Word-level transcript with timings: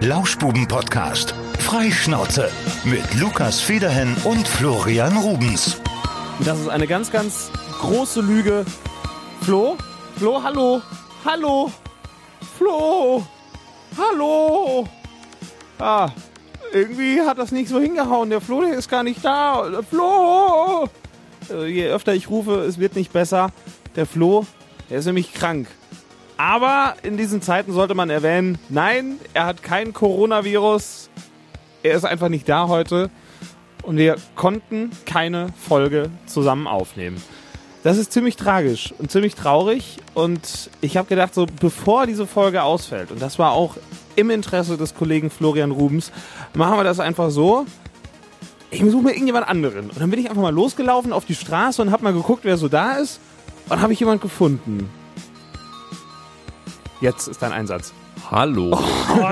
Lauschbuben-Podcast. 0.00 1.34
Freischnauze. 1.58 2.50
Mit 2.84 3.14
Lukas 3.20 3.60
Federhen 3.60 4.16
und 4.24 4.48
Florian 4.48 5.14
Rubens. 5.18 5.78
Das 6.42 6.58
ist 6.58 6.68
eine 6.70 6.86
ganz, 6.86 7.12
ganz 7.12 7.50
große 7.80 8.22
Lüge. 8.22 8.64
Flo? 9.42 9.76
Flo, 10.16 10.42
hallo? 10.42 10.80
Hallo? 11.22 11.70
Flo? 12.56 13.26
Hallo? 13.98 14.88
Ah, 15.78 16.08
irgendwie 16.72 17.20
hat 17.20 17.36
das 17.38 17.52
nicht 17.52 17.68
so 17.68 17.78
hingehauen. 17.78 18.30
Der 18.30 18.40
Flo, 18.40 18.62
der 18.62 18.78
ist 18.78 18.88
gar 18.88 19.02
nicht 19.02 19.22
da. 19.22 19.82
Flo! 19.90 20.88
Äh, 21.50 21.66
Je 21.66 21.88
öfter 21.88 22.14
ich 22.14 22.30
rufe, 22.30 22.60
es 22.60 22.78
wird 22.78 22.96
nicht 22.96 23.12
besser. 23.12 23.50
Der 23.96 24.06
Flo, 24.06 24.46
der 24.88 25.00
ist 25.00 25.04
nämlich 25.04 25.34
krank. 25.34 25.68
Aber 26.40 26.94
in 27.02 27.18
diesen 27.18 27.42
Zeiten 27.42 27.70
sollte 27.74 27.94
man 27.94 28.08
erwähnen, 28.08 28.58
nein, 28.70 29.16
er 29.34 29.44
hat 29.44 29.62
kein 29.62 29.92
Coronavirus. 29.92 31.10
Er 31.82 31.94
ist 31.94 32.06
einfach 32.06 32.30
nicht 32.30 32.48
da 32.48 32.66
heute. 32.66 33.10
Und 33.82 33.98
wir 33.98 34.16
konnten 34.36 34.90
keine 35.04 35.48
Folge 35.68 36.08
zusammen 36.24 36.66
aufnehmen. 36.66 37.22
Das 37.82 37.98
ist 37.98 38.12
ziemlich 38.12 38.36
tragisch 38.36 38.94
und 38.96 39.10
ziemlich 39.10 39.34
traurig. 39.34 39.98
Und 40.14 40.70
ich 40.80 40.96
habe 40.96 41.08
gedacht, 41.08 41.34
so 41.34 41.44
bevor 41.60 42.06
diese 42.06 42.26
Folge 42.26 42.62
ausfällt, 42.62 43.10
und 43.10 43.20
das 43.20 43.38
war 43.38 43.52
auch 43.52 43.76
im 44.16 44.30
Interesse 44.30 44.78
des 44.78 44.94
Kollegen 44.94 45.28
Florian 45.28 45.72
Rubens, 45.72 46.10
machen 46.54 46.78
wir 46.78 46.84
das 46.84 47.00
einfach 47.00 47.28
so. 47.28 47.66
Ich 48.70 48.80
suche 48.80 49.02
mir 49.02 49.10
irgendjemand 49.10 49.46
anderen. 49.46 49.90
Und 49.90 50.00
dann 50.00 50.08
bin 50.08 50.18
ich 50.18 50.30
einfach 50.30 50.40
mal 50.40 50.54
losgelaufen 50.54 51.12
auf 51.12 51.26
die 51.26 51.34
Straße 51.34 51.82
und 51.82 51.90
habe 51.90 52.02
mal 52.02 52.14
geguckt, 52.14 52.44
wer 52.44 52.56
so 52.56 52.68
da 52.68 52.92
ist. 52.92 53.20
Und 53.68 53.82
habe 53.82 53.92
ich 53.92 54.00
jemand 54.00 54.22
gefunden. 54.22 54.88
Jetzt 57.00 57.28
ist 57.28 57.40
dein 57.40 57.52
Einsatz. 57.52 57.94
Hallo. 58.30 58.72
Oh, 58.74 59.22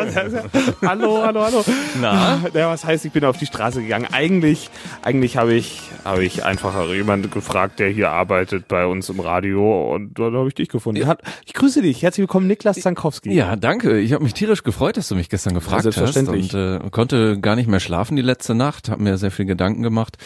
hallo, 0.86 1.22
hallo, 1.22 1.44
hallo. 1.44 1.64
Na? 2.00 2.40
Ja, 2.54 2.70
was 2.70 2.84
heißt, 2.84 3.04
ich 3.04 3.12
bin 3.12 3.24
auf 3.24 3.36
die 3.36 3.44
Straße 3.44 3.82
gegangen? 3.82 4.06
Eigentlich, 4.10 4.70
eigentlich 5.02 5.36
habe 5.36 5.52
ich, 5.52 5.82
habe 6.04 6.24
ich 6.24 6.44
einfach 6.46 6.86
jemanden 6.88 7.30
gefragt, 7.30 7.78
der 7.78 7.90
hier 7.90 8.10
arbeitet 8.10 8.66
bei 8.68 8.86
uns 8.86 9.10
im 9.10 9.20
Radio 9.20 9.94
und 9.94 10.18
dann 10.18 10.34
habe 10.34 10.48
ich 10.48 10.54
dich 10.54 10.68
gefunden. 10.68 11.06
Hat, 11.06 11.20
ich 11.44 11.52
grüße 11.52 11.82
dich. 11.82 12.02
Herzlich 12.02 12.22
willkommen, 12.22 12.46
Niklas 12.46 12.80
Zankowski. 12.80 13.32
Ja, 13.34 13.56
danke. 13.56 13.98
Ich 13.98 14.14
habe 14.14 14.24
mich 14.24 14.32
tierisch 14.32 14.62
gefreut, 14.62 14.96
dass 14.96 15.08
du 15.08 15.14
mich 15.14 15.28
gestern 15.28 15.52
gefragt 15.52 15.84
Ja, 15.84 15.88
hast 15.88 15.94
selbstverständlich. 15.96 16.54
und 16.54 16.86
äh, 16.86 16.90
konnte 16.90 17.38
gar 17.38 17.56
nicht 17.56 17.68
mehr 17.68 17.80
schlafen 17.80 18.16
die 18.16 18.22
letzte 18.22 18.54
Nacht, 18.54 18.88
habe 18.88 19.02
mir 19.02 19.18
sehr 19.18 19.30
viel 19.30 19.44
Gedanken 19.44 19.82
gemacht. 19.82 20.16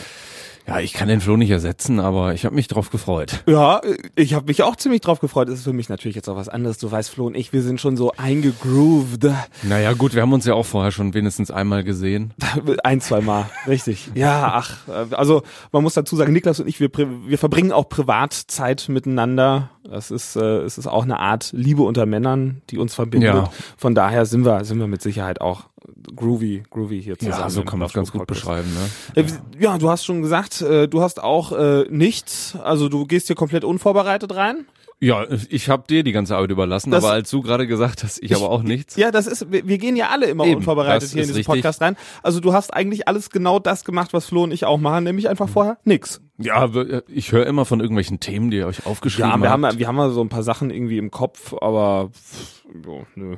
Ja, 0.66 0.78
ich 0.80 0.92
kann 0.92 1.08
den 1.08 1.20
Flo 1.20 1.36
nicht 1.36 1.50
ersetzen, 1.50 1.98
aber 1.98 2.34
ich 2.34 2.44
habe 2.44 2.54
mich 2.54 2.68
drauf 2.68 2.90
gefreut. 2.90 3.42
Ja, 3.46 3.80
ich 4.14 4.34
habe 4.34 4.46
mich 4.46 4.62
auch 4.62 4.76
ziemlich 4.76 5.00
drauf 5.00 5.20
gefreut. 5.20 5.48
Das 5.48 5.58
ist 5.58 5.64
für 5.64 5.72
mich 5.72 5.88
natürlich 5.88 6.14
jetzt 6.14 6.28
auch 6.28 6.36
was 6.36 6.48
anderes. 6.48 6.78
Du 6.78 6.90
weißt, 6.90 7.10
Flo 7.10 7.26
und 7.26 7.36
ich, 7.36 7.52
wir 7.52 7.62
sind 7.62 7.80
schon 7.80 7.96
so 7.96 8.12
eingegrooved. 8.16 9.30
Naja, 9.62 9.92
gut, 9.92 10.14
wir 10.14 10.22
haben 10.22 10.32
uns 10.32 10.46
ja 10.46 10.54
auch 10.54 10.66
vorher 10.66 10.92
schon 10.92 11.14
wenigstens 11.14 11.50
einmal 11.50 11.82
gesehen. 11.82 12.32
Ein, 12.84 13.00
zwei 13.00 13.20
Mal, 13.20 13.50
richtig. 13.66 14.10
Ja, 14.14 14.52
ach, 14.54 14.76
also 15.10 15.42
man 15.72 15.82
muss 15.82 15.94
dazu 15.94 16.14
sagen, 16.16 16.32
Niklas 16.32 16.60
und 16.60 16.68
ich, 16.68 16.80
wir, 16.80 16.90
wir 16.92 17.38
verbringen 17.38 17.72
auch 17.72 17.88
Privatzeit 17.88 18.88
miteinander. 18.88 19.70
Das 19.84 20.10
ist, 20.10 20.36
äh, 20.36 20.58
es 20.58 20.78
ist 20.78 20.86
auch 20.86 21.02
eine 21.02 21.18
Art 21.18 21.50
Liebe 21.52 21.82
unter 21.82 22.06
Männern, 22.06 22.62
die 22.70 22.78
uns 22.78 22.94
verbindet. 22.94 23.34
Ja. 23.34 23.50
Von 23.76 23.94
daher 23.94 24.26
sind 24.26 24.44
wir, 24.44 24.64
sind 24.64 24.78
wir 24.78 24.86
mit 24.86 25.02
Sicherheit 25.02 25.40
auch 25.40 25.71
groovy, 26.16 26.62
groovy 26.70 27.02
hier 27.02 27.18
zusammen. 27.18 27.40
Ja, 27.40 27.50
so 27.50 27.62
kann 27.62 27.78
man 27.78 27.86
es 27.86 27.92
ganz 27.94 28.12
gut 28.12 28.26
beschreiben. 28.26 28.68
Ne? 29.14 29.22
Äh, 29.22 29.26
Ja, 29.58 29.78
du 29.78 29.88
hast 29.90 30.04
schon 30.04 30.22
gesagt, 30.22 30.60
äh, 30.62 30.88
du 30.88 31.00
hast 31.02 31.22
auch 31.22 31.52
äh, 31.52 31.84
nichts, 31.90 32.56
also 32.62 32.88
du 32.88 33.06
gehst 33.06 33.26
hier 33.28 33.36
komplett 33.36 33.64
unvorbereitet 33.64 34.34
rein. 34.34 34.66
Ja, 35.00 35.26
ich 35.48 35.68
habe 35.68 35.82
dir 35.88 36.04
die 36.04 36.12
ganze 36.12 36.36
Arbeit 36.36 36.52
überlassen, 36.52 36.92
Das- 36.92 37.02
aber 37.02 37.12
als 37.14 37.28
du 37.28 37.42
gerade 37.42 37.66
gesagt 37.66 38.04
hast, 38.04 38.22
ich, 38.22 38.36
aber 38.36 38.48
auch 38.50 38.62
nichts. 38.62 38.94
Ja, 38.94 39.10
das 39.10 39.26
ist, 39.26 39.50
wir, 39.50 39.66
wir 39.66 39.78
gehen 39.78 39.96
ja 39.96 40.10
alle 40.10 40.26
immer 40.26 40.44
Eben, 40.44 40.58
unvorbereitet 40.58 41.02
das 41.02 41.12
hier 41.12 41.22
in 41.22 41.26
diesen 41.26 41.38
richtig. 41.38 41.46
Podcast 41.56 41.80
rein. 41.80 41.96
Also 42.22 42.38
du 42.38 42.52
hast 42.52 42.72
eigentlich 42.72 43.08
alles 43.08 43.30
genau 43.30 43.58
das 43.58 43.84
gemacht, 43.84 44.12
was 44.12 44.26
Flo 44.26 44.44
und 44.44 44.52
ich 44.52 44.64
auch 44.64 44.78
machen, 44.78 45.02
nämlich 45.02 45.28
einfach 45.28 45.48
vorher 45.48 45.78
nix. 45.84 46.20
Ja, 46.38 46.70
ich 47.08 47.32
höre 47.32 47.46
immer 47.48 47.64
von 47.64 47.80
irgendwelchen 47.80 48.20
Themen, 48.20 48.52
die 48.52 48.58
ihr 48.58 48.66
euch 48.68 48.86
aufgeschrieben 48.86 49.28
Ja, 49.32 49.36
wir 49.38 49.50
haben, 49.50 49.66
habt. 49.66 49.78
wir 49.80 49.88
haben 49.88 49.96
mal 49.96 50.10
so 50.12 50.20
ein 50.20 50.28
paar 50.28 50.44
Sachen 50.44 50.70
irgendwie 50.70 50.98
im 50.98 51.10
Kopf, 51.10 51.52
aber 51.60 52.10
pff, 52.12 52.62
jo, 52.86 53.04
nö. 53.16 53.36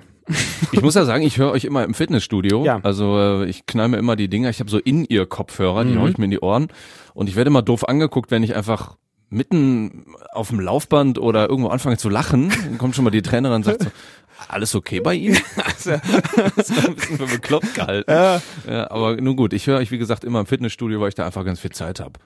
Ich 0.72 0.80
muss 0.82 0.94
ja 0.94 1.04
sagen, 1.04 1.22
ich 1.24 1.38
höre 1.38 1.50
euch 1.52 1.64
immer 1.64 1.84
im 1.84 1.94
Fitnessstudio. 1.94 2.64
Ja. 2.64 2.80
Also 2.82 3.18
äh, 3.18 3.44
ich 3.46 3.66
knall 3.66 3.88
mir 3.88 3.98
immer 3.98 4.16
die 4.16 4.28
Dinger. 4.28 4.48
Ich 4.50 4.60
habe 4.60 4.70
so 4.70 4.78
in 4.78 5.04
ihr 5.04 5.26
Kopfhörer, 5.26 5.84
die 5.84 5.92
Mhm. 5.94 6.00
hau 6.00 6.06
ich 6.06 6.18
mir 6.18 6.24
in 6.26 6.30
die 6.30 6.40
Ohren. 6.40 6.68
Und 7.12 7.28
ich 7.28 7.36
werde 7.36 7.48
immer 7.48 7.62
doof 7.62 7.86
angeguckt, 7.88 8.30
wenn 8.30 8.42
ich 8.42 8.56
einfach 8.56 8.96
mitten 9.30 10.06
auf 10.32 10.48
dem 10.48 10.60
Laufband 10.60 11.18
oder 11.18 11.48
irgendwo 11.48 11.68
anfange 11.70 11.96
zu 11.98 12.08
lachen. 12.08 12.50
Dann 12.50 12.78
kommt 12.78 12.94
schon 12.94 13.04
mal 13.04 13.10
die 13.10 13.22
Trainerin 13.22 13.56
und 13.56 13.64
sagt 13.64 13.82
so, 13.84 13.88
alles 14.48 14.74
okay 14.74 15.00
bei 15.00 15.14
ihm? 15.14 15.36
das 15.56 15.86
ist 15.86 15.88
ein 16.86 16.94
bisschen 16.94 17.18
für 17.18 17.26
bekloppt 17.26 17.74
gehalten. 17.74 18.10
Äh, 18.10 18.38
Ja, 18.68 18.90
aber 18.90 19.16
nun 19.20 19.36
gut, 19.36 19.52
ich 19.52 19.66
höre 19.66 19.78
euch 19.78 19.90
wie 19.90 19.98
gesagt 19.98 20.24
immer 20.24 20.40
im 20.40 20.46
Fitnessstudio, 20.46 21.00
weil 21.00 21.08
ich 21.08 21.14
da 21.14 21.26
einfach 21.26 21.44
ganz 21.44 21.60
viel 21.60 21.70
Zeit 21.72 22.00
habe. 22.00 22.18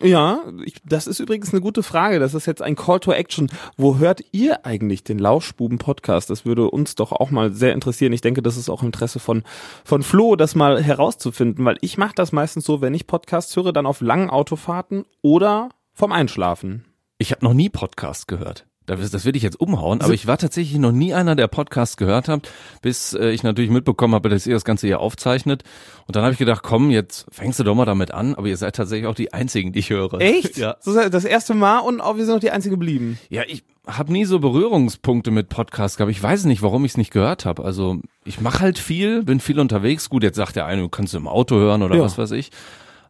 Ja, 0.00 0.40
ich, 0.64 0.74
das 0.84 1.06
ist 1.06 1.20
übrigens 1.20 1.52
eine 1.52 1.60
gute 1.60 1.82
Frage. 1.82 2.18
Das 2.18 2.34
ist 2.34 2.46
jetzt 2.46 2.62
ein 2.62 2.76
Call 2.76 3.00
to 3.00 3.12
Action. 3.12 3.50
Wo 3.76 3.98
hört 3.98 4.22
ihr 4.32 4.64
eigentlich 4.64 5.04
den 5.04 5.18
Lauschbuben-Podcast? 5.18 6.30
Das 6.30 6.44
würde 6.44 6.70
uns 6.70 6.94
doch 6.94 7.12
auch 7.12 7.30
mal 7.30 7.52
sehr 7.52 7.72
interessieren. 7.72 8.12
Ich 8.12 8.20
denke, 8.20 8.42
das 8.42 8.56
ist 8.56 8.70
auch 8.70 8.82
Interesse 8.82 9.18
von, 9.18 9.42
von 9.84 10.02
Flo, 10.02 10.36
das 10.36 10.54
mal 10.54 10.82
herauszufinden, 10.82 11.64
weil 11.64 11.76
ich 11.80 11.98
mache 11.98 12.14
das 12.14 12.32
meistens 12.32 12.64
so, 12.64 12.80
wenn 12.80 12.94
ich 12.94 13.06
Podcasts 13.06 13.54
höre, 13.56 13.72
dann 13.72 13.86
auf 13.86 14.00
langen 14.00 14.30
Autofahrten 14.30 15.04
oder 15.22 15.68
vom 15.92 16.12
Einschlafen. 16.12 16.84
Ich 17.18 17.30
habe 17.30 17.44
noch 17.44 17.54
nie 17.54 17.68
Podcast 17.68 18.26
gehört. 18.26 18.66
Das, 18.86 19.10
das 19.10 19.24
will 19.24 19.34
ich 19.34 19.42
jetzt 19.42 19.58
umhauen, 19.58 20.02
aber 20.02 20.12
ich 20.12 20.26
war 20.26 20.36
tatsächlich 20.36 20.78
noch 20.78 20.92
nie 20.92 21.14
einer, 21.14 21.34
der 21.36 21.48
Podcast 21.48 21.96
gehört 21.96 22.28
hat, 22.28 22.50
bis 22.82 23.14
äh, 23.14 23.30
ich 23.30 23.42
natürlich 23.42 23.70
mitbekommen 23.70 24.14
habe, 24.14 24.28
dass 24.28 24.46
ihr 24.46 24.52
das 24.54 24.64
Ganze 24.64 24.86
hier 24.86 25.00
aufzeichnet. 25.00 25.62
Und 26.06 26.16
dann 26.16 26.22
habe 26.22 26.32
ich 26.32 26.38
gedacht, 26.38 26.62
komm, 26.62 26.90
jetzt 26.90 27.24
fängst 27.30 27.58
du 27.58 27.64
doch 27.64 27.74
mal 27.74 27.86
damit 27.86 28.10
an, 28.10 28.34
aber 28.34 28.46
ihr 28.46 28.56
seid 28.58 28.76
tatsächlich 28.76 29.06
auch 29.06 29.14
die 29.14 29.32
Einzigen, 29.32 29.72
die 29.72 29.78
ich 29.78 29.88
höre. 29.90 30.20
Echt? 30.20 30.58
Ja. 30.58 30.76
Das 30.84 31.24
erste 31.24 31.54
Mal 31.54 31.78
und 31.78 32.02
auch 32.02 32.16
wir 32.16 32.26
sind 32.26 32.34
noch 32.34 32.40
die 32.40 32.50
Einzige 32.50 32.74
geblieben. 32.74 33.18
Ja, 33.30 33.42
ich 33.48 33.64
habe 33.86 34.12
nie 34.12 34.24
so 34.26 34.38
Berührungspunkte 34.38 35.30
mit 35.30 35.48
Podcast 35.48 35.96
gehabt. 35.96 36.10
Ich 36.10 36.22
weiß 36.22 36.44
nicht, 36.44 36.60
warum 36.62 36.84
ich 36.84 36.92
es 36.92 36.96
nicht 36.98 37.10
gehört 37.10 37.44
habe. 37.46 37.64
Also 37.64 38.00
ich 38.24 38.40
mache 38.40 38.60
halt 38.60 38.78
viel, 38.78 39.22
bin 39.22 39.40
viel 39.40 39.60
unterwegs. 39.60 40.10
Gut, 40.10 40.22
jetzt 40.22 40.36
sagt 40.36 40.56
der 40.56 40.66
eine, 40.66 40.82
du 40.82 40.88
kannst 40.90 41.14
im 41.14 41.26
Auto 41.28 41.56
hören 41.56 41.82
oder 41.82 41.96
Ja. 41.96 42.02
was 42.02 42.18
weiß 42.18 42.32
ich. 42.32 42.50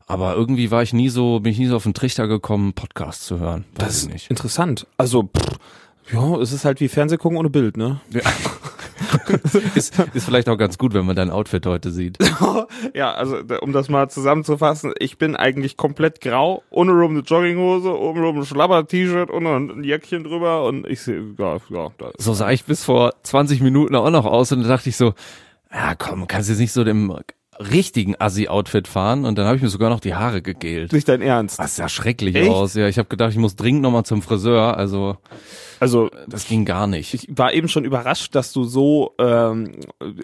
Aber 0.06 0.34
irgendwie 0.34 0.70
war 0.70 0.82
ich 0.82 0.92
nie 0.92 1.08
so, 1.08 1.40
bin 1.40 1.52
ich 1.52 1.58
nie 1.58 1.66
so 1.66 1.76
auf 1.76 1.84
den 1.84 1.94
Trichter 1.94 2.28
gekommen, 2.28 2.74
Podcast 2.74 3.24
zu 3.24 3.38
hören. 3.38 3.64
Weiß 3.76 3.86
Das 3.86 3.96
ist 3.96 4.12
nicht. 4.12 4.30
interessant. 4.30 4.86
Also, 4.98 5.24
pff, 5.24 5.58
ja, 6.12 6.36
es 6.40 6.52
ist 6.52 6.64
halt 6.64 6.80
wie 6.80 6.88
Fernsehgucken 6.88 7.38
ohne 7.38 7.48
Bild, 7.50 7.76
ne? 7.76 8.00
Ja. 8.10 8.20
ist, 9.74 9.98
ist 10.12 10.24
vielleicht 10.24 10.48
auch 10.48 10.58
ganz 10.58 10.76
gut, 10.76 10.92
wenn 10.94 11.06
man 11.06 11.16
dein 11.16 11.30
Outfit 11.30 11.66
heute 11.66 11.90
sieht. 11.90 12.18
Ja, 12.92 13.12
also 13.12 13.38
um 13.60 13.72
das 13.72 13.88
mal 13.88 14.08
zusammenzufassen, 14.08 14.92
ich 14.98 15.18
bin 15.18 15.36
eigentlich 15.36 15.76
komplett 15.76 16.20
grau, 16.20 16.62
ohne 16.70 16.92
rum 16.92 17.12
eine 17.12 17.20
Jogginghose, 17.20 17.96
oben 17.98 18.22
rum 18.22 18.38
ein 18.38 18.44
Schlabber-T-Shirt 18.44 19.30
und 19.30 19.46
ein 19.46 19.84
Jäckchen 19.84 20.22
drüber 20.22 20.64
und 20.64 20.86
ich 20.86 21.00
sehe, 21.00 21.34
ja, 21.38 21.56
ja, 21.70 21.90
So 22.18 22.34
sah 22.34 22.50
ich 22.50 22.64
bis 22.64 22.84
vor 22.84 23.14
20 23.22 23.60
Minuten 23.62 23.94
auch 23.96 24.10
noch 24.10 24.26
aus 24.26 24.52
und 24.52 24.62
da 24.62 24.68
dachte 24.68 24.88
ich 24.90 24.96
so, 24.96 25.14
ja 25.72 25.94
komm, 25.96 26.26
kannst 26.28 26.48
jetzt 26.48 26.58
nicht 26.58 26.72
so 26.72 26.84
dem 26.84 27.10
richtigen 27.58 28.14
Assi-Outfit 28.18 28.88
fahren 28.88 29.24
und 29.24 29.36
dann 29.38 29.46
habe 29.46 29.56
ich 29.56 29.62
mir 29.62 29.68
sogar 29.68 29.90
noch 29.90 30.00
die 30.00 30.14
Haare 30.14 30.42
gegelt. 30.42 30.92
nicht 30.92 31.08
dein 31.08 31.22
Ernst. 31.22 31.58
Das 31.58 31.76
sah 31.76 31.88
schrecklich 31.88 32.34
Echt? 32.34 32.50
aus. 32.50 32.74
Ja, 32.74 32.88
ich 32.88 32.98
habe 32.98 33.08
gedacht, 33.08 33.30
ich 33.30 33.38
muss 33.38 33.56
dringend 33.56 33.82
nochmal 33.82 34.04
zum 34.04 34.22
Friseur. 34.22 34.76
Also 34.76 35.16
Also, 35.80 36.08
das 36.28 36.46
ging 36.46 36.64
gar 36.64 36.86
nicht. 36.86 37.14
ich 37.14 37.28
war 37.36 37.52
eben 37.52 37.68
schon 37.68 37.84
überrascht, 37.84 38.34
dass 38.34 38.52
du 38.52 38.64
so, 38.64 39.12
ähm, 39.18 39.72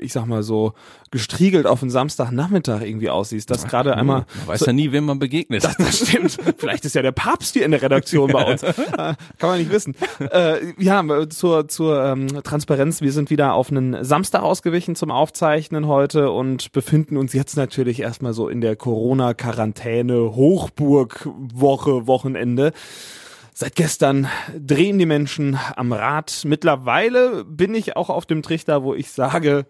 ich 0.00 0.12
sag 0.12 0.26
mal 0.26 0.42
so, 0.42 0.72
gestriegelt 1.10 1.66
auf 1.66 1.82
einen 1.82 1.90
Samstagnachmittag 1.90 2.82
irgendwie 2.82 3.10
aussiehst. 3.10 3.50
Das 3.50 3.66
gerade 3.66 3.96
einmal 3.96 4.26
Man 4.38 4.46
weiß 4.46 4.66
ja 4.66 4.72
nie, 4.72 4.92
wem 4.92 5.06
man 5.06 5.18
begegnet. 5.18 5.64
Das, 5.64 5.76
das 5.76 6.08
stimmt. 6.08 6.38
Vielleicht 6.58 6.84
ist 6.84 6.94
ja 6.94 7.02
der 7.02 7.10
Papst 7.12 7.54
hier 7.54 7.64
in 7.64 7.72
der 7.72 7.82
Redaktion 7.82 8.30
bei 8.30 8.44
uns. 8.52 8.62
Äh, 8.62 8.72
Kann 8.96 9.16
man 9.50 9.58
nicht 9.58 9.72
wissen. 9.72 9.94
Äh, 10.20 10.72
ja, 10.78 11.04
zur, 11.28 11.66
zur 11.68 12.04
ähm, 12.04 12.28
Transparenz. 12.44 13.00
Wir 13.00 13.12
sind 13.12 13.28
wieder 13.30 13.54
auf 13.54 13.70
einen 13.70 14.04
Samstag 14.04 14.42
ausgewichen 14.42 14.94
zum 14.94 15.10
Aufzeichnen 15.10 15.88
heute 15.88 16.30
und 16.30 16.70
befinden 16.72 17.16
uns 17.20 17.32
jetzt 17.32 17.56
natürlich 17.56 18.00
erstmal 18.00 18.32
so 18.32 18.48
in 18.48 18.60
der 18.60 18.74
Corona-Quarantäne, 18.74 20.34
Hochburg-Woche, 20.34 22.06
Wochenende. 22.06 22.72
Seit 23.52 23.76
gestern 23.76 24.26
drehen 24.58 24.98
die 24.98 25.06
Menschen 25.06 25.58
am 25.76 25.92
Rad. 25.92 26.42
Mittlerweile 26.46 27.44
bin 27.44 27.74
ich 27.74 27.94
auch 27.94 28.08
auf 28.08 28.24
dem 28.24 28.42
Trichter, 28.42 28.82
wo 28.82 28.94
ich 28.94 29.12
sage, 29.12 29.66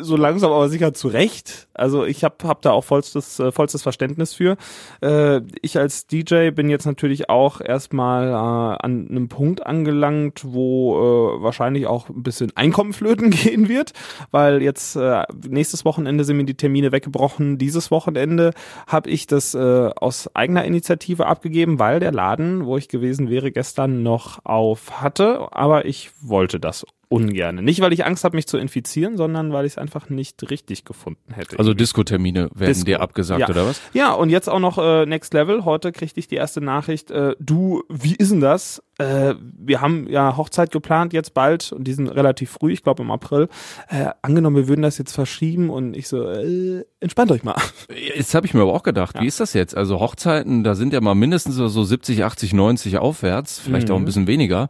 so 0.00 0.16
langsam 0.16 0.52
aber 0.52 0.68
sicher 0.68 0.94
zurecht. 0.94 1.68
Also 1.74 2.04
ich 2.04 2.24
habe 2.24 2.36
hab 2.44 2.62
da 2.62 2.72
auch 2.72 2.84
vollstes, 2.84 3.38
äh, 3.38 3.52
vollstes 3.52 3.82
Verständnis 3.82 4.34
für. 4.34 4.56
Äh, 5.00 5.42
ich 5.62 5.78
als 5.78 6.06
DJ 6.06 6.50
bin 6.50 6.68
jetzt 6.68 6.86
natürlich 6.86 7.30
auch 7.30 7.60
erstmal 7.60 8.28
äh, 8.28 8.84
an 8.84 9.08
einem 9.08 9.28
Punkt 9.28 9.66
angelangt, 9.66 10.42
wo 10.44 10.96
äh, 11.38 11.42
wahrscheinlich 11.42 11.86
auch 11.86 12.08
ein 12.08 12.22
bisschen 12.22 12.52
Einkommen 12.56 12.92
flöten 12.92 13.30
gehen 13.30 13.68
wird, 13.68 13.92
weil 14.30 14.62
jetzt 14.62 14.96
äh, 14.96 15.24
nächstes 15.48 15.84
Wochenende 15.84 16.24
sind 16.24 16.36
mir 16.36 16.44
die 16.44 16.54
Termine 16.54 16.92
weggebrochen. 16.92 17.58
Dieses 17.58 17.90
Wochenende 17.90 18.52
habe 18.86 19.10
ich 19.10 19.26
das 19.26 19.54
äh, 19.54 19.90
aus 19.96 20.34
eigener 20.34 20.64
Initiative 20.64 21.26
abgegeben, 21.26 21.78
weil 21.78 22.00
der 22.00 22.12
Laden, 22.12 22.66
wo 22.66 22.76
ich 22.76 22.88
gewesen 22.88 23.30
wäre, 23.30 23.52
gestern 23.52 24.02
noch 24.02 24.44
auf 24.44 25.00
hatte, 25.00 25.48
aber 25.52 25.84
ich 25.84 26.10
wollte 26.20 26.60
das 26.60 26.84
ungerne. 27.08 27.62
Nicht, 27.62 27.80
weil 27.80 27.92
ich 27.92 28.04
Angst 28.04 28.24
habe, 28.24 28.36
mich 28.36 28.46
zu 28.46 28.58
infizieren, 28.58 29.16
sondern 29.16 29.52
weil 29.52 29.64
ich 29.64 29.72
es 29.72 29.78
einfach 29.78 30.10
nicht 30.10 30.50
richtig 30.50 30.84
gefunden 30.84 31.32
hätte. 31.32 31.58
Also 31.58 31.72
Diskotermine 31.74 32.50
werden 32.54 32.68
Disco. 32.68 32.84
dir 32.84 33.00
abgesagt, 33.00 33.40
Ja. 33.40 33.48
oder 33.48 33.66
was? 33.66 33.80
Ja, 33.94 34.12
und 34.12 34.30
jetzt 34.30 34.48
auch 34.48 34.58
noch 34.60 34.78
äh, 34.78 35.06
Next 35.06 35.32
Level. 35.32 35.64
Heute 35.64 35.92
kriegte 35.92 36.20
ich 36.20 36.28
die 36.28 36.34
erste 36.36 36.60
Nachricht. 36.60 37.10
Äh, 37.10 37.34
du, 37.40 37.82
wie 37.88 38.14
ist 38.14 38.30
denn 38.32 38.40
das? 38.40 38.82
Äh, 38.98 39.34
wir 39.58 39.80
haben 39.80 40.06
ja 40.08 40.36
Hochzeit 40.36 40.70
geplant 40.70 41.12
jetzt 41.12 41.32
bald 41.32 41.72
und 41.72 41.84
die 41.84 41.92
sind 41.92 42.08
relativ 42.08 42.50
früh, 42.50 42.72
ich 42.72 42.82
glaube 42.82 43.02
im 43.02 43.10
April. 43.10 43.48
Äh, 43.88 44.10
angenommen, 44.22 44.56
wir 44.56 44.68
würden 44.68 44.82
das 44.82 44.98
jetzt 44.98 45.12
verschieben 45.14 45.70
und 45.70 45.96
ich 45.96 46.08
so, 46.08 46.22
äh, 46.28 46.84
entspannt 47.00 47.30
euch 47.32 47.42
mal. 47.44 47.54
Jetzt 48.16 48.34
habe 48.34 48.44
ich 48.46 48.54
mir 48.54 48.62
aber 48.62 48.74
auch 48.74 48.82
gedacht, 48.82 49.14
Ja. 49.16 49.22
wie 49.22 49.26
ist 49.26 49.40
das 49.40 49.52
jetzt? 49.54 49.76
Also 49.76 50.00
Hochzeiten, 50.00 50.64
da 50.64 50.74
sind 50.74 50.92
ja 50.92 51.00
mal 51.00 51.14
mindestens 51.14 51.54
so 51.54 51.68
so 51.68 51.84
70, 51.84 52.24
80, 52.24 52.52
90 52.52 52.98
aufwärts, 52.98 53.60
vielleicht 53.60 53.88
Mhm. 53.88 53.94
auch 53.94 53.98
ein 53.98 54.04
bisschen 54.04 54.26
weniger. 54.26 54.68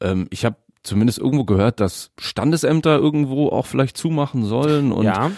Ähm, 0.00 0.26
ich 0.30 0.44
habe 0.44 0.56
zumindest 0.86 1.18
irgendwo 1.18 1.44
gehört, 1.44 1.80
dass 1.80 2.10
Standesämter 2.18 2.96
irgendwo 2.96 3.48
auch 3.48 3.66
vielleicht 3.66 3.96
zumachen 3.96 4.44
sollen 4.44 4.92
und 4.92 5.04
ja, 5.04 5.30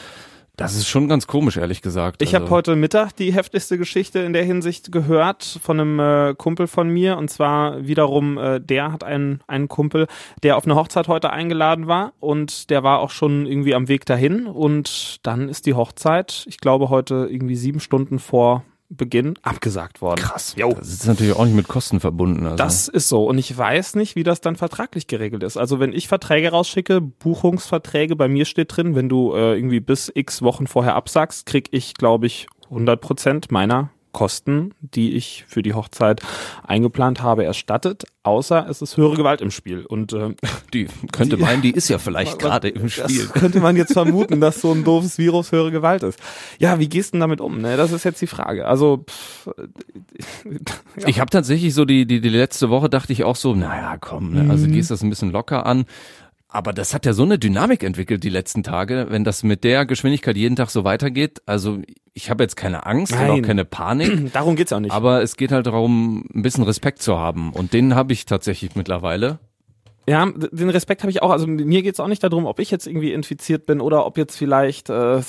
das 0.58 0.74
ist 0.74 0.88
schon 0.88 1.06
ganz 1.06 1.28
komisch, 1.28 1.56
ehrlich 1.56 1.82
gesagt. 1.82 2.20
ich 2.20 2.34
also, 2.34 2.46
habe 2.46 2.50
heute 2.50 2.74
Mittag 2.74 3.12
die 3.12 3.32
heftigste 3.32 3.78
Geschichte 3.78 4.18
in 4.18 4.32
der 4.32 4.42
Hinsicht 4.42 4.90
gehört 4.90 5.60
von 5.62 5.78
einem 5.78 6.00
äh, 6.00 6.34
Kumpel 6.34 6.66
von 6.66 6.88
mir. 6.88 7.16
Und 7.16 7.30
zwar 7.30 7.86
wiederum, 7.86 8.38
äh, 8.38 8.60
der 8.60 8.90
hat 8.90 9.04
einen, 9.04 9.40
einen 9.46 9.68
Kumpel, 9.68 10.08
der 10.42 10.56
auf 10.56 10.64
eine 10.64 10.74
Hochzeit 10.74 11.06
heute 11.06 11.30
eingeladen 11.30 11.86
war. 11.86 12.12
Und 12.18 12.70
der 12.70 12.82
war 12.82 12.98
auch 12.98 13.10
schon 13.10 13.46
irgendwie 13.46 13.72
am 13.72 13.86
Weg 13.86 14.04
dahin. 14.04 14.48
Und 14.48 15.24
dann 15.24 15.48
ist 15.48 15.64
die 15.64 15.74
Hochzeit, 15.74 16.44
ich 16.48 16.58
glaube 16.58 16.90
heute 16.90 17.28
irgendwie 17.30 17.56
sieben 17.56 17.78
Stunden 17.78 18.18
vor 18.18 18.64
Beginn 18.90 19.34
abgesagt 19.42 20.00
worden. 20.00 20.20
krass. 20.20 20.54
Jo. 20.56 20.72
Das 20.72 20.88
ist 20.88 21.06
natürlich 21.06 21.34
auch 21.36 21.44
nicht 21.44 21.54
mit 21.54 21.68
Kosten 21.68 22.00
verbunden. 22.00 22.44
Also. 22.44 22.56
Das 22.56 22.88
ist 22.88 23.08
so. 23.08 23.24
Und 23.26 23.36
ich 23.36 23.56
weiß 23.56 23.96
nicht, 23.96 24.16
wie 24.16 24.22
das 24.22 24.40
dann 24.40 24.56
vertraglich 24.56 25.06
geregelt 25.06 25.42
ist. 25.42 25.56
Also 25.56 25.78
wenn 25.78 25.92
ich 25.92 26.08
Verträge 26.08 26.50
rausschicke, 26.50 27.00
Buchungsverträge, 27.00 28.16
bei 28.16 28.28
mir 28.28 28.46
steht 28.46 28.76
drin, 28.76 28.94
wenn 28.94 29.08
du 29.08 29.34
äh, 29.34 29.56
irgendwie 29.56 29.80
bis 29.80 30.10
x 30.14 30.40
Wochen 30.42 30.66
vorher 30.66 30.94
absagst, 30.94 31.46
krieg 31.46 31.68
ich, 31.70 31.94
glaube 31.94 32.26
ich, 32.26 32.46
100 32.70 33.00
Prozent 33.00 33.50
meiner 33.50 33.90
Kosten, 34.12 34.72
die 34.80 35.12
ich 35.14 35.44
für 35.48 35.62
die 35.62 35.74
Hochzeit 35.74 36.20
eingeplant 36.66 37.22
habe, 37.22 37.44
erstattet, 37.44 38.04
außer 38.22 38.66
es 38.68 38.82
ist 38.82 38.96
höhere 38.96 39.16
Gewalt 39.16 39.40
im 39.40 39.50
Spiel. 39.50 39.84
Und 39.86 40.12
äh, 40.12 40.34
die 40.74 40.88
könnte 41.12 41.36
Die- 41.36 41.42
meinen, 41.42 41.62
die 41.62 41.70
ist 41.70 41.88
ja 41.88 41.98
vielleicht 41.98 42.38
gerade 42.40 42.68
im 42.68 42.88
Spiel. 42.88 43.26
könnte 43.34 43.60
man 43.60 43.76
jetzt 43.76 43.92
vermuten, 43.92 44.40
dass 44.40 44.60
so 44.60 44.72
ein 44.72 44.84
doofes 44.84 45.18
Virus 45.18 45.52
höhere 45.52 45.70
Gewalt 45.70 46.02
ist. 46.02 46.18
Ja, 46.58 46.78
wie 46.78 46.88
gehst 46.88 47.10
du 47.10 47.12
denn 47.12 47.20
damit 47.20 47.40
um? 47.40 47.60
Ne? 47.60 47.76
Das 47.76 47.92
ist 47.92 48.04
jetzt 48.04 48.20
die 48.22 48.26
Frage. 48.26 48.66
Also 48.66 49.04
pff, 49.08 49.48
ja. 50.96 51.06
Ich 51.08 51.20
habe 51.20 51.30
tatsächlich 51.30 51.74
so 51.74 51.84
die, 51.84 52.06
die, 52.06 52.20
die 52.20 52.28
letzte 52.28 52.70
Woche 52.70 52.88
dachte 52.88 53.12
ich 53.12 53.24
auch 53.24 53.36
so, 53.36 53.54
naja, 53.54 53.96
komm, 54.00 54.32
ne? 54.32 54.50
also 54.50 54.66
Mhm. 54.66 54.72
gehst 54.72 54.90
das 54.90 55.02
ein 55.02 55.10
bisschen 55.10 55.30
locker 55.30 55.66
an. 55.66 55.84
Aber 56.50 56.72
das 56.72 56.94
hat 56.94 57.04
ja 57.04 57.12
so 57.12 57.24
eine 57.24 57.38
Dynamik 57.38 57.82
entwickelt 57.82 58.24
die 58.24 58.30
letzten 58.30 58.62
Tage, 58.62 59.08
wenn 59.10 59.22
das 59.22 59.42
mit 59.42 59.64
der 59.64 59.84
Geschwindigkeit 59.84 60.36
jeden 60.36 60.56
Tag 60.56 60.70
so 60.70 60.82
weitergeht. 60.82 61.42
Also 61.44 61.78
ich 62.14 62.30
habe 62.30 62.42
jetzt 62.42 62.56
keine 62.56 62.86
Angst 62.86 63.12
und 63.12 63.18
Nein. 63.18 63.30
auch 63.30 63.42
keine 63.42 63.66
Panik, 63.66 64.32
darum 64.32 64.56
geht's 64.56 64.72
auch 64.72 64.80
nicht. 64.80 64.90
aber 64.92 65.22
es 65.22 65.36
geht 65.36 65.52
halt 65.52 65.66
darum, 65.66 66.24
ein 66.34 66.42
bisschen 66.42 66.64
Respekt 66.64 67.02
zu 67.02 67.18
haben. 67.18 67.52
Und 67.52 67.74
den 67.74 67.94
habe 67.94 68.14
ich 68.14 68.24
tatsächlich 68.24 68.74
mittlerweile. 68.76 69.38
Ja, 70.08 70.26
den 70.26 70.70
Respekt 70.70 71.02
habe 71.02 71.10
ich 71.10 71.20
auch. 71.20 71.30
Also 71.30 71.46
mir 71.46 71.82
geht's 71.82 72.00
auch 72.00 72.06
nicht 72.08 72.24
darum, 72.24 72.46
ob 72.46 72.60
ich 72.60 72.70
jetzt 72.70 72.86
irgendwie 72.86 73.12
infiziert 73.12 73.66
bin 73.66 73.82
oder 73.82 74.06
ob 74.06 74.16
jetzt 74.16 74.38
vielleicht 74.38 74.88
äh, 74.88 75.20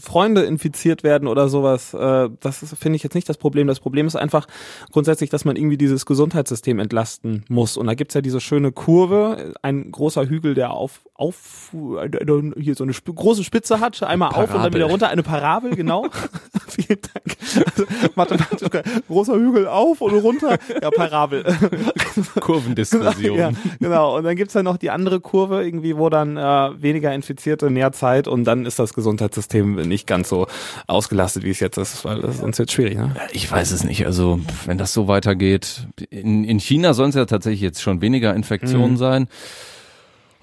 Freunde 0.00 0.42
infiziert 0.42 1.02
werden 1.02 1.26
oder 1.26 1.48
sowas. 1.48 1.92
Äh, 1.92 2.28
das 2.38 2.76
finde 2.78 2.96
ich 2.96 3.02
jetzt 3.02 3.14
nicht 3.14 3.28
das 3.28 3.36
Problem. 3.36 3.66
Das 3.66 3.80
Problem 3.80 4.06
ist 4.06 4.14
einfach 4.14 4.46
grundsätzlich, 4.92 5.30
dass 5.30 5.44
man 5.44 5.56
irgendwie 5.56 5.76
dieses 5.76 6.06
Gesundheitssystem 6.06 6.78
entlasten 6.78 7.44
muss. 7.48 7.76
Und 7.76 7.88
da 7.88 7.94
gibt's 7.94 8.14
ja 8.14 8.20
diese 8.20 8.40
schöne 8.40 8.70
Kurve, 8.70 9.54
ein 9.62 9.90
großer 9.90 10.28
Hügel, 10.28 10.54
der 10.54 10.70
auf, 10.70 11.00
auf 11.14 11.72
hier 12.56 12.74
so 12.76 12.84
eine 12.84 12.92
sp 12.94 13.10
große 13.12 13.42
Spitze 13.42 13.80
hat, 13.80 14.00
einmal 14.04 14.28
auf 14.28 14.36
und 14.36 14.42
dann 14.42 14.56
Parabel. 14.56 14.74
wieder 14.74 14.90
runter. 14.90 15.08
Eine 15.08 15.24
Parabel, 15.24 15.74
genau. 15.74 16.06
Vielen 16.68 17.00
Dank. 17.12 17.36
Also, 17.72 17.84
mathematisch, 18.14 18.68
großer 19.08 19.34
Hügel 19.34 19.66
auf 19.66 20.00
und 20.00 20.14
runter. 20.14 20.58
Ja, 20.80 20.90
Parabel. 20.90 21.44
Kurvendiskussion. 22.40 23.36
Ja, 23.36 23.50
genau. 23.80 23.95
Und 24.04 24.24
dann 24.24 24.36
gibt's 24.36 24.54
ja 24.54 24.62
noch 24.62 24.76
die 24.76 24.90
andere 24.90 25.20
Kurve, 25.20 25.64
irgendwie, 25.64 25.96
wo 25.96 26.08
dann 26.08 26.36
äh, 26.36 26.42
weniger 26.82 27.14
Infizierte, 27.14 27.70
mehr 27.70 27.92
Zeit 27.92 28.28
und 28.28 28.44
dann 28.44 28.66
ist 28.66 28.78
das 28.78 28.94
Gesundheitssystem 28.94 29.74
nicht 29.88 30.06
ganz 30.06 30.28
so 30.28 30.46
ausgelastet, 30.86 31.42
wie 31.44 31.50
es 31.50 31.60
jetzt 31.60 31.76
ist, 31.78 32.04
weil 32.04 32.20
das 32.20 32.36
ist 32.36 32.40
sonst 32.40 32.58
jetzt 32.58 32.72
schwierig, 32.72 32.96
ne? 32.96 33.14
Ich 33.32 33.50
weiß 33.50 33.70
es 33.72 33.84
nicht. 33.84 34.06
Also, 34.06 34.40
wenn 34.66 34.78
das 34.78 34.92
so 34.92 35.08
weitergeht. 35.08 35.86
In, 36.10 36.44
in 36.44 36.58
China 36.60 36.94
sollen 36.94 37.10
es 37.10 37.16
ja 37.16 37.24
tatsächlich 37.26 37.60
jetzt 37.60 37.82
schon 37.82 38.00
weniger 38.00 38.34
Infektionen 38.34 38.92
Mhm. 38.92 38.96
sein. 38.98 39.28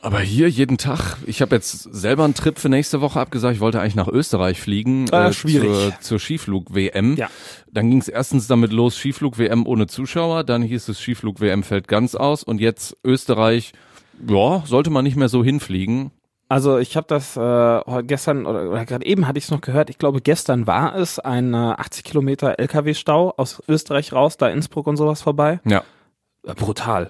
Aber 0.03 0.19
hier 0.19 0.49
jeden 0.49 0.77
Tag, 0.77 1.15
ich 1.25 1.41
habe 1.41 1.55
jetzt 1.55 1.71
selber 1.93 2.25
einen 2.25 2.33
Trip 2.33 2.59
für 2.59 2.67
nächste 2.67 2.99
Woche 2.99 3.21
abgesagt. 3.21 3.55
Ich 3.55 3.61
wollte 3.61 3.79
eigentlich 3.79 3.95
nach 3.95 4.09
Österreich 4.09 4.59
fliegen 4.59 5.09
Ah, 5.13 5.31
schwierig. 5.31 5.69
zur, 5.71 5.93
zur 6.01 6.19
Skiflug-WM. 6.19 7.15
Ja. 7.15 7.29
Dann 7.71 7.89
ging 7.89 7.99
es 8.01 8.09
erstens 8.09 8.47
damit 8.47 8.73
los, 8.73 8.97
Skiflug-WM 8.97 9.65
ohne 9.65 9.87
Zuschauer. 9.87 10.43
Dann 10.43 10.61
hieß 10.61 10.89
es, 10.89 10.99
Skiflug-WM 10.99 11.63
fällt 11.63 11.87
ganz 11.87 12.15
aus. 12.15 12.43
Und 12.43 12.59
jetzt 12.59 12.97
Österreich, 13.05 13.71
ja, 14.27 14.61
sollte 14.65 14.89
man 14.89 15.05
nicht 15.05 15.15
mehr 15.15 15.29
so 15.29 15.41
hinfliegen. 15.41 16.11
Also 16.49 16.79
ich 16.79 16.97
habe 16.97 17.07
das 17.07 17.37
äh, 17.37 18.03
gestern 18.03 18.45
oder, 18.45 18.69
oder 18.69 18.85
gerade 18.85 19.05
eben 19.05 19.25
hatte 19.25 19.37
ich 19.39 19.45
es 19.45 19.51
noch 19.51 19.61
gehört. 19.61 19.89
Ich 19.89 19.97
glaube 19.99 20.19
gestern 20.21 20.67
war 20.67 20.95
es 20.95 21.17
ein 21.17 21.53
äh, 21.53 21.57
80 21.57 22.03
Kilometer 22.03 22.59
LKW-Stau 22.59 23.35
aus 23.37 23.63
Österreich 23.69 24.11
raus, 24.11 24.35
da 24.35 24.49
Innsbruck 24.49 24.85
und 24.85 24.97
sowas 24.97 25.21
vorbei. 25.21 25.61
Ja. 25.63 25.83
Äh, 26.45 26.53
brutal. 26.55 27.09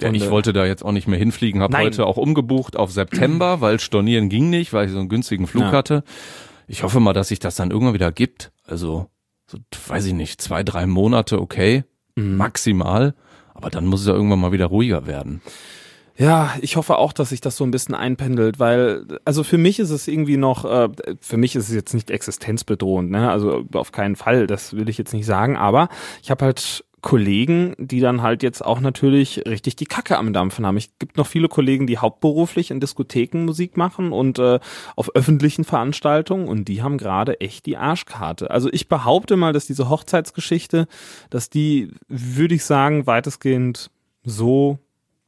Ja, 0.00 0.10
ich 0.12 0.28
wollte 0.30 0.52
da 0.52 0.66
jetzt 0.66 0.84
auch 0.84 0.90
nicht 0.92 1.06
mehr 1.06 1.18
hinfliegen, 1.18 1.62
habe 1.62 1.76
heute 1.78 2.04
auch 2.06 2.16
umgebucht 2.16 2.76
auf 2.76 2.90
September, 2.90 3.60
weil 3.60 3.78
stornieren 3.78 4.28
ging 4.28 4.50
nicht, 4.50 4.72
weil 4.72 4.86
ich 4.86 4.92
so 4.92 4.98
einen 4.98 5.08
günstigen 5.08 5.46
Flug 5.46 5.64
Ja. 5.64 5.72
hatte. 5.72 6.02
Ich 6.66 6.82
hoffe 6.82 6.98
mal, 6.98 7.12
dass 7.12 7.28
sich 7.28 7.38
das 7.38 7.56
dann 7.56 7.70
irgendwann 7.70 7.94
wieder 7.94 8.10
gibt. 8.10 8.50
Also, 8.66 9.06
so, 9.46 9.58
weiß 9.88 10.06
ich 10.06 10.14
nicht, 10.14 10.40
zwei, 10.40 10.62
drei 10.62 10.86
Monate, 10.86 11.40
okay, 11.40 11.84
Mhm. 12.16 12.36
maximal. 12.36 13.14
Aber 13.54 13.70
dann 13.70 13.86
muss 13.86 14.00
es 14.00 14.06
ja 14.08 14.14
irgendwann 14.14 14.40
mal 14.40 14.52
wieder 14.52 14.66
ruhiger 14.66 15.06
werden. 15.06 15.40
Ja, 16.16 16.54
ich 16.60 16.76
hoffe 16.76 16.96
auch, 16.98 17.12
dass 17.12 17.30
sich 17.30 17.40
das 17.40 17.56
so 17.56 17.64
ein 17.64 17.72
bisschen 17.72 17.94
einpendelt, 17.94 18.60
weil, 18.60 19.18
also 19.24 19.42
für 19.42 19.58
mich 19.58 19.80
ist 19.80 19.90
es 19.90 20.06
irgendwie 20.06 20.36
noch, 20.36 20.64
äh, 20.64 20.88
für 21.20 21.36
mich 21.36 21.56
ist 21.56 21.68
es 21.68 21.74
jetzt 21.74 21.92
nicht 21.92 22.10
existenzbedrohend, 22.10 23.10
ne? 23.10 23.30
Also 23.30 23.64
auf 23.74 23.90
keinen 23.90 24.14
Fall, 24.14 24.46
das 24.46 24.74
will 24.74 24.88
ich 24.88 24.96
jetzt 24.96 25.12
nicht 25.12 25.26
sagen, 25.26 25.56
aber 25.56 25.88
ich 26.22 26.30
habe 26.30 26.44
halt 26.44 26.84
Kollegen, 27.04 27.74
die 27.76 28.00
dann 28.00 28.22
halt 28.22 28.42
jetzt 28.42 28.64
auch 28.64 28.80
natürlich 28.80 29.42
richtig 29.46 29.76
die 29.76 29.84
Kacke 29.84 30.16
am 30.16 30.32
Dampfen 30.32 30.64
haben. 30.64 30.78
Es 30.78 30.88
gibt 30.98 31.18
noch 31.18 31.26
viele 31.26 31.48
Kollegen, 31.48 31.86
die 31.86 31.98
hauptberuflich 31.98 32.70
in 32.70 32.80
Diskotheken 32.80 33.44
Musik 33.44 33.76
machen 33.76 34.10
und 34.10 34.38
äh, 34.38 34.58
auf 34.96 35.14
öffentlichen 35.14 35.64
Veranstaltungen 35.64 36.48
und 36.48 36.66
die 36.66 36.82
haben 36.82 36.96
gerade 36.96 37.42
echt 37.42 37.66
die 37.66 37.76
Arschkarte. 37.76 38.50
Also 38.50 38.70
ich 38.72 38.88
behaupte 38.88 39.36
mal, 39.36 39.52
dass 39.52 39.66
diese 39.66 39.90
Hochzeitsgeschichte, 39.90 40.88
dass 41.28 41.50
die, 41.50 41.92
würde 42.08 42.54
ich 42.54 42.64
sagen, 42.64 43.06
weitestgehend 43.06 43.90
so 44.22 44.78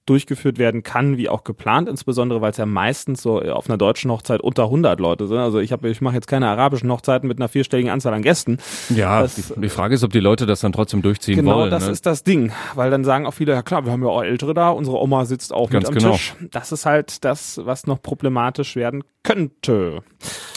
durchgeführt 0.07 0.59
werden 0.59 0.83
kann, 0.83 1.17
wie 1.17 1.29
auch 1.29 1.45
geplant, 1.45 1.89
insbesondere 1.89 2.41
weil 2.41 2.53
es 2.53 2.57
ja 2.57 2.67
meistens 2.67 3.23
so 3.23 3.41
auf 3.41 3.69
einer 3.69 3.77
deutschen 3.77 4.11
Hochzeit 4.11 4.41
unter 4.41 4.65
100 4.65 4.99
Leute 5.01 5.27
sind. 5.27 5.37
Also 5.39 5.59
ich 5.59 5.73
habe, 5.73 5.89
ich 5.89 6.01
mache 6.01 6.15
jetzt 6.15 6.27
keine 6.29 6.49
arabischen 6.49 6.91
Hochzeiten 6.91 7.29
mit 7.29 7.39
einer 7.39 7.49
vierstelligen 7.49 7.91
Anzahl 7.91 8.15
an 8.15 8.23
Gästen. 8.23 8.59
Ja, 8.95 9.23
Das- 9.23 9.35
die, 9.35 9.61
die 9.61 9.69
Frage 9.69 9.95
ist, 9.95 10.05
ob 10.05 10.13
die 10.13 10.21
Leute 10.21 10.47
das 10.47 10.61
dann 10.61 10.73
trotzdem 10.73 11.03
durchziehen 11.03 11.37
Genau, 11.37 11.57
wollen. 11.57 11.71
das 11.71 11.87
ne? 11.87 11.93
ist 11.93 12.07
das 12.07 12.23
Ding, 12.25 12.53
weil 12.75 12.91
dann 12.91 13.05
sagen 13.05 13.27
auch 13.27 13.35
viele, 13.35 13.53
ja 13.53 13.63
klar, 13.63 13.85
wir 13.85 13.93
haben 13.93 14.03
ja 14.03 14.09
auch 14.09 14.23
Ältere 14.23 14.55
da, 14.55 14.71
unsere 14.71 15.01
Oma 15.01 15.25
sitzt 15.25 15.53
auch 15.53 15.71
Ganz 15.71 15.89
mit 15.89 15.97
am 15.97 15.99
genau. 16.03 16.13
Tisch. 16.15 16.35
Das 16.53 16.73
ist 16.73 16.87
halt 16.87 17.25
das, 17.25 17.61
was 17.65 17.87
noch 17.87 18.01
problematisch 18.01 18.77
werden 18.77 19.03
könnte. 19.23 20.03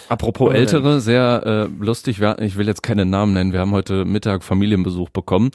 Apropos 0.10 0.54
Ältere, 0.54 1.02
sehr 1.02 1.44
äh, 1.46 1.84
lustig, 1.84 2.22
ich 2.40 2.58
will 2.58 2.68
jetzt 2.68 2.84
keine 2.84 3.06
Namen 3.06 3.34
nennen, 3.34 3.54
wir 3.54 3.60
haben 3.60 3.72
heute 3.72 4.06
Mittag 4.06 4.44
Familienbesuch 4.44 5.10
bekommen. 5.10 5.52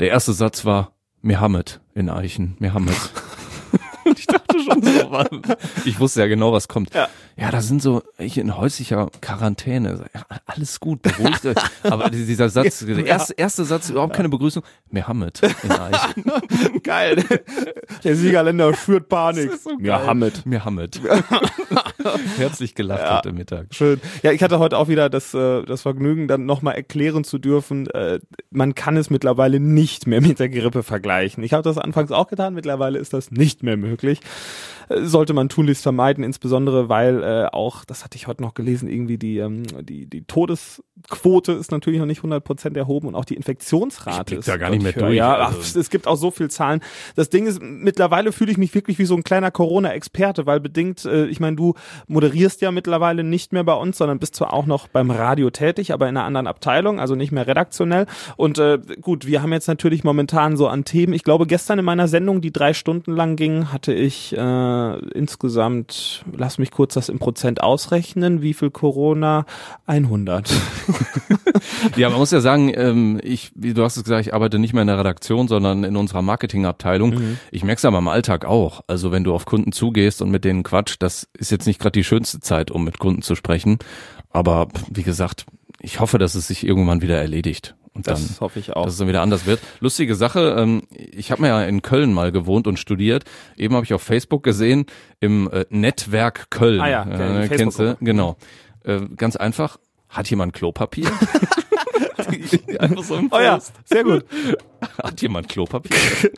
Der 0.00 0.08
erste 0.08 0.32
Satz 0.32 0.64
war 0.64 0.92
Mehammed 1.26 1.80
in 1.96 2.08
Eichen, 2.08 2.54
Mehammed. 2.60 2.94
ich 4.16 4.28
dachte 4.28 4.60
schon 4.60 4.80
so, 4.80 5.10
was? 5.10 5.26
ich 5.84 5.98
wusste 5.98 6.20
ja 6.20 6.28
genau, 6.28 6.52
was 6.52 6.68
kommt. 6.68 6.94
Ja. 6.94 7.08
Ja, 7.36 7.50
da 7.50 7.60
sind 7.60 7.82
so 7.82 8.02
ich 8.16 8.38
in 8.38 8.56
häuslicher 8.56 9.10
Quarantäne. 9.20 10.04
Ja, 10.14 10.24
alles 10.46 10.78
gut, 10.78 11.02
beruhigt 11.02 11.44
euch. 11.44 11.56
Aber 11.82 12.10
dieser 12.10 12.48
Satz, 12.48 12.78
der 12.78 13.04
erste, 13.04 13.34
erste 13.34 13.64
Satz, 13.64 13.90
überhaupt 13.90 14.14
keine 14.14 14.28
Begrüßung. 14.28 14.62
Mehammed 14.88 15.42
in 15.42 15.72
Eichen. 15.72 16.24
Geil. 16.84 17.24
Der 18.04 18.14
Siegerländer 18.14 18.72
führt 18.72 19.08
Panik. 19.08 19.50
So. 19.60 19.76
Hamid. 19.82 20.46
Mehammed. 20.46 21.00
Herzlich 22.38 22.74
gelacht 22.74 23.00
Ja. 23.02 23.16
heute 23.18 23.32
Mittag. 23.32 23.66
Schön. 23.74 24.00
Ja, 24.22 24.32
ich 24.32 24.42
hatte 24.42 24.58
heute 24.58 24.78
auch 24.78 24.88
wieder 24.88 25.08
das, 25.10 25.34
äh, 25.34 25.62
das 25.62 25.82
Vergnügen, 25.82 26.28
dann 26.28 26.46
nochmal 26.46 26.74
erklären 26.74 27.24
zu 27.24 27.38
dürfen, 27.38 27.86
äh, 27.90 28.18
man 28.50 28.74
kann 28.74 28.96
es 28.96 29.10
mittlerweile 29.10 29.60
nicht 29.60 30.06
mehr 30.06 30.20
mit 30.20 30.38
der 30.38 30.48
Grippe 30.48 30.82
vergleichen. 30.82 31.42
Ich 31.44 31.52
habe 31.52 31.62
das 31.62 31.78
anfangs 31.78 32.12
auch 32.12 32.28
getan, 32.28 32.54
mittlerweile 32.54 32.98
ist 32.98 33.12
das 33.12 33.30
nicht 33.30 33.62
mehr 33.62 33.76
möglich. 33.76 34.20
Sollte 34.88 35.32
man 35.32 35.48
tunlichst 35.48 35.82
vermeiden, 35.82 36.22
insbesondere 36.24 36.88
weil 36.88 37.22
äh, 37.22 37.46
auch, 37.52 37.84
das 37.84 38.04
hatte 38.04 38.16
ich 38.16 38.26
heute 38.26 38.42
noch 38.42 38.54
gelesen, 38.54 38.88
irgendwie 38.88 39.18
die, 39.18 39.38
ähm, 39.38 39.64
die, 39.82 40.06
die 40.06 40.22
Todesquote 40.22 41.52
ist 41.52 41.70
natürlich 41.70 41.98
noch 42.00 42.06
nicht 42.06 42.18
100 42.18 42.42
Prozent 42.44 42.76
erhoben 42.76 43.08
und 43.08 43.14
auch 43.14 43.24
die 43.24 43.34
Infektionsrate 43.34 44.34
Ich 44.34 44.40
ist. 44.40 44.48
da 44.48 44.56
gar 44.56 44.70
nicht 44.70 44.82
mehr 44.82 44.94
höher. 44.94 45.02
durch, 45.06 45.16
Ja, 45.16 45.34
also- 45.36 45.78
es 45.78 45.90
gibt 45.90 46.06
auch 46.06 46.16
so 46.16 46.30
viel 46.30 46.50
Zahlen. 46.50 46.80
Das 47.16 47.30
Ding 47.30 47.46
ist, 47.46 47.60
mittlerweile 47.60 48.32
fühle 48.32 48.50
ich 48.52 48.58
mich 48.58 48.74
wirklich 48.74 48.98
wie 48.98 49.04
so 49.04 49.14
ein 49.16 49.24
kleiner 49.24 49.50
Corona-Experte, 49.50 50.46
weil 50.46 50.60
bedingt, 50.60 51.04
äh, 51.04 51.26
ich 51.26 51.40
meine, 51.40 51.56
du 51.56 51.74
moderierst 52.06 52.60
ja 52.62 52.70
mittlerweile 52.70 53.24
nicht 53.24 53.52
mehr 53.52 53.64
bei 53.64 53.74
uns, 53.74 53.98
sondern 53.98 54.18
bist 54.18 54.34
zwar 54.36 54.52
auch 54.52 54.66
noch 54.66 54.88
beim 54.88 55.10
Radio 55.10 55.50
tätig, 55.50 55.92
aber 55.92 56.08
in 56.08 56.16
einer 56.16 56.26
anderen 56.26 56.46
Abteilung, 56.46 57.00
also 57.00 57.14
nicht 57.14 57.32
mehr 57.32 57.46
redaktionell. 57.46 58.06
Und 58.36 58.58
äh, 58.58 58.78
gut, 59.00 59.26
wir 59.26 59.42
haben 59.42 59.52
jetzt 59.52 59.68
natürlich 59.68 60.04
momentan 60.04 60.56
so 60.56 60.68
an 60.68 60.84
Themen. 60.84 61.12
Ich 61.12 61.24
glaube, 61.24 61.46
gestern 61.46 61.78
in 61.78 61.84
meiner 61.84 62.08
Sendung, 62.08 62.40
die 62.40 62.52
drei 62.52 62.72
Stunden 62.72 63.12
lang 63.14 63.36
ging, 63.36 63.72
hatte 63.72 63.92
ich 63.92 64.32
äh, 64.36 64.75
insgesamt, 65.14 66.24
lass 66.32 66.58
mich 66.58 66.70
kurz 66.70 66.94
das 66.94 67.08
im 67.08 67.18
Prozent 67.18 67.62
ausrechnen, 67.62 68.42
wie 68.42 68.54
viel 68.54 68.70
Corona? 68.70 69.46
100. 69.86 70.50
Ja, 71.96 72.10
man 72.10 72.18
muss 72.18 72.30
ja 72.30 72.40
sagen, 72.40 72.72
ähm, 72.74 73.20
ich, 73.22 73.50
wie 73.54 73.74
du 73.74 73.82
hast 73.82 73.96
es 73.96 74.04
gesagt, 74.04 74.26
ich 74.26 74.34
arbeite 74.34 74.58
nicht 74.58 74.72
mehr 74.72 74.82
in 74.82 74.88
der 74.88 74.98
Redaktion, 74.98 75.48
sondern 75.48 75.84
in 75.84 75.96
unserer 75.96 76.22
Marketingabteilung. 76.22 77.10
Mhm. 77.10 77.38
Ich 77.50 77.64
merke 77.64 77.78
es 77.78 77.84
aber 77.84 77.98
im 77.98 78.08
Alltag 78.08 78.44
auch. 78.44 78.82
Also 78.86 79.12
wenn 79.12 79.24
du 79.24 79.34
auf 79.34 79.46
Kunden 79.46 79.72
zugehst 79.72 80.22
und 80.22 80.30
mit 80.30 80.44
denen 80.44 80.62
quatscht, 80.62 81.02
das 81.02 81.28
ist 81.38 81.50
jetzt 81.50 81.66
nicht 81.66 81.80
gerade 81.80 81.92
die 81.92 82.04
schönste 82.04 82.40
Zeit, 82.40 82.70
um 82.70 82.84
mit 82.84 82.98
Kunden 82.98 83.22
zu 83.22 83.34
sprechen. 83.34 83.78
Aber 84.30 84.68
wie 84.90 85.02
gesagt, 85.02 85.46
ich 85.80 86.00
hoffe, 86.00 86.18
dass 86.18 86.34
es 86.34 86.46
sich 86.48 86.66
irgendwann 86.66 87.02
wieder 87.02 87.18
erledigt. 87.18 87.74
Und 87.92 88.06
dann, 88.08 88.14
Das 88.14 88.40
hoffe 88.42 88.58
ich 88.58 88.76
auch. 88.76 88.84
dass 88.84 88.92
es 88.94 88.98
dann 88.98 89.08
wieder 89.08 89.22
anders 89.22 89.46
wird. 89.46 89.60
Lustige 89.80 90.14
Sache, 90.14 90.56
ähm, 90.58 90.82
ich 90.90 91.30
habe 91.30 91.40
mir 91.42 91.48
ja 91.48 91.62
in 91.64 91.80
Köln 91.80 92.12
mal 92.12 92.30
gewohnt 92.30 92.66
und 92.66 92.78
studiert. 92.78 93.24
Eben 93.56 93.74
habe 93.74 93.84
ich 93.86 93.94
auf 93.94 94.02
Facebook 94.02 94.42
gesehen, 94.42 94.84
im 95.18 95.50
äh, 95.50 95.64
Netzwerk 95.70 96.50
Köln. 96.50 96.80
Ah 96.80 96.90
ja, 96.90 97.04
die 97.04 97.44
äh, 97.44 97.48
kennst 97.56 97.78
du? 97.78 97.96
Genau. 98.00 98.36
Äh, 98.84 99.00
ganz 99.16 99.36
einfach, 99.36 99.78
hat 100.10 100.28
jemand 100.28 100.52
Klopapier? 100.52 101.10
einfach 102.78 103.04
so 103.04 103.16
im 103.16 103.28
Oh 103.30 103.38
ja, 103.38 103.58
sehr 103.84 104.04
gut. 104.04 104.24
Hat 105.02 105.20
jemand 105.22 105.48
Klopapier? 105.48 105.96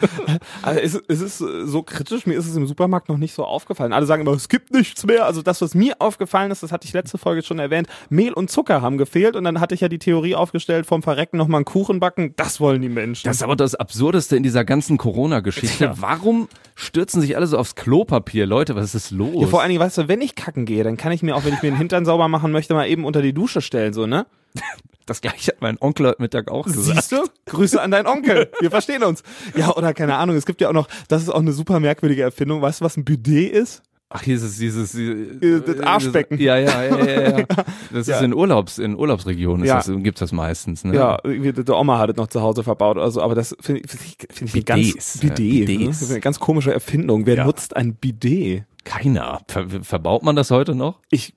Also 0.62 0.81
es, 0.81 1.03
es 1.09 1.21
ist 1.21 1.38
so 1.38 1.83
kritisch, 1.83 2.27
mir 2.27 2.35
ist 2.35 2.47
es 2.47 2.57
im 2.57 2.67
Supermarkt 2.67 3.09
noch 3.09 3.17
nicht 3.17 3.33
so 3.33 3.45
aufgefallen. 3.45 3.93
Alle 3.93 4.07
sagen 4.07 4.23
immer, 4.23 4.33
es 4.33 4.49
gibt 4.49 4.73
nichts 4.73 5.05
mehr. 5.07 5.25
Also 5.25 5.43
das, 5.43 5.61
was 5.61 5.75
mir 5.75 5.97
aufgefallen 6.00 6.50
ist, 6.50 6.62
das 6.62 6.73
hatte 6.73 6.87
ich 6.87 6.93
letzte 6.93 7.19
Folge 7.19 7.43
schon 7.43 7.59
erwähnt, 7.59 7.88
Mehl 8.09 8.33
und 8.33 8.50
Zucker 8.50 8.83
haben 8.83 8.99
gefehlt 8.99 9.37
und 9.37 9.45
dann 9.45 9.61
hatte 9.61 9.75
ich 9.75 9.81
ja 9.81 9.88
die 9.88 9.99
Theorie 9.99 10.35
aufgestellt, 10.35 10.87
vom 10.87 11.03
Verrecken 11.03 11.37
nochmal 11.37 11.59
einen 11.59 11.65
Kuchen 11.65 12.00
backen. 12.00 12.35
Das 12.37 12.61
wollen 12.61 12.83
die 12.83 12.88
Menschen. 12.88 13.27
Das 13.27 13.37
ist 13.37 13.43
aber 13.43 13.57
das 13.57 13.75
Absurdeste 13.75 14.37
in 14.37 14.43
dieser 14.43 14.65
ganzen 14.65 14.99
Corona-Geschichte. 14.99 15.85
Ja. 15.85 15.95
Warum 16.00 16.49
stürzen 16.75 17.21
sich 17.21 17.37
alle 17.37 17.47
so 17.47 17.59
aufs 17.59 17.75
Klopapier? 17.75 18.47
Leute, 18.47 18.77
was 18.77 18.95
ist 18.95 19.11
los? 19.11 19.43
ja, 19.43 19.47
vor 19.47 19.61
allen 19.61 19.71
Dingen, 19.71 19.81
weißt 19.81 19.99
du, 19.99 20.09
wenn 20.09 20.21
ich 20.21 20.35
kacken 20.35 20.65
gehe, 20.67 20.85
dann 20.85 20.97
kann 20.97 21.12
ich 21.12 21.23
mir 21.23 21.37
auch, 21.37 21.45
wenn 21.45 21.55
ich 21.55 21.62
mir 21.62 21.71
den 21.71 21.79
Hintern 21.79 22.05
sauber 22.05 22.29
machen 22.29 22.53
möchte, 22.53 22.75
mal 22.75 22.88
eben 22.88 23.05
unter 23.05 23.23
die 23.23 23.33
Dusche 23.33 23.61
stellen, 23.61 23.93
so, 23.93 24.07
ne? 24.07 24.27
das 25.07 25.21
gleiche 25.21 25.48
hat 25.49 25.61
mein 25.61 25.78
Onkel 25.81 26.07
heute 26.07 26.23
Mittag 26.23 26.50
auch 26.50 26.64
gesagt. 26.67 26.87
Siehst 26.97 27.12
du? 27.12 27.25
Grüße 27.47 27.81
an 27.81 27.90
deinen 27.90 28.07
Onkel. 28.07 28.50
Wir 28.61 28.71
verstehen 28.71 29.02
uns. 29.02 29.23
Ja, 29.57 29.75
oder 29.75 29.93
keine 29.95 30.17
Ahnung, 30.17 30.37
es 30.37 30.47
gibt 30.47 30.61
ja 30.61 30.69
auch 30.69 30.73
noch, 30.73 30.88
das 31.09 31.23
ist 31.23 31.28
auch 31.31 31.40
eine 31.40 31.52
super 31.52 31.81
merkwürdige 31.81 32.23
Erfindung. 32.23 32.62
Weißt 32.62 32.81
du, 32.81 32.85
was 32.85 32.97
ein 32.97 33.05
Bidet 33.05 33.52
ist? 33.52 33.83
Ach, 34.11 34.23
hier 34.23 34.37
ist 34.37 34.43
es 34.43 34.57
dieses, 34.57 34.95
Äh, 34.95 35.61
das 35.67 35.81
Arschbecken. 35.81 36.38
Ja, 36.38 36.57
ja, 36.57 36.83
ja, 36.83 37.05
ja, 37.05 37.38
ja. 37.40 37.45
Das 37.93 38.07
Ja. 38.07 38.17
ist 38.17 38.23
in 38.23 38.33
Urlaubs, 38.33 38.78
in 38.78 38.97
Urlaubsregionen 38.97 39.64
ist 39.64 39.69
Ja. 39.69 39.76
das, 39.76 39.90
gibt's 40.02 40.21
das 40.21 40.33
meistens, 40.33 40.83
ne? 40.85 40.95
Ja, 40.95 41.19
der 41.25 41.76
Oma 41.76 41.99
hat 41.99 42.09
es 42.11 42.17
noch 42.17 42.28
zu 42.28 42.40
Hause 42.40 42.62
verbaut 42.62 42.97
oder 42.97 43.11
so, 43.11 43.21
aber 43.21 43.35
das 43.35 43.55
finde 43.61 43.83
ich, 43.85 43.90
find 43.90 44.02
ich, 44.07 44.45
ich 44.47 44.55
eine 44.55 44.62
ganz 44.64 45.21
ja, 45.23 45.28
Bidet, 45.35 45.67
Bidets. 45.67 45.78
Ne? 45.81 45.87
Das 45.88 46.02
ist 46.02 46.11
eine 46.11 46.21
ganz 46.21 46.40
komische 46.40 46.73
Erfindung. 46.73 47.26
Wer 47.26 47.37
Ja. 47.37 47.45
nutzt 47.45 47.76
ein 47.76 47.97
Bidet? 47.97 48.64
Keiner. 48.85 49.43
Ver 49.47 49.67
verbaut 49.83 50.23
man 50.23 50.37
das 50.37 50.50
heute 50.50 50.75
noch? 50.75 51.00
Ich 51.11 51.35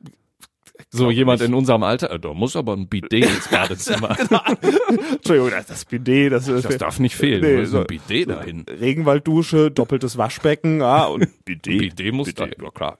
So 0.93 1.05
Glaub 1.05 1.13
jemand 1.13 1.39
nicht. 1.39 1.47
in 1.47 1.53
unserem 1.55 1.83
Alter, 1.83 2.11
äh, 2.11 2.19
da 2.19 2.33
muss 2.33 2.57
aber 2.57 2.73
ein 2.73 2.87
Bidet 2.89 3.13
ins 3.13 3.47
Badezimmer. 3.47 4.17
Entschuldigung, 5.13 5.49
das, 5.51 5.67
das 5.67 5.85
Bidet, 5.85 6.33
das, 6.33 6.45
Das 6.47 6.77
darf 6.77 6.99
nicht 6.99 7.15
fehlen. 7.15 7.41
Nee, 7.41 7.63
so 7.63 7.71
so- 7.71 7.79
ein 7.79 7.87
Bidet 7.87 8.29
dahin. 8.29 8.65
Regenwalddusche, 8.69 9.71
doppeltes 9.71 10.17
Waschbecken, 10.17 10.81
ja, 10.81 11.05
und 11.05 11.27
Bidet. 11.45 11.63
Bidet 11.95 12.13
muss 12.13 12.33
da. 12.33 12.45
ja 12.45 12.69
klar. 12.73 12.97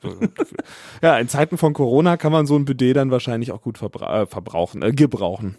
ja, 1.01 1.17
in 1.17 1.27
Zeiten 1.27 1.57
von 1.57 1.73
Corona 1.73 2.15
kann 2.15 2.31
man 2.31 2.45
so 2.45 2.55
ein 2.55 2.63
Bidet 2.63 2.95
dann 2.95 3.11
wahrscheinlich 3.11 3.51
auch 3.51 3.61
gut 3.61 3.77
verbra 3.77 4.21
äh, 4.21 4.25
verbrauchen, 4.25 4.81
äh, 4.83 4.93
gebrauchen. 4.93 5.57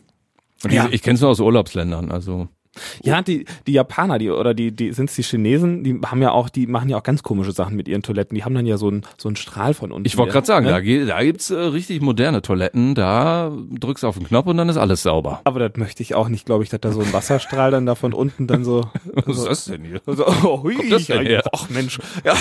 Ja. 0.71 0.87
Ich, 0.87 0.95
ich 0.95 1.03
kenne 1.03 1.17
es 1.17 1.21
nur 1.21 1.31
aus 1.31 1.41
Urlaubsländern, 1.41 2.11
also. 2.11 2.49
Ja, 3.03 3.21
die, 3.21 3.45
die 3.67 3.73
Japaner, 3.73 4.19
die, 4.19 4.31
oder 4.31 4.55
die, 4.55 4.73
die, 4.75 4.93
sind's 4.93 5.15
die 5.15 5.23
Chinesen, 5.23 5.85
die 5.85 6.01
haben 6.07 6.23
ja 6.23 6.31
auch, 6.31 6.49
die 6.49 6.67
machen 6.67 6.89
ja 6.89 6.97
auch 6.97 7.03
ganz 7.03 7.23
komische 7.23 7.53
Sachen 7.53 7.77
mit 7.77 7.87
ihren 7.87 8.03
Toiletten. 8.03 8.35
Die 8.35 8.45
haben 8.45 8.55
dann 8.55 8.65
ja 8.65 8.79
so 8.79 8.89
einen, 8.89 9.03
so 9.19 9.29
einen 9.29 9.37
Strahl 9.37 9.75
von 9.75 9.93
unten. 9.93 10.07
Ich 10.07 10.17
wollte 10.17 10.33
gerade 10.33 10.47
sagen, 10.47 10.67
ne? 10.67 10.73
da, 10.73 11.07
da 11.07 11.23
gibt's 11.23 11.51
äh, 11.51 11.59
richtig 11.59 12.01
moderne 12.01 12.41
Toiletten, 12.41 12.95
da 12.95 13.53
drückst 13.79 14.05
du 14.05 14.09
auf 14.09 14.17
den 14.17 14.27
Knopf 14.27 14.47
und 14.47 14.57
dann 14.57 14.69
ist 14.69 14.79
alles 14.79 15.03
sauber. 15.03 15.41
Aber 15.45 15.69
das 15.69 15.77
möchte 15.77 16.03
ich 16.03 16.15
auch 16.15 16.29
nicht, 16.29 16.47
glaube 16.47 16.65
ich, 16.65 16.71
dass 16.71 16.81
da 16.81 16.93
so 16.93 17.01
ein 17.01 17.13
Wasserstrahl 17.13 17.71
dann 17.71 17.85
da 17.85 17.95
von 17.95 18.15
unten 18.15 18.47
dann 18.47 18.65
so. 18.65 18.83
Was 19.27 19.39
ist 19.39 19.47
das 19.47 19.65
denn 19.67 19.85
hier? 19.85 20.01
so 20.07 20.27
oh, 20.27 20.63
hui, 20.63 20.77
das 20.89 21.07
denn 21.07 21.27
her? 21.27 21.43
Ach 21.53 21.69
Mensch. 21.69 21.99
Ja. 22.25 22.35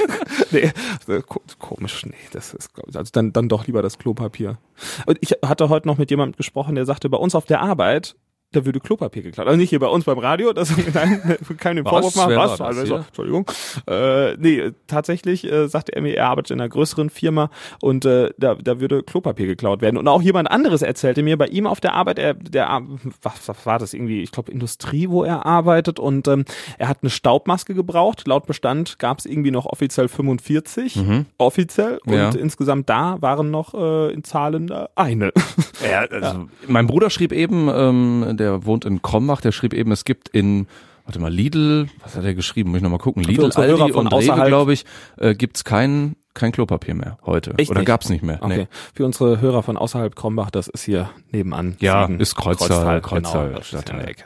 nee, 0.50 0.70
so 1.06 1.20
ko- 1.22 1.42
komisch, 1.58 2.04
nee, 2.04 2.14
das 2.32 2.52
ist, 2.54 2.74
glaub 2.74 2.88
ich, 2.88 2.96
also 2.96 3.10
dann, 3.12 3.32
dann 3.32 3.48
doch 3.48 3.66
lieber 3.66 3.82
das 3.82 3.98
Klopapier. 3.98 4.58
Und 5.06 5.18
ich 5.20 5.36
hatte 5.44 5.68
heute 5.68 5.86
noch 5.86 5.98
mit 5.98 6.10
jemandem 6.10 6.36
gesprochen, 6.36 6.74
der 6.74 6.84
sagte, 6.84 7.08
bei 7.08 7.18
uns 7.18 7.34
auf 7.34 7.44
der 7.44 7.60
Arbeit, 7.60 8.16
da 8.52 8.64
würde 8.64 8.80
Klopapier 8.80 9.22
geklaut. 9.22 9.46
Also 9.46 9.58
nicht 9.58 9.68
hier 9.70 9.78
bei 9.78 9.86
uns 9.88 10.04
beim 10.06 10.18
Radio, 10.18 10.52
das 10.54 10.72
nein, 10.94 11.36
kann 11.58 11.76
den? 11.76 11.84
Vorwurf 11.84 12.16
machen. 12.16 12.30
Wer 12.30 12.38
Was? 12.38 12.60
Also? 12.60 12.96
Entschuldigung. 12.96 13.50
Äh, 13.86 14.36
nee, 14.38 14.70
tatsächlich 14.86 15.44
äh, 15.50 15.68
sagte 15.68 15.94
er 15.94 16.00
mir, 16.02 16.16
er 16.16 16.28
arbeitet 16.28 16.52
in 16.52 16.60
einer 16.60 16.68
größeren 16.68 17.10
Firma 17.10 17.50
und 17.82 18.06
äh, 18.06 18.30
da, 18.38 18.54
da 18.54 18.80
würde 18.80 19.02
Klopapier 19.02 19.46
geklaut 19.46 19.82
werden. 19.82 19.98
Und 19.98 20.08
auch 20.08 20.22
jemand 20.22 20.50
anderes 20.50 20.80
erzählte 20.80 21.22
mir, 21.22 21.36
bei 21.36 21.46
ihm 21.48 21.66
auf 21.66 21.80
der 21.80 21.92
Arbeit, 21.92 22.18
er, 22.18 22.34
der, 22.34 22.80
was, 23.22 23.46
was 23.48 23.66
war 23.66 23.78
das 23.78 23.92
irgendwie, 23.92 24.22
ich 24.22 24.32
glaube 24.32 24.50
Industrie, 24.50 25.10
wo 25.10 25.24
er 25.24 25.44
arbeitet 25.44 25.98
und 25.98 26.26
ähm, 26.28 26.44
er 26.78 26.88
hat 26.88 26.98
eine 27.02 27.10
Staubmaske 27.10 27.74
gebraucht. 27.74 28.26
Laut 28.26 28.46
Bestand 28.46 28.98
gab 28.98 29.18
es 29.18 29.26
irgendwie 29.26 29.50
noch 29.50 29.66
offiziell 29.66 30.08
45, 30.08 30.98
offiziell 31.36 31.98
und 32.06 32.14
Ja. 32.14 32.30
insgesamt 32.30 32.88
da 32.88 33.16
waren 33.20 33.50
noch 33.50 33.74
äh, 33.74 34.12
in 34.12 34.24
Zahlen 34.24 34.70
äh, 34.70 34.86
eine. 34.96 35.32
Ja, 35.88 36.00
also, 36.00 36.48
Mein 36.66 36.88
Bruder 36.88 37.08
schrieb 37.08 37.30
eben, 37.32 37.68
ähm, 37.72 38.36
der 38.38 38.64
wohnt 38.64 38.84
in 38.84 39.02
Krombach, 39.02 39.40
der 39.40 39.52
schrieb 39.52 39.74
eben, 39.74 39.92
es 39.92 40.04
gibt 40.04 40.28
in, 40.30 40.66
warte 41.04 41.18
mal, 41.20 41.30
Lidl, 41.32 41.88
was 42.02 42.16
hat 42.16 42.24
er 42.24 42.34
geschrieben? 42.34 42.70
Muss 42.70 42.78
ich 42.78 42.82
nochmal 42.82 42.98
gucken. 42.98 43.22
Lidl, 43.22 43.50
Aldi 43.52 43.92
und 43.92 44.06
Rewe, 44.08 44.46
glaube 44.46 44.72
ich, 44.72 44.84
äh, 45.18 45.34
gibt's 45.34 45.64
kein, 45.64 46.16
kein 46.34 46.52
Klopapier 46.52 46.94
mehr 46.94 47.18
heute. 47.26 47.54
Echt 47.58 47.70
Oder 47.70 47.80
nicht? 47.80 47.86
gab's 47.86 48.08
nicht 48.08 48.22
mehr. 48.22 48.38
Okay. 48.42 48.56
Nee. 48.56 48.66
Für 48.94 49.04
unsere 49.04 49.40
Hörer 49.40 49.62
von 49.62 49.76
außerhalb 49.76 50.14
Krombach, 50.16 50.50
das 50.50 50.68
ist 50.68 50.84
hier 50.84 51.10
nebenan. 51.32 51.76
Ja, 51.80 52.06
Siegen. 52.06 52.20
ist 52.20 52.34
Kreuztal, 52.36 52.68
Kreuztal, 52.68 53.00
Kreuztal, 53.02 53.46
genau, 53.48 53.58
ist 53.60 53.72
in 53.90 53.96
der 53.98 54.08
Ecke. 54.08 54.24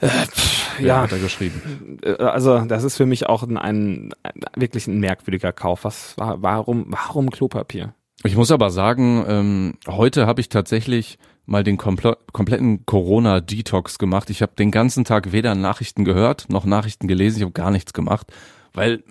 Äh, 0.00 0.08
pff, 0.08 0.78
Ja, 0.80 1.02
hat 1.02 1.12
er 1.12 1.18
geschrieben. 1.18 1.98
äh, 2.02 2.16
also 2.22 2.58
das 2.60 2.84
ist 2.84 2.96
für 2.98 3.06
mich 3.06 3.26
auch 3.28 3.42
ein, 3.42 3.56
ein, 3.56 4.10
wirklich 4.54 4.86
ein 4.88 4.98
merkwürdiger 5.00 5.52
Kauf. 5.52 5.84
Was 5.84 6.18
war, 6.18 6.42
warum, 6.42 6.84
warum 6.88 7.30
Klopapier? 7.30 7.94
Ich 8.22 8.36
muss 8.36 8.50
aber 8.50 8.70
sagen, 8.70 9.24
ähm, 9.26 9.74
heute 9.86 10.26
habe 10.26 10.40
ich 10.40 10.48
tatsächlich 10.50 11.18
mal 11.46 11.64
den 11.64 11.76
komple 11.78 12.18
kompletten 12.32 12.84
Corona-Detox 12.84 13.98
gemacht. 13.98 14.30
Ich 14.30 14.42
habe 14.42 14.52
den 14.58 14.70
ganzen 14.70 15.04
Tag 15.04 15.32
weder 15.32 15.54
Nachrichten 15.54 16.04
gehört 16.04 16.46
noch 16.48 16.64
Nachrichten 16.64 17.08
gelesen. 17.08 17.38
Ich 17.38 17.42
habe 17.42 17.52
gar 17.52 17.70
nichts 17.70 17.92
gemacht, 17.92 18.32
weil 18.74 19.02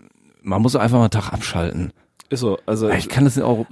man 0.42 0.62
muss 0.62 0.76
einfach 0.76 0.98
mal 0.98 1.06
einen 1.06 1.12
Tag 1.12 1.34
abschalten. 1.34 1.92
Ist 2.30 2.40
so, 2.40 2.58
also 2.66 2.90
Ich 2.90 3.08
kann 3.08 3.26
das 3.26 3.38
auch, 3.38 3.68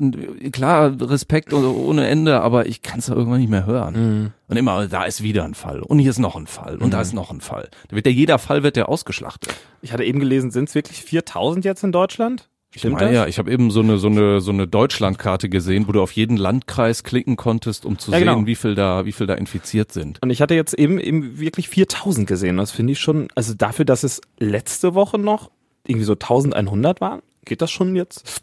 klar, 0.51 0.95
Respekt 1.01 1.53
und 1.53 1.65
ohne 1.65 2.07
Ende, 2.07 2.41
aber 2.41 2.67
ich 2.67 2.83
kann 2.83 2.99
es 2.99 3.09
irgendwann 3.09 3.39
nicht 3.39 3.49
mehr 3.49 3.65
hören. 3.65 3.93
Mhm. 3.95 4.31
Und 4.47 4.57
immer, 4.57 4.87
da 4.87 5.05
ist 5.05 5.23
wieder 5.23 5.43
ein 5.43 5.55
Fall 5.55 5.81
und 5.81 5.97
hier 5.97 6.11
ist 6.11 6.19
noch 6.19 6.35
ein 6.35 6.45
Fall 6.45 6.77
und 6.77 6.93
da 6.93 7.01
ist 7.01 7.13
noch 7.13 7.31
ein 7.31 7.41
Fall. 7.41 7.69
Da 7.87 7.95
wird 7.95 8.05
ja 8.05 8.11
jeder 8.11 8.37
Fall 8.37 8.61
wird 8.61 8.77
ja 8.77 8.85
ausgeschlachtet. 8.85 9.55
ich 9.81 9.91
hatte 9.91 10.03
eben 10.03 10.19
gelesen, 10.19 10.51
sind 10.51 10.69
es 10.69 10.75
wirklich 10.75 11.03
4000 11.03 11.65
jetzt 11.65 11.83
in 11.83 11.91
Deutschland? 11.91 12.47
Ich 12.75 12.83
meine, 12.85 13.13
ja, 13.13 13.27
ich 13.27 13.37
habe 13.37 13.51
eben 13.51 13.69
so 13.71 13.81
eine 13.81 13.97
so 13.97 14.07
eine 14.07 14.41
so 14.41 14.51
eine 14.51 14.67
Deutschlandkarte 14.67 15.47
gesehen, 15.49 15.87
wo 15.87 15.91
du 15.91 16.01
auf 16.01 16.11
jeden 16.11 16.37
Landkreis 16.37 17.03
klicken 17.03 17.35
konntest, 17.35 17.85
um 17.85 17.99
zu 17.99 18.11
Ja, 18.11 18.19
genau. 18.19 18.35
sehen, 18.35 18.45
wie 18.47 18.55
viel 18.55 18.75
da 18.75 19.05
wie 19.05 19.11
viel 19.11 19.27
da 19.27 19.35
infiziert 19.35 19.91
sind. 19.91 20.19
Und 20.21 20.31
ich 20.31 20.41
hatte 20.41 20.55
jetzt 20.55 20.73
eben, 20.73 20.99
eben 20.99 21.39
wirklich 21.39 21.69
4000 21.69 22.27
gesehen. 22.27 22.57
Das 22.57 22.71
finde 22.71 22.93
ich 22.93 22.99
schon, 22.99 23.27
also 23.35 23.53
dafür, 23.53 23.85
dass 23.85 24.03
es 24.03 24.21
letzte 24.39 24.95
Woche 24.95 25.19
noch 25.19 25.51
irgendwie 25.85 26.05
so 26.05 26.13
1100 26.13 26.99
waren, 27.01 27.21
geht 27.45 27.61
das 27.61 27.69
schon 27.71 27.95
jetzt 27.95 28.41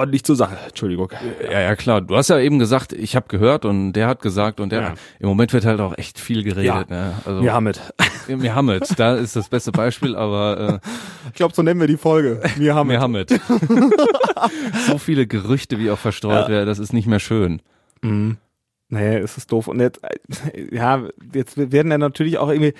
ordentlich 0.00 0.24
zur 0.24 0.34
Sache. 0.36 0.56
Entschuldigung. 0.66 1.10
Ja, 1.50 1.60
ja, 1.60 1.76
klar. 1.76 2.00
Du 2.00 2.16
hast 2.16 2.28
ja 2.28 2.38
eben 2.38 2.58
gesagt, 2.58 2.92
ich 2.92 3.14
habe 3.16 3.26
gehört 3.28 3.64
und 3.64 3.92
der 3.92 4.06
hat 4.08 4.20
gesagt 4.20 4.58
und 4.60 4.72
der 4.72 4.80
Ja. 4.80 4.94
im 5.20 5.28
Moment 5.28 5.52
wird 5.52 5.64
halt 5.64 5.80
auch 5.80 5.96
echt 5.96 6.18
viel 6.18 6.42
geredet, 6.42 6.90
ne? 6.90 7.14
Also 7.24 7.42
Ja, 7.42 7.60
mit. 7.60 7.80
wir 8.26 8.54
haben 8.54 8.68
es, 8.70 8.88
da 8.96 9.14
ist 9.14 9.36
das 9.36 9.48
beste 9.48 9.72
Beispiel, 9.72 10.16
aber 10.16 10.80
Ich 11.28 11.34
glaube, 11.34 11.54
so 11.54 11.62
nennen 11.62 11.78
wir 11.80 11.86
die 11.86 11.96
Folge. 11.96 12.40
Äh, 12.58 12.70
haben 12.72 13.14
es. 13.14 13.26
so 14.86 14.98
viele 14.98 15.26
Gerüchte, 15.26 15.78
wie 15.78 15.90
auch 15.90 15.98
verstreut 15.98 16.48
werden, 16.48 16.66
das 16.66 16.78
ist 16.78 16.92
nicht 16.92 17.06
mehr 17.06 17.20
schön. 17.20 17.62
Mhm. 18.02 18.36
Naja, 18.90 19.18
es 19.18 19.36
ist 19.36 19.50
doof. 19.52 19.68
Und 19.68 19.80
jetzt, 19.80 20.00
äh, 20.02 20.74
ja, 20.74 21.08
jetzt 21.32 21.56
werden 21.56 21.90
dann 21.90 22.00
natürlich 22.00 22.38
auch 22.38 22.48
irgendwie 22.48 22.74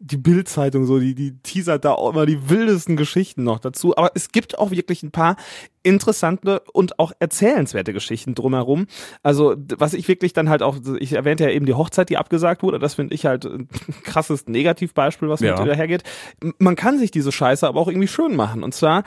die 0.00 0.16
Bildzeitung 0.16 0.84
so, 0.84 0.98
die, 0.98 1.14
die 1.14 1.38
teasert 1.38 1.84
da 1.84 1.92
auch 1.92 2.12
immer 2.12 2.26
die 2.26 2.50
wildesten 2.50 2.96
Geschichten 2.96 3.44
noch 3.44 3.60
dazu. 3.60 3.96
Aber 3.96 4.10
es 4.14 4.32
gibt 4.32 4.58
auch 4.58 4.72
wirklich 4.72 5.02
ein 5.02 5.12
paar 5.12 5.36
interessante 5.84 6.60
und 6.72 6.98
auch 6.98 7.12
erzählenswerte 7.20 7.92
Geschichten 7.92 8.34
drumherum. 8.34 8.86
Also, 9.22 9.54
was 9.76 9.94
ich 9.94 10.08
wirklich 10.08 10.32
dann 10.32 10.48
halt 10.48 10.62
auch, 10.62 10.78
ich 10.98 11.12
erwähnte 11.12 11.44
ja 11.44 11.50
eben 11.50 11.66
die 11.66 11.74
Hochzeit, 11.74 12.08
die 12.08 12.16
abgesagt 12.16 12.62
wurde. 12.62 12.78
Das 12.78 12.94
finde 12.94 13.14
ich 13.14 13.26
halt 13.26 13.44
ein 13.44 13.68
krasses 14.02 14.46
Negativbeispiel, 14.46 15.28
was 15.28 15.40
ja. 15.40 15.58
mit 15.58 15.68
dahergeht. 15.68 16.02
Man 16.58 16.74
kann 16.74 16.98
sich 16.98 17.10
diese 17.12 17.30
Scheiße 17.30 17.68
aber 17.68 17.80
auch 17.80 17.88
irgendwie 17.88 18.08
schön 18.08 18.34
machen. 18.34 18.64
Und 18.64 18.74
zwar 18.74 19.04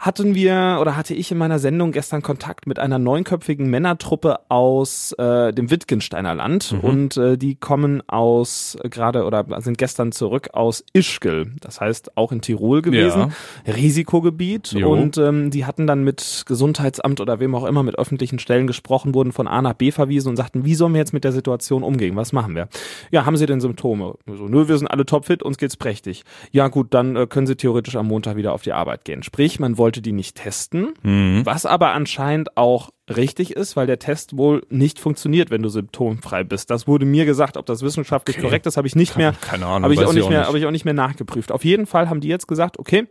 hatten 0.00 0.34
wir 0.34 0.78
oder 0.80 0.96
hatte 0.96 1.12
ich 1.12 1.30
in 1.30 1.36
meiner 1.36 1.58
Sendung 1.58 1.92
gestern 1.92 2.22
Kontakt 2.22 2.66
mit 2.66 2.78
einer 2.78 2.98
neunköpfigen 2.98 3.68
Männertruppe 3.68 4.38
aus 4.48 5.12
äh, 5.12 5.52
dem 5.52 5.70
Wittgensteiner 5.70 6.34
Land 6.34 6.72
mhm. 6.72 6.80
und 6.80 7.16
äh, 7.18 7.36
die 7.36 7.54
kommen 7.54 8.02
aus 8.08 8.78
äh, 8.82 8.88
gerade 8.88 9.24
oder 9.26 9.44
sind 9.60 9.76
gestern 9.76 10.10
zurück 10.10 10.48
aus 10.54 10.82
Ischgl, 10.94 11.52
das 11.60 11.82
heißt 11.82 12.16
auch 12.16 12.32
in 12.32 12.40
Tirol 12.40 12.80
gewesen, 12.80 13.34
ja. 13.66 13.74
Risikogebiet 13.74 14.72
jo. 14.72 14.90
und 14.90 15.18
ähm, 15.18 15.50
die 15.50 15.66
hatten 15.66 15.86
dann 15.86 16.02
mit 16.02 16.44
Gesundheitsamt 16.46 17.20
oder 17.20 17.38
wem 17.38 17.54
auch 17.54 17.66
immer 17.66 17.82
mit 17.82 17.98
öffentlichen 17.98 18.38
Stellen 18.38 18.66
gesprochen, 18.66 19.14
wurden 19.14 19.32
von 19.32 19.46
A 19.46 19.60
nach 19.60 19.74
B 19.74 19.90
verwiesen 19.90 20.30
und 20.30 20.36
sagten, 20.36 20.64
wie 20.64 20.76
sollen 20.76 20.94
wir 20.94 21.00
jetzt 21.00 21.12
mit 21.12 21.24
der 21.24 21.32
Situation 21.32 21.82
umgehen? 21.82 22.16
Was 22.16 22.32
machen 22.32 22.54
wir? 22.54 22.68
Ja, 23.10 23.26
haben 23.26 23.36
Sie 23.36 23.44
denn 23.44 23.60
Symptome? 23.60 24.14
So, 24.26 24.48
nö, 24.48 24.66
wir 24.66 24.78
sind 24.78 24.88
alle 24.88 25.04
topfit, 25.04 25.42
uns 25.42 25.58
geht's 25.58 25.76
prächtig. 25.76 26.24
Ja 26.52 26.68
gut, 26.68 26.94
dann 26.94 27.16
äh, 27.16 27.26
können 27.26 27.46
Sie 27.46 27.56
theoretisch 27.56 27.96
am 27.96 28.06
Montag 28.06 28.36
wieder 28.36 28.54
auf 28.54 28.62
die 28.62 28.72
Arbeit 28.72 29.04
gehen. 29.04 29.22
Sprich, 29.22 29.60
man 29.60 29.76
wollte 29.76 29.89
wollte 29.90 30.02
die 30.02 30.12
nicht 30.12 30.36
testen, 30.36 30.94
mhm. 31.02 31.44
was 31.44 31.66
aber 31.66 31.90
anscheinend 31.94 32.56
auch 32.56 32.90
richtig 33.16 33.56
ist, 33.56 33.76
weil 33.76 33.86
der 33.86 33.98
Test 33.98 34.36
wohl 34.36 34.62
nicht 34.70 34.98
funktioniert, 34.98 35.50
wenn 35.50 35.62
du 35.62 35.68
symptomfrei 35.68 36.44
bist. 36.44 36.70
Das 36.70 36.86
wurde 36.86 37.04
mir 37.04 37.24
gesagt, 37.24 37.56
ob 37.56 37.66
das 37.66 37.82
wissenschaftlich 37.82 38.36
okay. 38.36 38.46
korrekt 38.46 38.66
ist, 38.66 38.76
habe 38.76 38.86
ich 38.86 38.96
nicht 38.96 39.16
mehr, 39.16 39.34
keine 39.40 39.66
Ahnung, 39.66 39.84
habe 39.84 39.94
ich 39.94 40.04
auch 40.04 40.12
nicht 40.12 40.28
mehr, 40.28 40.46
habe 40.46 40.58
ich 40.58 40.66
auch 40.66 40.70
nicht 40.70 40.84
mehr 40.84 40.94
nachgeprüft. 40.94 41.52
Auf 41.52 41.64
jeden 41.64 41.86
Fall 41.86 42.08
haben 42.08 42.20
die 42.20 42.28
jetzt 42.28 42.46
gesagt, 42.46 42.78
okay, 42.78 43.06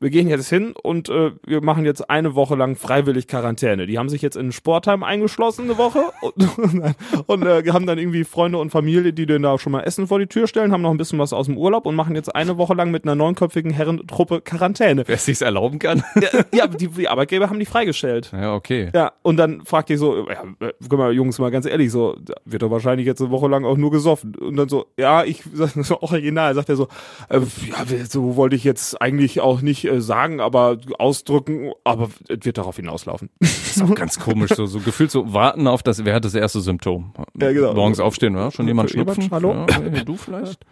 wir 0.00 0.10
gehen 0.10 0.28
jetzt 0.28 0.48
hin 0.48 0.74
und 0.80 1.08
äh, 1.08 1.32
wir 1.44 1.62
machen 1.62 1.84
jetzt 1.84 2.08
eine 2.10 2.34
Woche 2.34 2.54
lang 2.54 2.76
freiwillig 2.76 3.28
Quarantäne. 3.28 3.86
Die 3.86 3.98
haben 3.98 4.08
sich 4.08 4.22
jetzt 4.22 4.36
in 4.36 4.48
ein 4.48 4.52
Sportheim 4.52 5.02
eingeschlossen 5.02 5.64
eine 5.64 5.78
Woche 5.78 6.04
und, 6.20 7.26
und 7.26 7.42
äh, 7.42 7.62
haben 7.72 7.86
dann 7.86 7.98
irgendwie 7.98 8.24
Freunde 8.24 8.58
und 8.58 8.70
Familie, 8.70 9.12
die 9.12 9.26
denen 9.26 9.42
da 9.42 9.58
schon 9.58 9.72
mal 9.72 9.80
Essen 9.80 10.06
vor 10.06 10.18
die 10.18 10.26
Tür 10.26 10.46
stellen, 10.46 10.72
haben 10.72 10.82
noch 10.82 10.90
ein 10.90 10.98
bisschen 10.98 11.18
was 11.18 11.32
aus 11.32 11.46
dem 11.46 11.56
Urlaub 11.56 11.86
und 11.86 11.94
machen 11.94 12.14
jetzt 12.14 12.34
eine 12.34 12.58
Woche 12.58 12.74
lang 12.74 12.90
mit 12.90 13.04
einer 13.04 13.14
neunköpfigen 13.14 13.72
Herrentruppe 13.72 14.40
Quarantäne. 14.40 15.04
Wer 15.06 15.16
es 15.16 15.24
sich 15.24 15.40
erlauben 15.40 15.78
kann. 15.78 16.04
ja, 16.20 16.28
ja 16.52 16.66
die, 16.66 16.88
die 16.88 17.08
Arbeitgeber 17.08 17.48
haben 17.48 17.58
die 17.58 17.66
freigestellt. 17.66 18.30
Ja, 18.32 18.54
okay. 18.54 18.90
Ja, 18.94 19.12
und 19.22 19.31
dann 19.36 19.64
fragt 19.64 19.88
die 19.88 19.96
so, 19.96 20.28
ja, 20.28 20.42
guck 20.88 20.98
mal, 20.98 21.12
Jungs, 21.12 21.38
mal 21.38 21.50
ganz 21.50 21.66
ehrlich, 21.66 21.90
so, 21.90 22.16
wird 22.44 22.62
doch 22.62 22.70
wahrscheinlich 22.70 23.06
jetzt 23.06 23.20
eine 23.20 23.30
Woche 23.30 23.48
lang 23.48 23.64
auch 23.64 23.76
nur 23.76 23.90
gesoffen. 23.90 24.34
Und 24.34 24.56
dann 24.56 24.68
so, 24.68 24.86
ja, 24.98 25.24
ich, 25.24 25.42
so 25.82 26.00
original, 26.00 26.54
sagt 26.54 26.68
er 26.68 26.76
so, 26.76 26.88
äh, 27.28 27.40
ja, 27.40 28.04
so 28.08 28.36
wollte 28.36 28.56
ich 28.56 28.64
jetzt 28.64 29.00
eigentlich 29.00 29.40
auch 29.40 29.62
nicht 29.62 29.84
äh, 29.84 30.00
sagen, 30.00 30.40
aber 30.40 30.78
ausdrücken, 30.98 31.72
aber 31.84 32.10
es 32.28 32.44
wird 32.44 32.58
darauf 32.58 32.76
hinauslaufen. 32.76 33.30
Das 33.40 33.76
ist 33.76 33.82
auch 33.82 33.94
ganz 33.94 34.18
komisch, 34.18 34.50
so, 34.54 34.66
so 34.66 34.80
gefühlt 34.80 35.10
so 35.10 35.32
warten 35.32 35.66
auf 35.66 35.82
das, 35.82 36.04
wer 36.04 36.14
hat 36.14 36.24
das 36.24 36.34
erste 36.34 36.60
Symptom? 36.60 37.12
Ja, 37.40 37.52
genau. 37.52 37.74
Morgens 37.74 38.00
aufstehen, 38.00 38.34
oder? 38.36 38.50
Schon 38.50 38.66
jemand 38.66 38.90
schnupfen? 38.90 39.28
Hallo? 39.30 39.66
Ja, 39.68 40.04
du 40.04 40.16
vielleicht? 40.16 40.64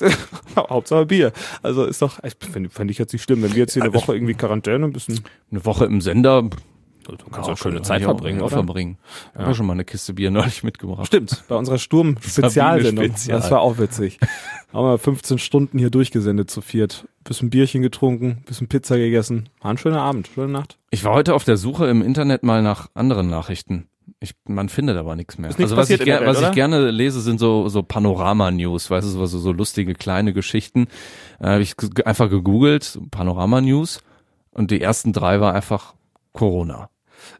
Hauptsache 0.56 1.06
Bier. 1.06 1.32
Also 1.62 1.84
ist 1.84 2.00
doch, 2.02 2.20
ich 2.22 2.34
find 2.70 2.90
ich 2.90 2.98
jetzt 2.98 3.12
nicht 3.12 3.22
schlimm, 3.22 3.42
wenn 3.42 3.52
wir 3.52 3.58
jetzt 3.58 3.74
hier 3.74 3.82
eine 3.82 3.94
Woche 3.94 4.14
irgendwie 4.14 4.34
Quarantäne 4.34 4.84
ein 4.84 4.92
bisschen. 4.92 5.20
Eine 5.50 5.64
Woche 5.64 5.84
im 5.84 6.00
Sender, 6.00 6.48
Du 7.06 7.30
kannst 7.30 7.48
auch 7.48 7.56
schöne 7.56 7.82
Zeit 7.82 8.02
verbringen, 8.02 8.40
auch, 8.40 8.46
oder? 8.46 8.56
verbringen. 8.56 8.98
Ja. 9.34 9.40
Ich 9.40 9.46
habe 9.46 9.54
schon 9.54 9.66
mal 9.66 9.74
eine 9.74 9.84
Kiste 9.84 10.14
Bier 10.14 10.30
neulich 10.30 10.62
mitgebracht. 10.62 11.06
Stimmt, 11.06 11.44
bei 11.48 11.54
unserer 11.54 11.78
Sturm-Spezialsendung. 11.78 13.04
Spezial. 13.10 13.40
Das 13.40 13.50
war 13.50 13.60
auch 13.60 13.78
witzig. 13.78 14.18
haben 14.72 14.86
wir 14.86 14.98
15 14.98 15.38
Stunden 15.38 15.78
hier 15.78 15.90
durchgesendet 15.90 16.50
zu 16.50 16.60
viert. 16.60 17.06
Bisschen 17.22 17.50
Bierchen 17.50 17.82
getrunken, 17.82 18.42
bisschen 18.46 18.68
Pizza 18.68 18.96
gegessen. 18.96 19.48
War 19.60 19.70
ein 19.70 19.78
schöner 19.78 20.02
Abend, 20.02 20.28
schöne 20.28 20.52
Nacht. 20.52 20.78
Ich 20.90 21.04
war 21.04 21.14
heute 21.14 21.34
auf 21.34 21.44
der 21.44 21.56
Suche 21.56 21.86
im 21.86 22.02
Internet 22.02 22.42
mal 22.42 22.62
nach 22.62 22.90
anderen 22.94 23.28
Nachrichten. 23.28 23.88
Ich, 24.20 24.34
man 24.46 24.68
findet 24.68 24.96
aber 24.96 25.16
nichts 25.16 25.38
mehr. 25.38 25.50
also 25.50 25.76
was, 25.76 25.90
ich, 25.90 26.00
Welt, 26.00 26.26
was 26.26 26.40
ich, 26.40 26.52
gerne 26.52 26.90
lese, 26.90 27.20
sind 27.20 27.38
so, 27.38 27.68
so 27.68 27.82
Panorama-News, 27.82 28.90
weißt 28.90 29.06
du, 29.06 29.26
so, 29.26 29.38
so 29.38 29.52
lustige 29.52 29.94
kleine 29.94 30.32
Geschichten. 30.32 30.86
Äh, 31.40 31.46
habe 31.46 31.62
ich 31.62 31.74
einfach 32.04 32.30
gegoogelt, 32.30 32.98
Panorama-News, 33.10 34.00
und 34.50 34.70
die 34.70 34.80
ersten 34.80 35.12
drei 35.12 35.40
war 35.40 35.54
einfach 35.54 35.94
Corona. 36.32 36.88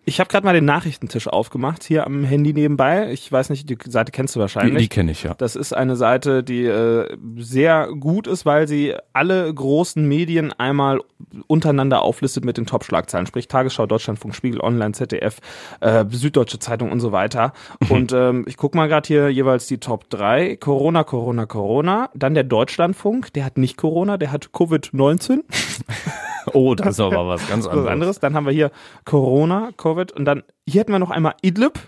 Ich 0.04 0.20
habe 0.20 0.28
gerade 0.28 0.44
mal 0.44 0.52
den 0.52 0.64
Nachrichtentisch 0.64 1.28
aufgemacht 1.28 1.82
hier 1.82 2.06
am 2.06 2.24
Handy 2.24 2.52
nebenbei. 2.52 3.10
Ich 3.12 3.30
weiß 3.30 3.50
nicht, 3.50 3.68
die 3.70 3.78
Seite 3.88 4.12
kennst 4.12 4.36
du 4.36 4.40
wahrscheinlich. 4.40 4.74
Die, 4.74 4.82
die 4.82 4.88
kenne 4.88 5.12
ich 5.12 5.22
ja. 5.22 5.34
Das 5.34 5.56
ist 5.56 5.72
eine 5.72 5.96
Seite, 5.96 6.42
die 6.42 6.64
äh, 6.64 7.16
sehr 7.38 7.88
gut 7.88 8.26
ist, 8.26 8.44
weil 8.44 8.68
sie 8.68 8.94
alle 9.12 9.52
großen 9.52 10.06
Medien 10.06 10.52
einmal 10.52 11.00
untereinander 11.46 12.02
auflistet 12.02 12.44
mit 12.44 12.56
den 12.56 12.66
Top-Schlagzeilen, 12.66 13.26
sprich 13.26 13.48
Tagesschau, 13.48 13.86
Deutschlandfunk, 13.86 14.34
Spiegel 14.34 14.60
Online, 14.60 14.92
ZDF, 14.92 15.38
äh, 15.80 16.04
Süddeutsche 16.10 16.58
Zeitung 16.58 16.92
und 16.92 17.00
so 17.00 17.12
weiter. 17.12 17.52
Mhm. 17.80 17.90
Und 17.90 18.12
ähm, 18.12 18.44
ich 18.46 18.56
guck 18.56 18.74
mal 18.74 18.88
gerade 18.88 19.06
hier 19.06 19.30
jeweils 19.30 19.66
die 19.66 19.78
Top 19.78 20.10
3. 20.10 20.56
Corona, 20.56 21.04
Corona, 21.04 21.46
Corona. 21.46 22.10
Dann 22.14 22.34
der 22.34 22.44
Deutschlandfunk, 22.44 23.32
der 23.32 23.44
hat 23.44 23.58
nicht 23.58 23.76
Corona, 23.76 24.16
der 24.16 24.32
hat 24.32 24.50
Covid-19. 24.52 25.40
Oh, 26.52 26.74
das 26.74 26.88
ist 26.90 27.00
aber 27.00 27.26
was 27.28 27.46
ganz 27.48 27.66
anderes. 27.66 27.84
Was 27.86 27.92
anderes. 27.92 28.20
Dann 28.20 28.34
haben 28.34 28.46
wir 28.46 28.52
hier 28.52 28.70
Corona, 29.04 29.70
Covid 29.76 30.12
und 30.12 30.24
dann 30.24 30.42
hier 30.68 30.80
hätten 30.80 30.92
wir 30.92 30.98
noch 30.98 31.10
einmal 31.10 31.34
Idlib. 31.42 31.78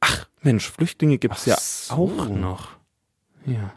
Ach, 0.00 0.26
Mensch, 0.42 0.70
Flüchtlinge 0.70 1.18
gibt's 1.18 1.42
Ach 1.42 1.46
ja 1.46 1.56
so. 1.58 1.94
auch 1.94 2.28
noch. 2.28 2.68
Ja. 3.46 3.72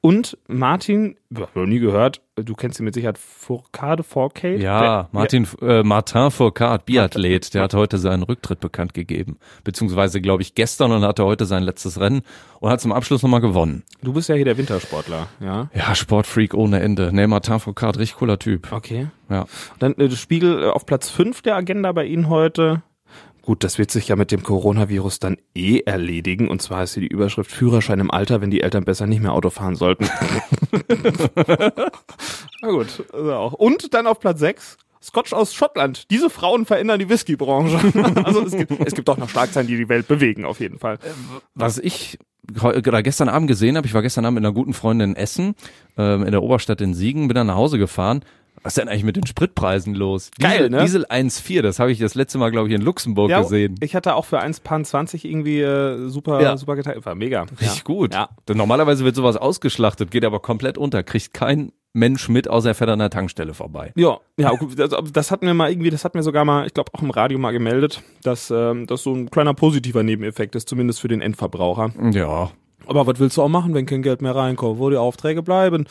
Und 0.00 0.36
Martin, 0.48 1.16
noch 1.30 1.66
nie 1.66 1.78
gehört, 1.78 2.20
du 2.36 2.54
kennst 2.54 2.80
ihn 2.80 2.84
mit 2.84 2.94
Sicherheit, 2.94 3.18
Fourcade, 3.18 4.02
Fourcade? 4.02 4.56
Ja, 4.56 5.08
Martin, 5.12 5.46
ja. 5.60 5.80
Äh, 5.80 5.82
Martin 5.82 6.30
Fourcade, 6.30 6.82
Biathlet, 6.84 7.54
der 7.54 7.62
hat 7.62 7.74
heute 7.74 7.98
seinen 7.98 8.22
Rücktritt 8.22 8.60
bekannt 8.60 8.94
gegeben. 8.94 9.38
Beziehungsweise, 9.62 10.20
glaube 10.20 10.42
ich, 10.42 10.54
gestern 10.54 10.92
und 10.92 11.02
hatte 11.02 11.24
heute 11.24 11.46
sein 11.46 11.62
letztes 11.62 12.00
Rennen 12.00 12.22
und 12.60 12.70
hat 12.70 12.80
zum 12.80 12.92
Abschluss 12.92 13.22
nochmal 13.22 13.40
gewonnen. 13.40 13.84
Du 14.02 14.12
bist 14.12 14.28
ja 14.28 14.34
hier 14.34 14.44
der 14.44 14.58
Wintersportler, 14.58 15.28
ja? 15.40 15.70
Ja, 15.74 15.94
Sportfreak 15.94 16.54
ohne 16.54 16.80
Ende. 16.80 17.10
Nee, 17.12 17.26
Martin 17.26 17.60
Fourcade, 17.60 17.98
richtig 17.98 18.18
cooler 18.18 18.38
Typ. 18.38 18.72
Okay. 18.72 19.08
Ja. 19.28 19.46
Dann 19.78 19.94
äh, 19.94 20.10
Spiegel 20.10 20.64
äh, 20.64 20.66
auf 20.66 20.86
Platz 20.86 21.10
5 21.10 21.42
der 21.42 21.56
Agenda 21.56 21.92
bei 21.92 22.04
Ihnen 22.04 22.28
heute. 22.28 22.82
Gut, 23.44 23.62
das 23.62 23.76
wird 23.76 23.90
sich 23.90 24.08
ja 24.08 24.16
mit 24.16 24.32
dem 24.32 24.42
Coronavirus 24.42 25.18
dann 25.18 25.36
eh 25.54 25.80
erledigen. 25.80 26.48
Und 26.48 26.62
zwar 26.62 26.82
ist 26.82 26.94
hier 26.94 27.02
die 27.02 27.08
Überschrift 27.08 27.50
Führerschein 27.50 28.00
im 28.00 28.10
Alter, 28.10 28.40
wenn 28.40 28.50
die 28.50 28.62
Eltern 28.62 28.86
besser 28.86 29.06
nicht 29.06 29.20
mehr 29.20 29.34
Auto 29.34 29.50
fahren 29.50 29.76
sollten. 29.76 30.08
Na 32.62 32.70
gut. 32.70 33.04
Also 33.12 33.34
auch. 33.34 33.52
Und 33.52 33.92
dann 33.92 34.06
auf 34.06 34.18
Platz 34.18 34.40
6. 34.40 34.78
Scotch 35.02 35.34
aus 35.34 35.52
Schottland. 35.52 36.10
Diese 36.10 36.30
Frauen 36.30 36.64
verändern 36.64 36.98
die 36.98 37.10
Whiskybranche. 37.10 37.78
also 38.24 38.46
es 38.46 38.56
gibt, 38.56 38.72
es 38.80 38.94
gibt 38.94 39.10
auch 39.10 39.18
noch 39.18 39.28
Schlagzeilen, 39.28 39.68
die 39.68 39.76
die 39.76 39.90
Welt 39.90 40.08
bewegen, 40.08 40.46
auf 40.46 40.60
jeden 40.60 40.78
Fall. 40.78 40.98
Was 41.54 41.76
ich 41.76 42.18
oder 42.62 43.02
gestern 43.02 43.28
Abend 43.28 43.48
gesehen 43.48 43.76
habe, 43.76 43.86
ich 43.86 43.92
war 43.92 44.00
gestern 44.00 44.24
Abend 44.24 44.36
mit 44.36 44.44
einer 44.46 44.54
guten 44.54 44.72
Freundin 44.72 45.10
in 45.10 45.16
Essen, 45.16 45.54
ähm, 45.98 46.24
in 46.24 46.30
der 46.30 46.42
Oberstadt 46.42 46.80
in 46.80 46.94
Siegen, 46.94 47.28
bin 47.28 47.34
dann 47.34 47.48
nach 47.48 47.56
Hause 47.56 47.76
gefahren 47.78 48.24
was 48.64 48.72
ist 48.72 48.78
denn 48.78 48.88
eigentlich 48.88 49.04
mit 49.04 49.16
den 49.16 49.26
Spritpreisen 49.26 49.94
los? 49.94 50.30
Geil, 50.40 50.52
Diesel, 50.52 50.70
ne? 50.70 50.80
Diesel 50.80 51.04
1,4, 51.04 51.60
das 51.60 51.78
habe 51.78 51.92
ich 51.92 51.98
das 51.98 52.14
letzte 52.14 52.38
Mal, 52.38 52.50
glaube 52.50 52.68
ich, 52.68 52.74
in 52.74 52.80
Luxemburg 52.80 53.30
ja, 53.30 53.42
gesehen. 53.42 53.74
Ich 53.80 53.94
hatte 53.94 54.14
auch 54.14 54.24
für 54.24 54.42
1,20 54.42 55.26
irgendwie 55.26 55.60
äh, 55.60 56.08
super, 56.08 56.40
ja. 56.40 56.56
super 56.56 56.74
geteilt. 56.74 57.04
War 57.04 57.14
mega. 57.14 57.42
Richtig 57.42 57.76
ja. 57.76 57.84
gut. 57.84 58.14
Ja. 58.14 58.30
Denn 58.48 58.56
normalerweise 58.56 59.04
wird 59.04 59.16
sowas 59.16 59.36
ausgeschlachtet, 59.36 60.10
geht 60.10 60.24
aber 60.24 60.40
komplett 60.40 60.78
unter, 60.78 61.02
kriegt 61.02 61.34
kein 61.34 61.72
Mensch 61.92 62.30
mit, 62.30 62.48
außer 62.48 62.70
er 62.70 62.74
fährt 62.74 62.88
an 62.88 63.00
der 63.00 63.10
Tankstelle 63.10 63.52
vorbei. 63.52 63.92
Ja, 63.96 64.18
ja, 64.38 64.52
das, 64.76 64.90
das 65.12 65.30
hat 65.30 65.42
mir 65.42 65.52
mal 65.52 65.70
irgendwie, 65.70 65.90
das 65.90 66.06
hat 66.06 66.14
mir 66.14 66.22
sogar 66.22 66.46
mal, 66.46 66.66
ich 66.66 66.72
glaube 66.72 66.90
auch 66.94 67.02
im 67.02 67.10
Radio 67.10 67.38
mal 67.38 67.52
gemeldet, 67.52 68.02
dass 68.22 68.50
ähm, 68.50 68.86
das 68.86 69.02
so 69.02 69.12
ein 69.12 69.30
kleiner 69.30 69.52
positiver 69.52 70.02
Nebeneffekt 70.02 70.56
ist, 70.56 70.70
zumindest 70.70 71.02
für 71.02 71.08
den 71.08 71.20
Endverbraucher. 71.20 71.92
Ja. 72.12 72.50
Aber 72.86 73.06
was 73.06 73.18
willst 73.18 73.36
du 73.36 73.42
auch 73.42 73.48
machen, 73.48 73.74
wenn 73.74 73.84
kein 73.84 74.02
Geld 74.02 74.22
mehr 74.22 74.34
reinkommt? 74.34 74.78
Wo 74.78 74.88
die 74.88 74.96
Aufträge 74.96 75.42
bleiben, 75.42 75.84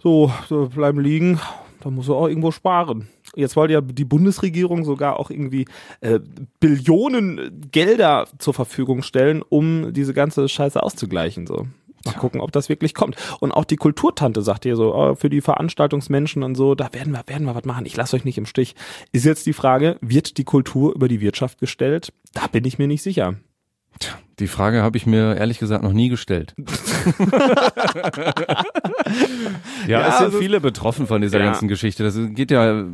so, 0.00 0.32
so 0.48 0.68
bleiben 0.68 1.00
liegen 1.00 1.40
da 1.84 1.90
muss 1.90 2.08
er 2.08 2.14
auch 2.14 2.28
irgendwo 2.28 2.50
sparen. 2.50 3.08
Jetzt 3.36 3.56
wollte 3.56 3.74
ja 3.74 3.82
die 3.82 4.06
Bundesregierung 4.06 4.84
sogar 4.84 5.20
auch 5.20 5.30
irgendwie 5.30 5.66
äh, 6.00 6.18
Billionen 6.58 7.68
Gelder 7.70 8.26
zur 8.38 8.54
Verfügung 8.54 9.02
stellen, 9.02 9.42
um 9.46 9.92
diese 9.92 10.14
ganze 10.14 10.48
Scheiße 10.48 10.82
auszugleichen. 10.82 11.46
So. 11.46 11.66
Mal 12.06 12.14
gucken, 12.14 12.40
ob 12.40 12.52
das 12.52 12.70
wirklich 12.70 12.94
kommt. 12.94 13.16
Und 13.40 13.52
auch 13.52 13.66
die 13.66 13.76
Kulturtante 13.76 14.40
sagt 14.40 14.64
hier 14.64 14.76
so, 14.76 14.94
oh, 14.94 15.14
für 15.14 15.28
die 15.28 15.42
Veranstaltungsmenschen 15.42 16.42
und 16.42 16.54
so, 16.54 16.74
da 16.74 16.92
werden 16.92 17.12
wir, 17.12 17.22
werden 17.26 17.46
wir 17.46 17.54
was 17.54 17.64
machen. 17.64 17.84
Ich 17.84 17.96
lasse 17.96 18.16
euch 18.16 18.24
nicht 18.24 18.38
im 18.38 18.46
Stich. 18.46 18.74
Ist 19.12 19.26
jetzt 19.26 19.44
die 19.44 19.52
Frage, 19.52 19.98
wird 20.00 20.38
die 20.38 20.44
Kultur 20.44 20.94
über 20.94 21.08
die 21.08 21.20
Wirtschaft 21.20 21.58
gestellt? 21.60 22.14
Da 22.32 22.46
bin 22.46 22.64
ich 22.64 22.78
mir 22.78 22.86
nicht 22.86 23.02
sicher. 23.02 23.34
Tja, 23.98 24.12
die 24.38 24.48
Frage 24.48 24.82
habe 24.82 24.96
ich 24.96 25.06
mir 25.06 25.36
ehrlich 25.36 25.58
gesagt 25.58 25.84
noch 25.84 25.92
nie 25.92 26.08
gestellt. 26.08 26.54
ja, 29.86 30.00
ja, 30.00 30.08
es 30.08 30.18
sind 30.18 30.26
also, 30.26 30.38
viele 30.38 30.60
betroffen 30.60 31.06
von 31.06 31.20
dieser 31.20 31.38
ja. 31.38 31.44
ganzen 31.46 31.68
Geschichte. 31.68 32.02
Das 32.02 32.18
geht 32.30 32.50
ja 32.50 32.84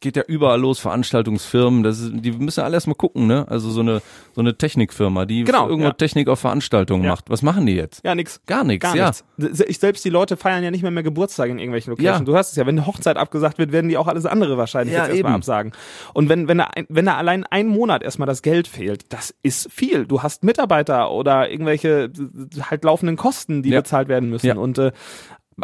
geht 0.00 0.16
ja 0.16 0.22
überall 0.26 0.60
los, 0.60 0.78
Veranstaltungsfirmen, 0.80 1.82
das 1.82 2.00
ist, 2.00 2.12
die 2.14 2.32
müssen 2.32 2.60
ja 2.60 2.64
alle 2.64 2.74
erstmal 2.76 2.94
gucken, 2.96 3.26
ne? 3.26 3.46
Also 3.48 3.70
so 3.70 3.80
eine 3.80 4.02
so 4.34 4.40
eine 4.40 4.56
Technikfirma, 4.56 5.26
die 5.26 5.44
Genau, 5.44 5.68
irgendwo 5.68 5.88
ja. 5.88 5.92
Technik 5.92 6.28
auf 6.28 6.40
Veranstaltungen 6.40 7.04
Ja. 7.04 7.10
macht. 7.10 7.28
Was 7.28 7.42
machen 7.42 7.66
die 7.66 7.74
jetzt? 7.74 8.04
Ja, 8.04 8.14
nix. 8.14 8.40
Gar 8.46 8.64
nichts, 8.64 8.82
Gar 8.84 8.96
ja. 8.96 9.12
nichts. 9.38 9.60
Ich 9.68 9.78
selbst 9.78 10.04
die 10.04 10.10
Leute 10.10 10.36
feiern 10.36 10.62
ja 10.64 10.70
nicht 10.70 10.82
mehr 10.82 10.90
mehr 10.90 11.02
Geburtstag 11.02 11.50
in 11.50 11.58
irgendwelchen 11.58 11.90
Locations. 11.90 12.20
Ja. 12.20 12.24
Du 12.24 12.32
hörst 12.32 12.50
es 12.52 12.56
ja, 12.56 12.66
wenn 12.66 12.78
eine 12.78 12.86
Hochzeit 12.86 13.16
abgesagt 13.16 13.58
wird, 13.58 13.72
werden 13.72 13.88
die 13.88 13.96
auch 13.98 14.06
alles 14.08 14.26
andere 14.26 14.56
wahrscheinlich 14.56 14.94
Ja, 14.94 15.04
jetzt 15.06 15.14
erstmal 15.16 15.34
absagen. 15.34 15.72
Und 16.14 16.28
wenn, 16.28 16.48
wenn 16.48 16.58
da, 16.58 16.70
wenn 16.88 17.04
da 17.06 17.16
allein 17.16 17.44
ein 17.44 17.66
Monat 17.68 18.02
erstmal 18.02 18.26
das 18.26 18.42
Geld 18.42 18.68
fehlt, 18.68 19.12
das 19.12 19.34
ist 19.42 19.70
viel. 19.70 20.06
Du 20.06 20.22
hast 20.22 20.44
Mitarbeiter 20.44 21.10
oder 21.10 21.50
irgendwelche 21.50 22.10
halt 22.70 22.84
laufenden 22.84 23.16
Kosten, 23.16 23.62
die 23.62 23.70
bezahlt 23.70 24.08
werden 24.08 24.30
müssen. 24.30 24.56
Und 24.56 24.78
äh, 24.78 24.92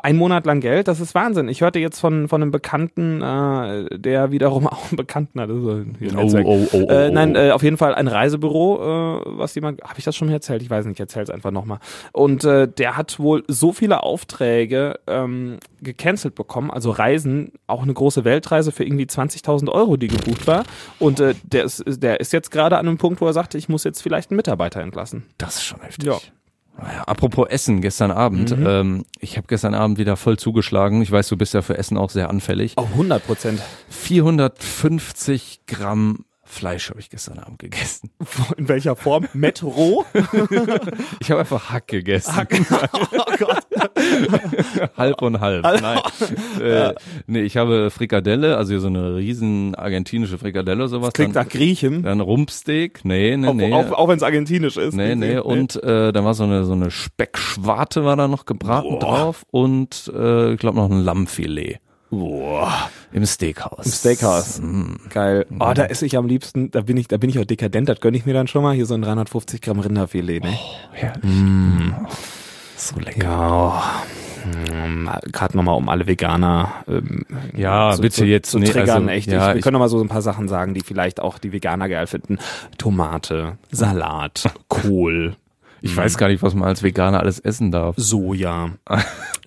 ein 0.03 0.17
Monat 0.17 0.47
lang 0.47 0.61
Geld, 0.61 0.89
das 0.89 1.01
ist 1.01 1.15
Wahnsinn. 1.15 1.49
Ich 1.49 1.61
hörte 1.61 1.79
jetzt 1.79 2.01
von, 2.01 2.29
von 2.29 2.43
einem 2.43 2.51
Bekannten, 2.51 3.23
äh, 3.23 3.99
der 3.99 4.31
wiederum 4.31 4.67
auch 4.67 4.89
einen 4.89 4.97
Bekannten 4.97 5.41
hat. 5.41 5.51
Also 5.51 5.71
im 5.73 5.93
Netzwerk. 6.01 6.47
oh, 6.47 6.67
oh, 6.73 6.77
Äh, 6.77 7.09
oh. 7.09 7.13
nein, 7.13 7.37
äh, 7.37 7.51
auf 7.51 7.63
jeden 7.63 7.77
Fall 7.77 7.95
ein 7.95 8.09
Reisebüro, 8.09 8.77
äh, 8.77 9.39
was 9.39 9.55
jemand, 9.55 9.83
habe 9.83 9.99
ich 9.99 10.05
das 10.05 10.17
schon 10.17 10.29
erzählt? 10.29 10.63
Ich 10.63 10.71
weiß 10.71 10.87
nicht, 10.87 11.01
erzähl 11.01 11.23
es 11.23 11.31
einfach 11.31 11.51
nochmal. 11.51 11.79
Und 12.13 12.45
äh, 12.45 12.69
der 12.69 12.97
hat 12.97 13.19
wohl 13.19 13.45
so 13.49 13.73
viele 13.73 14.03
Aufträge 14.03 14.99
ähm, 15.07 15.59
gecancelt 15.81 16.35
bekommen, 16.35 16.71
also 16.71 16.91
Reisen, 16.91 17.53
auch 17.67 17.83
eine 17.83 17.95
große 17.95 18.25
Weltreise 18.25 18.73
für 18.73 18.85
irgendwie 18.85 19.05
20.000 19.07 19.71
Euro, 19.71 19.97
die 19.97 20.09
gebucht 20.09 20.47
war. 20.47 20.65
Und 20.99 21.21
äh, 21.21 21.35
der, 21.45 21.65
ist, 21.65 21.85
der 21.87 22.21
ist 22.21 22.33
jetzt 22.33 22.51
gerade 22.51 22.79
an 22.79 22.87
einem 22.87 22.99
Punkt, 22.99 23.21
wo 23.21 23.27
er 23.27 23.33
sagte, 23.33 23.59
ich 23.59 23.69
muss 23.69 23.85
jetzt 23.85 24.03
vielleicht 24.03 24.31
einen 24.31 24.37
Mitarbeiter 24.37 24.81
entlassen. 24.81 25.25
Das 25.39 25.57
ist 25.57 25.65
schon 25.65 25.81
heftig. 25.81 26.07
Ja. 26.07 26.19
Apropos 27.07 27.49
Essen, 27.49 27.81
gestern 27.81 28.11
Abend. 28.11 28.57
Mhm. 28.57 28.67
Ähm, 28.67 29.05
ich 29.19 29.37
habe 29.39 29.47
gestern 29.49 29.75
Abend 29.75 29.99
wieder 29.99 30.17
voll 30.17 30.39
zugeschlagen. 30.39 31.01
Ich 31.01 31.11
weiß, 31.11 31.29
du 31.29 31.37
bist 31.37 31.55
ja 31.55 31.62
für 31.62 31.79
Essen 31.79 31.97
auch 31.97 32.11
sehr 32.11 32.29
anfällig. 32.29 32.75
Oh, 32.77 32.83
100 32.83 33.27
Prozent. 33.27 33.62
450 33.89 35.61
Gramm 35.67 36.26
Fleisch 36.47 36.91
habe 36.91 37.01
ich 37.01 37.11
gestern 37.11 37.39
Abend 37.39 37.59
gegessen. 37.59 38.11
In 38.57 38.69
welcher 38.69 38.97
Form? 38.97 39.27
Metro? 39.35 40.05
Ich 41.21 41.31
habe 41.31 41.41
einfach 41.41 41.71
Hack 41.71 41.89
gegessen. 41.89 42.33
oh 42.71 43.37
Gott. 43.39 43.67
halb 44.97 45.23
und 45.23 45.41
halb. 45.41 45.65
Nein. 45.65 45.99
Äh, 46.61 46.95
nee, 47.27 47.43
ich 47.43 47.57
habe 47.57 47.91
Frikadelle, 47.91 48.57
also 48.57 48.71
hier 48.73 48.81
so 48.81 48.87
eine 48.87 49.17
riesen 49.17 49.75
argentinische 49.75 50.39
Frikadelle, 50.39 50.89
sowas. 50.89 51.13
Klingt 51.13 51.35
dann, 51.35 51.47
nach 51.47 51.53
Griechen. 51.53 52.03
dann 52.03 52.21
Rumpsteak. 52.21 53.05
Nee, 53.05 53.37
nee, 53.37 53.49
Auch, 53.49 53.55
nee. 53.55 53.73
auch, 53.73 53.93
auch 53.93 54.09
wenn 54.09 54.17
es 54.17 54.23
argentinisch 54.23 54.77
ist. 54.77 54.95
Nee, 54.95 55.15
nee, 55.15 55.39
und 55.39 55.83
äh, 55.83 56.13
da 56.13 56.25
war 56.25 56.35
so 56.35 56.45
eine 56.45 56.65
so 56.65 56.73
eine 56.73 56.91
Speckschwarte 56.91 58.05
war 58.05 58.17
da 58.17 58.29
noch 58.29 58.45
gebraten 58.47 58.99
Boah. 58.99 59.01
drauf 59.01 59.47
und 59.51 60.11
äh, 60.15 60.53
ich 60.53 60.59
glaube 60.59 60.77
noch 60.77 60.91
ein 60.91 61.03
Lammfilet 61.03 61.81
Boah. 62.11 62.90
im 63.12 63.27
Steakhouse. 63.27 63.87
Im 63.87 63.92
Steakhouse. 63.92 64.61
Geil. 65.11 65.47
Oh, 65.59 65.73
da 65.75 65.87
esse 65.87 66.07
ich 66.07 66.16
am 66.16 66.27
liebsten, 66.27 66.71
da 66.71 66.81
bin 66.83 66.97
ich, 66.97 67.09
da 67.09 67.16
bin 67.16 67.31
ich 67.31 67.38
auch 67.38 67.45
dekadent, 67.45 67.88
das 67.88 68.01
gönne 68.01 68.16
ich 68.16 68.27
mir 68.27 68.35
dann 68.35 68.47
schon 68.47 68.62
mal. 68.62 68.75
Hier 68.75 68.87
so 68.87 68.95
ein 68.95 69.03
350 69.03 69.61
Gramm 69.61 69.81
Rinderfilet, 69.81 70.40
ne? 70.45 70.57
Herrlich. 70.92 71.31
So 72.77 72.99
lecker. 73.01 73.25
Ja. 73.25 73.83
Mm, 74.87 75.09
Gerade 75.33 75.57
nochmal 75.57 75.75
um 75.77 75.88
alle 75.88 76.07
Veganer 76.07 76.73
ähm, 76.87 77.25
Ja, 77.57 77.92
zu, 77.97 78.03
bitte 78.03 78.14
zu, 78.16 78.25
jetzt, 78.25 78.51
zu 78.53 78.59
nee, 78.61 78.66
triggern, 78.66 79.09
also, 79.09 79.09
echt. 79.09 79.27
ja, 79.29 79.38
ich, 79.38 79.47
wir 79.49 79.57
ich- 79.57 79.62
können 79.62 79.73
noch 79.73 79.81
mal 79.81 79.88
so 79.88 80.01
ein 80.01 80.09
paar 80.09 80.23
Sachen 80.23 80.47
sagen, 80.47 80.73
die 80.75 80.83
vielleicht 80.83 81.19
auch 81.21 81.38
die 81.38 81.53
Veganer 81.53 81.88
geil 81.88 82.07
finden. 82.07 82.38
Tomate, 82.79 83.59
Salat, 83.73 84.45
Kohl, 84.69 85.35
Ich 85.81 85.97
weiß 85.97 86.16
gar 86.19 86.29
nicht, 86.29 86.42
was 86.45 86.55
man 86.55 86.69
als 86.69 86.85
Veganer 86.85 87.19
alles 87.21 87.40
essen 87.40 87.73
darf. 87.73 87.97
Soja, 87.99 88.71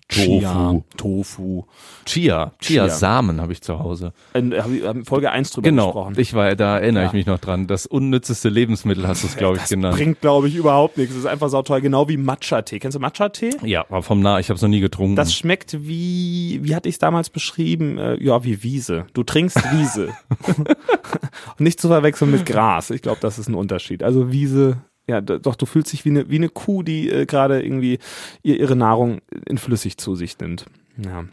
Tofu. 0.09 0.39
Chia, 0.39 0.81
Tofu. 0.97 1.63
Chia. 2.05 2.51
Chia. 2.59 2.87
Chia-Samen 2.87 3.39
habe 3.39 3.53
ich 3.53 3.61
zu 3.61 3.77
Hause. 3.77 4.11
In, 4.33 4.51
ich- 4.51 4.83
in 4.83 5.05
Folge 5.05 5.29
1 5.29 5.51
drüber 5.51 5.69
Genau. 5.69 5.85
gesprochen. 5.87 6.15
Ich 6.17 6.33
war, 6.33 6.55
da 6.55 6.79
erinnere 6.79 7.05
ich 7.05 7.11
Ja. 7.11 7.17
mich 7.17 7.25
noch 7.27 7.37
dran. 7.37 7.67
Das 7.67 7.85
unnützeste 7.85 8.49
Lebensmittel 8.49 9.07
hast 9.07 9.21
du 9.23 9.27
es, 9.27 9.37
glaube 9.37 9.57
ich, 9.57 9.61
das 9.61 9.69
genannt. 9.69 9.95
bringt, 9.95 10.19
glaube 10.21 10.47
ich, 10.47 10.55
überhaupt 10.55 10.97
nichts. 10.97 11.13
Das 11.13 11.23
ist 11.23 11.29
einfach 11.29 11.49
sauteuer, 11.49 11.79
genau 11.79 12.09
wie 12.09 12.17
Matcha-Tee. 12.17 12.79
Kennst 12.79 12.95
du 12.95 12.99
Matcha-Tee? 12.99 13.51
Ja, 13.63 13.81
aber 13.87 14.01
vom 14.01 14.19
Nah, 14.19 14.39
ich 14.39 14.49
habe 14.49 14.55
es 14.55 14.61
noch 14.63 14.69
nie 14.69 14.79
getrunken. 14.79 15.15
Das 15.15 15.33
schmeckt 15.33 15.77
wie, 15.87 16.59
wie 16.63 16.75
hatte 16.75 16.89
ich 16.89 16.95
es 16.95 16.99
damals 16.99 17.29
beschrieben? 17.29 17.99
Äh, 17.99 18.15
ja, 18.23 18.43
wie 18.43 18.63
Wiese. 18.63 19.05
Du 19.13 19.21
trinkst 19.23 19.57
Wiese. 19.73 20.09
Und 20.47 20.69
nicht 21.59 21.79
zu 21.79 21.87
verwechseln 21.87 22.31
mit 22.31 22.47
Gras. 22.47 22.89
Ich 22.89 23.03
glaube, 23.03 23.19
das 23.21 23.37
ist 23.37 23.47
ein 23.47 23.53
Unterschied. 23.55 24.01
Also 24.01 24.31
Wiese, 24.31 24.77
ja, 25.09 25.21
doch, 25.21 25.55
du 25.55 25.65
fühlst 25.65 25.91
dich 25.91 26.05
wie 26.05 26.09
eine, 26.09 26.29
wie 26.29 26.35
eine 26.35 26.49
Kuh, 26.49 26.83
die 26.83 27.09
äh, 27.09 27.25
gerade 27.25 27.63
irgendwie 27.63 27.97
ihr, 28.43 28.59
ihre 28.59 28.75
Nahrung 28.75 29.21
in 29.47 29.57
flüssig 29.57 29.97
zu 29.97 30.15
sich 30.15 30.37
nimmt. 30.37 30.65
Ja. 31.03 31.25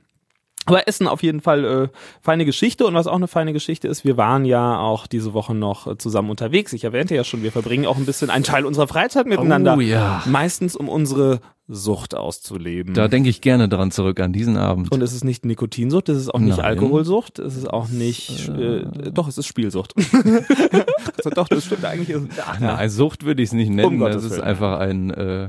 Aber 0.64 0.88
Essen 0.88 1.06
auf 1.06 1.22
jeden 1.22 1.42
Fall 1.42 1.64
äh, 1.64 1.88
feine 2.22 2.44
Geschichte 2.44 2.86
und 2.86 2.94
was 2.94 3.06
auch 3.06 3.14
eine 3.14 3.28
feine 3.28 3.52
Geschichte 3.52 3.86
ist, 3.86 4.04
wir 4.04 4.16
waren 4.16 4.44
ja 4.44 4.78
auch 4.78 5.06
diese 5.06 5.34
Woche 5.34 5.54
noch 5.54 5.86
äh, 5.86 5.98
zusammen 5.98 6.30
unterwegs. 6.30 6.72
Ich 6.72 6.84
erwähnte 6.84 7.14
ja 7.14 7.22
schon, 7.22 7.42
wir 7.42 7.52
verbringen 7.52 7.86
auch 7.86 7.98
ein 7.98 8.06
bisschen 8.06 8.30
einen 8.30 8.44
Teil 8.44 8.64
unserer 8.64 8.88
Freizeit 8.88 9.26
miteinander. 9.26 9.76
Oh 9.76 9.80
ja. 9.80 10.22
Meistens 10.26 10.74
um 10.74 10.88
unsere 10.88 11.40
Sucht 11.68 12.14
auszuleben. 12.14 12.94
da 12.94 13.08
denke 13.08 13.28
ich 13.28 13.40
gerne 13.40 13.68
dran 13.68 13.90
zurück 13.90 14.20
an 14.20 14.32
diesen 14.32 14.56
Abend. 14.56 14.92
Und 14.92 15.02
es 15.02 15.12
ist 15.12 15.24
nicht 15.24 15.44
Nikotinsucht, 15.44 16.08
es 16.08 16.18
ist 16.18 16.32
auch 16.32 16.38
nicht 16.38 16.58
Nein. 16.58 16.64
Alkoholsucht, 16.66 17.40
es 17.40 17.56
ist 17.56 17.68
auch 17.68 17.88
nicht, 17.88 18.48
äh, 18.48 18.84
doch, 19.12 19.26
es 19.26 19.36
ist 19.36 19.46
Spielsucht. 19.46 19.92
also 21.16 21.30
doch, 21.30 21.48
das 21.48 21.64
stimmt 21.64 21.84
eigentlich. 21.84 22.10
Ist, 22.10 22.22
Na, 22.60 22.76
als 22.76 22.94
Sucht 22.94 23.24
würde 23.24 23.42
ich 23.42 23.48
es 23.48 23.52
nicht 23.52 23.68
Um 23.70 23.74
nennen. 23.76 23.98
Gottes 23.98 24.16
das 24.16 24.24
ist 24.26 24.30
Willen. 24.32 24.42
einfach 24.44 24.78
ein 24.78 25.10
äh, 25.10 25.48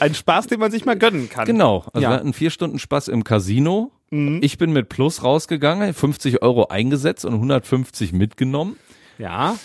Ein 0.00 0.14
Spaß, 0.14 0.46
den 0.46 0.58
man 0.60 0.70
sich 0.70 0.84
mal 0.84 0.96
gönnen 0.96 1.28
kann. 1.28 1.44
genau. 1.46 1.84
Also 1.92 2.02
Ja. 2.04 2.10
wir 2.10 2.16
hatten 2.16 2.32
vier 2.32 2.50
Stunden 2.50 2.78
Spaß 2.78 3.08
im 3.08 3.22
Casino. 3.24 3.90
Mhm. 4.10 4.38
Ich 4.42 4.56
bin 4.56 4.72
mit 4.72 4.88
Plus 4.88 5.22
rausgegangen, 5.22 5.92
50 5.92 6.42
Euro 6.42 6.68
eingesetzt 6.68 7.24
und 7.24 7.34
150 7.34 8.12
mitgenommen. 8.12 8.76
Ja, 9.18 9.56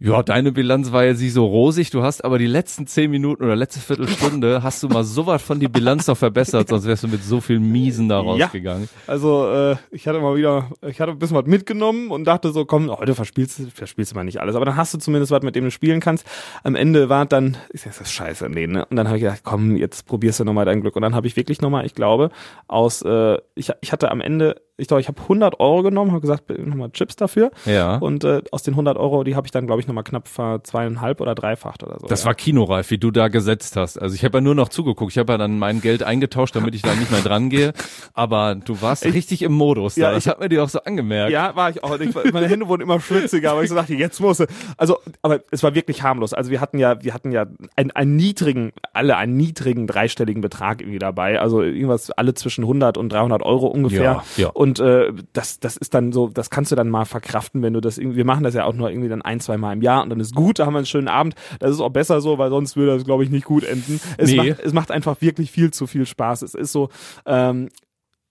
Ja, 0.00 0.22
deine 0.22 0.52
Bilanz 0.52 0.92
war 0.92 1.04
jetzt 1.04 1.20
nicht 1.20 1.32
so 1.32 1.44
rosig. 1.44 1.90
Du 1.90 2.04
hast 2.04 2.24
aber 2.24 2.38
die 2.38 2.46
letzten 2.46 2.86
zehn 2.86 3.10
Minuten 3.10 3.42
oder 3.42 3.56
letzte 3.56 3.80
Viertelstunde 3.80 4.62
hast 4.62 4.80
du 4.84 4.88
mal 4.88 5.02
so 5.02 5.26
was 5.26 5.42
von 5.42 5.58
die 5.58 5.66
Bilanz 5.66 6.06
noch 6.06 6.16
verbessert, 6.16 6.68
sonst 6.68 6.86
wärst 6.86 7.02
du 7.02 7.08
mit 7.08 7.24
so 7.24 7.40
viel 7.40 7.58
Miesen 7.58 8.08
da 8.08 8.22
Ja. 8.22 8.44
rausgegangen. 8.44 8.88
also 9.08 9.50
äh, 9.52 9.76
ich 9.90 10.06
hatte 10.06 10.20
mal 10.20 10.36
wieder, 10.36 10.70
ich 10.86 11.00
hatte 11.00 11.10
ein 11.10 11.18
bisschen 11.18 11.36
was 11.36 11.46
mitgenommen 11.46 12.12
und 12.12 12.24
dachte 12.26 12.52
so, 12.52 12.64
komm, 12.64 12.88
heute 12.90 13.16
verspielst 13.16 13.58
du, 13.58 13.66
verspielst 13.74 14.12
du 14.12 14.16
mal 14.16 14.22
nicht 14.22 14.40
alles, 14.40 14.54
aber 14.54 14.66
dann 14.66 14.76
hast 14.76 14.94
du 14.94 14.98
zumindest 14.98 15.32
was, 15.32 15.42
mit 15.42 15.56
dem 15.56 15.64
du 15.64 15.70
spielen 15.72 15.98
kannst. 15.98 16.24
Am 16.62 16.76
Ende 16.76 17.08
war 17.08 17.26
dann, 17.26 17.56
ist 17.70 17.84
das 17.86 17.98
das 17.98 18.12
scheiße 18.12 18.46
Leben, 18.46 18.74
ne? 18.74 18.86
Und 18.86 18.96
dann 18.96 19.08
habe 19.08 19.16
ich 19.18 19.24
gedacht, 19.24 19.40
komm, 19.42 19.74
jetzt 19.74 20.06
probierst 20.06 20.38
du 20.38 20.44
nochmal 20.44 20.64
dein 20.64 20.80
Glück. 20.80 20.94
Und 20.94 21.02
dann 21.02 21.16
habe 21.16 21.26
ich 21.26 21.34
wirklich 21.36 21.60
nochmal, 21.60 21.84
ich 21.84 21.96
glaube, 21.96 22.30
aus, 22.68 23.02
äh, 23.02 23.36
ich, 23.56 23.72
ich 23.80 23.90
hatte 23.90 24.12
am 24.12 24.20
Ende, 24.20 24.60
ich 24.80 24.86
glaube, 24.86 25.00
ich 25.00 25.08
habe 25.08 25.20
100 25.20 25.58
Euro 25.58 25.82
genommen, 25.82 26.12
habe 26.12 26.20
gesagt, 26.20 26.56
nochmal 26.56 26.90
Chips 26.90 27.16
dafür. 27.16 27.50
Ja. 27.66 27.96
Und 27.96 28.22
äh, 28.22 28.42
aus 28.52 28.62
den 28.62 28.74
100 28.74 28.96
Euro, 28.96 29.24
die 29.24 29.34
habe 29.34 29.44
ich 29.46 29.50
dann, 29.50 29.66
glaube 29.66 29.80
ich, 29.80 29.88
nochmal 29.88 30.04
knapp 30.04 30.28
zweieinhalb 30.62 31.20
oder 31.20 31.34
dreifacht 31.34 31.82
oder 31.82 31.98
so. 31.98 32.06
Das 32.06 32.20
ja. 32.20 32.26
war 32.26 32.34
kinoreif, 32.34 32.88
wie 32.90 32.98
du 32.98 33.10
da 33.10 33.26
gesetzt 33.26 33.74
hast. 33.74 34.00
Also 34.00 34.14
ich 34.14 34.24
habe 34.24 34.38
ja 34.38 34.40
nur 34.40 34.54
noch 34.54 34.68
zugeguckt. 34.68 35.10
Ich 35.10 35.18
habe 35.18 35.32
ja 35.32 35.38
dann 35.38 35.58
mein 35.58 35.80
Geld 35.80 36.04
eingetauscht, 36.04 36.54
damit 36.54 36.76
ich 36.76 36.82
da 36.82 36.94
nicht 36.94 37.10
mehr 37.10 37.22
dran 37.22 37.50
gehe. 37.50 37.72
Aber 38.14 38.54
du 38.54 38.80
warst 38.80 39.04
richtig 39.04 39.42
im 39.42 39.52
Modus 39.52 39.96
da. 39.96 40.02
Ja, 40.02 40.12
das 40.12 40.26
ich- 40.26 40.30
hat 40.30 40.38
mir 40.38 40.48
dir 40.48 40.62
auch 40.62 40.68
so 40.68 40.80
angemerkt. 40.80 41.32
Ja, 41.32 41.56
war 41.56 41.70
ich 41.70 41.82
auch. 41.82 41.98
Ich, 41.98 42.14
meine 42.32 42.46
Hände 42.46 42.68
wurden 42.68 42.82
immer 42.82 43.00
schwitziger, 43.00 43.52
aber 43.52 43.64
ich 43.64 43.70
so 43.70 43.74
dachte, 43.74 43.94
jetzt 43.94 44.20
muss. 44.20 44.44
Also, 44.76 44.98
aber 45.22 45.40
es 45.50 45.64
war 45.64 45.74
wirklich 45.74 46.04
harmlos. 46.04 46.32
Also 46.32 46.52
wir 46.52 46.60
hatten 46.60 46.78
ja, 46.78 47.02
wir 47.02 47.14
hatten 47.14 47.32
ja 47.32 47.46
einen, 47.74 47.90
einen 47.90 48.14
niedrigen, 48.14 48.72
alle 48.92 49.16
einen 49.16 49.36
niedrigen 49.36 49.88
dreistelligen 49.88 50.40
Betrag 50.40 50.80
irgendwie 50.82 51.00
dabei. 51.00 51.40
Also 51.40 51.62
irgendwas 51.62 52.12
alle 52.12 52.34
zwischen 52.34 52.62
100 52.62 52.96
und 52.96 53.12
300 53.12 53.42
Euro 53.42 53.66
ungefähr. 53.66 54.02
Ja, 54.02 54.24
ja. 54.36 54.48
Und 54.50 54.67
äh, 54.78 55.12
das, 55.32 55.60
das 55.60 55.76
ist 55.76 55.94
dann 55.94 56.12
so, 56.12 56.28
das 56.28 56.50
kannst 56.50 56.70
du 56.72 56.76
dann 56.76 56.88
mal 56.88 57.04
verkraften, 57.04 57.62
wenn 57.62 57.72
du 57.72 57.80
das 57.80 57.98
irgendwie. 57.98 58.16
Wir 58.18 58.24
machen 58.24 58.44
das 58.44 58.54
ja 58.54 58.64
auch 58.64 58.74
nur 58.74 58.90
irgendwie 58.90 59.08
dann 59.08 59.22
ein, 59.22 59.40
zwei 59.40 59.56
Mal 59.56 59.72
im 59.72 59.82
Jahr 59.82 60.02
und 60.02 60.10
dann 60.10 60.20
ist 60.20 60.34
gut. 60.34 60.58
Da 60.58 60.66
haben 60.66 60.74
wir 60.74 60.78
einen 60.78 60.86
schönen 60.86 61.08
Abend. 61.08 61.34
Das 61.60 61.70
ist 61.70 61.80
auch 61.80 61.90
besser 61.90 62.20
so, 62.20 62.38
weil 62.38 62.50
sonst 62.50 62.76
würde 62.76 62.94
das, 62.94 63.04
glaube 63.04 63.24
ich, 63.24 63.30
nicht 63.30 63.44
gut 63.46 63.64
enden. 63.64 64.00
Es, 64.18 64.30
Nee. 64.30 64.36
macht, 64.36 64.60
es 64.60 64.72
macht 64.72 64.90
einfach 64.90 65.20
wirklich 65.20 65.50
viel 65.50 65.70
zu 65.72 65.86
viel 65.86 66.06
Spaß. 66.06 66.42
Es 66.42 66.54
ist 66.54 66.72
so. 66.72 66.88
Ähm, 67.26 67.68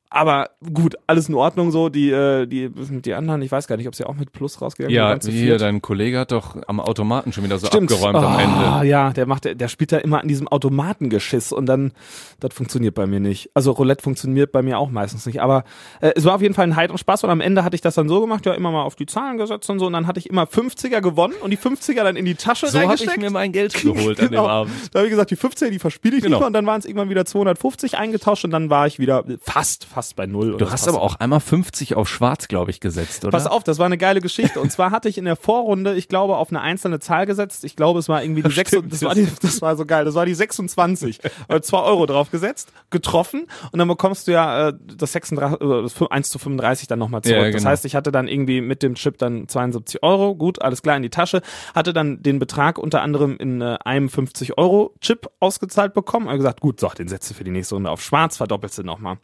aber 0.09 0.49
gut, 0.73 0.95
alles 1.07 1.29
in 1.29 1.35
Ordnung 1.35 1.71
so. 1.71 1.89
Die, 1.89 2.09
äh, 2.11 2.45
die, 2.47 2.69
die 2.69 3.13
anderen, 3.13 3.41
ich 3.41 3.51
weiß 3.51 3.67
gar 3.67 3.77
nicht, 3.77 3.87
ob 3.87 3.95
sie 3.95 4.05
auch 4.05 4.15
mit 4.15 4.31
Plus 4.31 4.61
rausgegangen 4.61 4.95
Ja, 4.95 5.09
waren 5.09 5.21
zu 5.21 5.31
hier, 5.31 5.57
dein 5.57 5.81
Kollege 5.81 6.19
hat 6.19 6.31
doch 6.31 6.55
am 6.67 6.79
Automaten 6.79 7.33
schon 7.33 7.43
wieder 7.43 7.57
so 7.59 7.67
Stimmt. 7.67 7.91
abgeräumt 7.91 8.15
am 8.17 8.35
Oh, 8.35 8.39
Ende. 8.39 8.87
Ja, 8.89 9.11
der 9.11 9.25
macht, 9.25 9.45
der 9.59 9.67
spielt 9.67 9.91
da 9.91 9.97
immer 9.97 10.21
an 10.21 10.27
diesem 10.27 10.47
Automatengeschiss 10.47 11.51
und 11.51 11.65
dann, 11.65 11.91
das 12.39 12.53
funktioniert 12.53 12.95
bei 12.95 13.05
mir 13.07 13.19
nicht. 13.19 13.49
Also 13.53 13.71
Roulette 13.71 14.01
funktioniert 14.03 14.51
bei 14.51 14.61
mir 14.61 14.77
auch 14.79 14.89
meistens 14.89 15.25
nicht. 15.25 15.41
Aber 15.41 15.63
äh, 16.01 16.11
es 16.15 16.25
war 16.25 16.35
auf 16.35 16.41
jeden 16.41 16.53
Fall 16.53 16.63
ein 16.65 16.75
heiteren 16.75 16.97
Spaß 16.97 17.23
und 17.23 17.29
am 17.29 17.41
Ende 17.41 17.63
hatte 17.63 17.75
ich 17.75 17.81
das 17.81 17.95
dann 17.95 18.07
so 18.09 18.21
gemacht, 18.21 18.45
ja, 18.45 18.53
immer 18.53 18.71
mal 18.71 18.83
auf 18.83 18.95
die 18.95 19.05
Zahlen 19.05 19.37
gesetzt 19.37 19.69
und 19.69 19.79
so 19.79 19.87
und 19.87 19.93
dann 19.93 20.07
hatte 20.07 20.19
ich 20.19 20.29
immer 20.29 20.43
50er 20.45 21.01
gewonnen 21.01 21.33
und 21.41 21.49
die 21.51 21.57
50er 21.57 22.03
dann 22.03 22.15
in 22.15 22.25
die 22.25 22.35
Tasche 22.35 22.67
So 22.67 22.77
habe 22.77 22.87
reingesteckt. 22.89 23.17
ich 23.17 23.21
mir 23.23 23.29
mein 23.29 23.51
Geld 23.51 23.73
geholt 23.81 24.19
an 24.19 24.27
dem 24.27 24.31
Genau. 24.31 24.47
Abend. 24.47 24.73
Da 24.93 24.99
habe 24.99 25.07
ich 25.07 25.11
gesagt, 25.11 25.31
die 25.31 25.35
50, 25.35 25.71
die 25.71 25.79
verspiele 25.79 26.17
ich 26.17 26.23
Genau. 26.23 26.35
nicht 26.35 26.39
mehr 26.41 26.47
und 26.47 26.53
dann 26.53 26.65
waren 26.65 26.79
es 26.79 26.85
irgendwann 26.85 27.09
wieder 27.09 27.25
250 27.25 27.97
eingetauscht 27.97 28.45
und 28.45 28.51
dann 28.51 28.69
war 28.69 28.87
ich 28.87 28.99
wieder 28.99 29.23
fast, 29.41 29.85
fast 29.97 30.15
bei 30.15 30.27
null. 30.27 30.57
Du 30.57 30.69
hast 30.69 30.87
aber 30.87 31.01
auch 31.01 31.15
einmal 31.15 31.39
50 31.39 31.95
auf 31.95 32.07
schwarz, 32.07 32.47
glaube 32.47 32.69
ich, 32.69 32.79
gesetzt, 32.79 33.25
oder? 33.25 33.31
Pass 33.31 33.47
auf, 33.47 33.63
das 33.63 33.79
war 33.79 33.87
eine 33.87 33.97
geile 33.97 34.21
Geschichte. 34.21 34.61
Und 34.61 34.71
zwar 34.71 34.91
hatte 34.91 35.09
ich 35.09 35.17
in 35.17 35.25
der 35.25 35.35
Vorrunde, 35.35 35.95
ich 35.95 36.07
glaube, 36.07 36.37
auf 36.37 36.49
eine 36.51 36.61
einzelne 36.61 36.99
Zahl 36.99 37.25
gesetzt. 37.25 37.63
Ich 37.63 37.75
glaube, 37.75 37.97
es 37.97 38.07
war 38.07 38.21
irgendwie 38.21 38.43
die 38.43 38.51
6, 38.53 38.77
das, 38.87 39.01
war 39.01 39.15
die, 39.15 39.27
das 39.41 39.59
war 39.63 39.75
so 39.75 39.87
geil, 39.87 40.05
das 40.05 40.13
war 40.13 40.27
die 40.27 40.35
26. 40.35 41.19
äh, 41.47 41.61
2 41.61 41.79
Euro 41.79 42.05
drauf 42.05 42.29
gesetzt, 42.29 42.71
getroffen 42.91 43.47
und 43.71 43.79
dann 43.79 43.87
bekommst 43.87 44.27
du 44.27 44.33
ja 44.33 44.67
äh, 44.67 44.73
das 44.95 45.13
36, 45.13 45.61
äh, 45.61 45.81
das 45.81 45.99
1 45.99 46.29
zu 46.29 46.37
35 46.37 46.87
dann 46.87 46.99
nochmal 46.99 47.23
zurück. 47.23 47.37
Ja, 47.37 47.45
Das 47.51 47.55
genau. 47.55 47.69
heißt, 47.71 47.85
ich 47.85 47.95
hatte 47.95 48.11
dann 48.11 48.27
irgendwie 48.27 48.61
mit 48.61 48.83
dem 48.83 48.93
Chip 48.93 49.17
dann 49.17 49.47
72 49.47 50.03
Euro, 50.03 50.35
gut, 50.35 50.61
alles 50.61 50.83
klar 50.83 50.95
in 50.95 51.01
die 51.01 51.09
Tasche, 51.09 51.41
hatte 51.73 51.91
dann 51.91 52.21
den 52.21 52.37
Betrag 52.37 52.77
unter 52.77 53.01
anderem 53.01 53.35
in 53.37 53.61
äh, 53.61 53.79
einem 53.83 54.09
50 54.09 54.59
Euro 54.59 54.93
Chip 55.01 55.27
ausgezahlt 55.39 55.95
bekommen. 55.95 56.27
Und 56.27 56.37
gesagt, 56.37 56.61
gut, 56.61 56.79
so, 56.79 56.87
den 56.89 57.07
setzt 57.07 57.31
du 57.31 57.33
für 57.33 57.43
die 57.43 57.51
nächste 57.51 57.73
Runde 57.73 57.89
auf 57.89 58.03
schwarz, 58.03 58.37
verdoppelst 58.37 58.77
du 58.77 58.83
nochmal. 58.83 59.17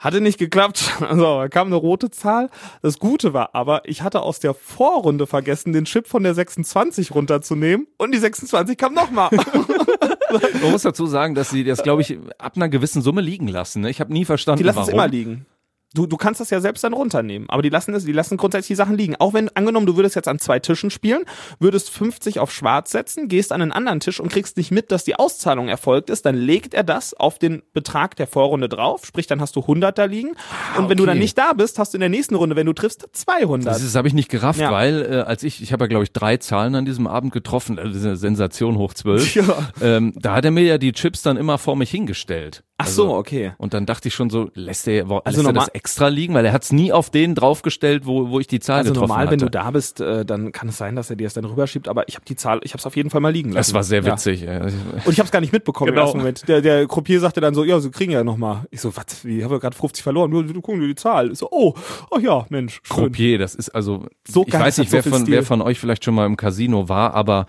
Hatte 0.00 0.20
nicht 0.20 0.38
geklappt. 0.38 0.90
Also, 1.00 1.22
da 1.40 1.48
kam 1.48 1.68
eine 1.68 1.76
rote 1.76 2.10
Zahl. 2.10 2.50
Das 2.82 2.98
Gute 2.98 3.32
war 3.32 3.50
aber, 3.54 3.82
ich 3.84 4.02
hatte 4.02 4.20
aus 4.22 4.38
der 4.40 4.54
Vorrunde 4.54 5.26
vergessen, 5.26 5.72
den 5.72 5.84
Chip 5.84 6.06
von 6.08 6.22
der 6.22 6.34
26 6.34 7.14
runterzunehmen 7.14 7.86
und 7.98 8.12
die 8.12 8.18
26 8.18 8.76
kam 8.78 8.94
nochmal. 8.94 9.30
Man 10.62 10.70
muss 10.70 10.82
dazu 10.82 11.06
sagen, 11.06 11.34
dass 11.34 11.50
sie 11.50 11.64
das, 11.64 11.82
glaube 11.82 12.02
ich, 12.02 12.18
ab 12.38 12.52
einer 12.56 12.68
gewissen 12.68 13.02
Summe 13.02 13.20
liegen 13.20 13.48
lassen. 13.48 13.82
Ne? 13.82 13.90
Ich 13.90 14.00
habe 14.00 14.12
nie 14.12 14.24
verstanden, 14.24 14.58
Die 14.58 14.64
lassen 14.64 14.76
warum. 14.76 14.88
es 14.88 14.94
immer 14.94 15.08
liegen. 15.08 15.46
Du, 15.92 16.06
du 16.06 16.16
kannst 16.16 16.40
das 16.40 16.50
ja 16.50 16.60
selbst 16.60 16.84
dann 16.84 16.92
runternehmen, 16.92 17.50
aber 17.50 17.62
die 17.62 17.68
lassen 17.68 17.92
es, 17.94 18.04
die 18.04 18.12
lassen 18.12 18.36
grundsätzlich 18.36 18.68
die 18.68 18.74
Sachen 18.76 18.96
liegen. 18.96 19.16
Auch 19.16 19.34
wenn, 19.34 19.48
angenommen, 19.56 19.86
du 19.86 19.96
würdest 19.96 20.14
jetzt 20.14 20.28
an 20.28 20.38
zwei 20.38 20.60
Tischen 20.60 20.90
spielen, 20.90 21.24
würdest 21.58 21.90
50 21.90 22.38
auf 22.38 22.52
schwarz 22.52 22.92
setzen, 22.92 23.26
gehst 23.26 23.50
an 23.50 23.60
einen 23.60 23.72
anderen 23.72 23.98
Tisch 23.98 24.20
und 24.20 24.30
kriegst 24.30 24.56
nicht 24.56 24.70
mit, 24.70 24.92
dass 24.92 25.02
die 25.02 25.16
Auszahlung 25.16 25.68
erfolgt 25.68 26.08
ist, 26.08 26.26
dann 26.26 26.36
legt 26.36 26.74
er 26.74 26.84
das 26.84 27.12
auf 27.12 27.40
den 27.40 27.62
Betrag 27.72 28.14
der 28.14 28.28
Vorrunde 28.28 28.68
drauf, 28.68 29.04
sprich, 29.04 29.26
dann 29.26 29.40
hast 29.40 29.56
du 29.56 29.62
100 29.62 29.98
da 29.98 30.04
liegen. 30.04 30.36
und 30.78 30.88
wenn 30.88 30.96
du 30.96 31.06
dann 31.06 31.14
okay. 31.16 31.22
nicht 31.24 31.36
da 31.36 31.54
bist, 31.54 31.80
hast 31.80 31.92
du 31.92 31.96
in 31.96 32.00
der 32.00 32.08
nächsten 32.08 32.36
Runde, 32.36 32.54
wenn 32.54 32.66
du 32.66 32.72
triffst, 32.72 33.08
200. 33.12 33.66
Das, 33.74 33.82
das 33.82 33.96
habe 33.96 34.06
ich 34.06 34.14
nicht 34.14 34.28
gerafft, 34.28 34.60
Ja. 34.60 34.70
weil 34.70 35.02
äh, 35.10 35.14
als 35.22 35.42
ich, 35.42 35.60
ich 35.60 35.72
habe 35.72 35.84
ja 35.84 35.88
glaube 35.88 36.04
ich 36.04 36.12
drei 36.12 36.36
Zahlen 36.36 36.76
an 36.76 36.84
diesem 36.84 37.08
Abend 37.08 37.32
getroffen, 37.32 37.80
eine 37.80 38.16
Sensation 38.16 38.76
hoch 38.78 38.94
zwölf. 38.94 39.34
Ja. 39.40 39.70
Ähm, 39.80 40.12
da 40.16 40.34
hat 40.34 40.44
er 40.44 40.50
mir 40.50 40.64
ja 40.64 40.76
die 40.76 40.92
Chips 40.92 41.22
dann 41.22 41.36
immer 41.36 41.56
vor 41.56 41.74
mich 41.76 41.90
hingestellt. 41.90 42.62
Ach 42.82 42.86
so, 42.86 43.14
okay. 43.14 43.52
Und 43.58 43.74
dann 43.74 43.86
dachte 43.86 44.08
ich 44.08 44.14
schon 44.14 44.30
so, 44.30 44.50
lässt 44.54 44.86
er, 44.88 45.08
wo, 45.08 45.18
Also 45.18 45.38
lässt 45.38 45.38
das 45.38 45.44
normal- 45.54 45.68
extra 45.74 46.08
liegen, 46.08 46.34
weil 46.34 46.44
er 46.46 46.52
hat 46.52 46.62
es 46.64 46.72
nie 46.72 46.92
auf 46.92 47.10
den 47.10 47.34
draufgestellt, 47.34 48.06
wo, 48.06 48.30
wo 48.30 48.40
ich 48.40 48.46
die 48.46 48.60
Zahl 48.60 48.78
Also 48.78 48.92
getroffen 48.92 49.08
normal, 49.08 49.26
hatte. 49.26 49.32
wenn 49.32 49.38
du 49.40 49.50
da 49.50 49.70
bist, 49.70 50.00
äh, 50.00 50.24
dann 50.24 50.52
kann 50.52 50.68
es 50.68 50.78
sein, 50.78 50.96
dass 50.96 51.10
er 51.10 51.16
dir 51.16 51.24
das 51.24 51.34
dann 51.34 51.44
rüberschiebt, 51.44 51.88
aber 51.88 52.08
ich 52.08 52.14
habe 52.16 52.24
die 52.26 52.36
Zahl, 52.36 52.60
ich 52.62 52.72
habe 52.72 52.78
es 52.78 52.86
auf 52.86 52.96
jeden 52.96 53.10
Fall 53.10 53.20
mal 53.20 53.32
liegen 53.32 53.50
lassen. 53.50 53.58
das 53.70 53.74
war 53.74 53.82
sehr 53.82 54.04
witzig. 54.04 54.42
Ja. 54.42 54.60
Und 54.62 54.72
ich 55.08 55.18
habe 55.18 55.24
es 55.26 55.30
gar 55.30 55.40
nicht 55.40 55.52
mitbekommen 55.52 55.90
Genau. 55.90 56.00
im 56.02 56.06
ersten 56.06 56.18
Moment. 56.18 56.48
Der, 56.48 56.60
der 56.60 56.86
Croupier 56.86 57.20
sagte 57.20 57.40
dann 57.40 57.54
so, 57.54 57.64
ja, 57.64 57.78
sie 57.80 57.90
kriegen 57.90 58.12
ja 58.12 58.24
noch 58.24 58.36
mal. 58.36 58.64
Ich 58.70 58.80
so, 58.80 58.96
was, 58.96 59.24
wie, 59.24 59.44
haben 59.44 59.50
wir 59.50 59.60
gerade 59.60 59.76
50 59.76 60.02
verloren? 60.02 60.30
Du, 60.30 60.42
du 60.42 60.60
gucken 60.60 60.80
dir 60.80 60.86
die 60.88 60.94
Zahl. 60.94 61.30
Ich 61.32 61.38
so, 61.38 61.48
oh, 61.50 61.74
oh 62.10 62.18
ja, 62.18 62.46
Mensch, 62.48 62.80
schön. 62.82 62.96
Croupier, 62.96 63.38
das 63.38 63.54
ist 63.54 63.70
also, 63.70 64.06
So 64.26 64.44
ich 64.46 64.52
weiß 64.54 64.78
nicht, 64.78 64.92
wer, 64.92 65.02
so 65.02 65.10
von, 65.10 65.20
Stil. 65.22 65.34
wer 65.34 65.42
von 65.42 65.60
euch 65.62 65.78
vielleicht 65.78 66.04
schon 66.04 66.14
mal 66.14 66.26
im 66.26 66.36
Casino 66.36 66.88
war, 66.88 67.14
aber 67.14 67.46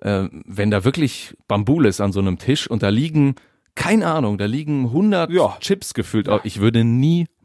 äh, 0.00 0.28
wenn 0.46 0.70
da 0.70 0.84
wirklich 0.84 1.34
Bambul 1.48 1.86
ist 1.86 2.00
an 2.00 2.12
so 2.12 2.20
einem 2.20 2.38
Tisch 2.38 2.70
und 2.70 2.82
da 2.82 2.88
liegen, 2.88 3.34
keine 3.78 4.08
Ahnung, 4.08 4.38
da 4.38 4.44
liegen 4.46 4.86
100 4.86 5.30
Ja. 5.30 5.56
Chips 5.60 5.94
gefühlt, 5.94 6.28
ich 6.42 6.60
würde 6.60 6.84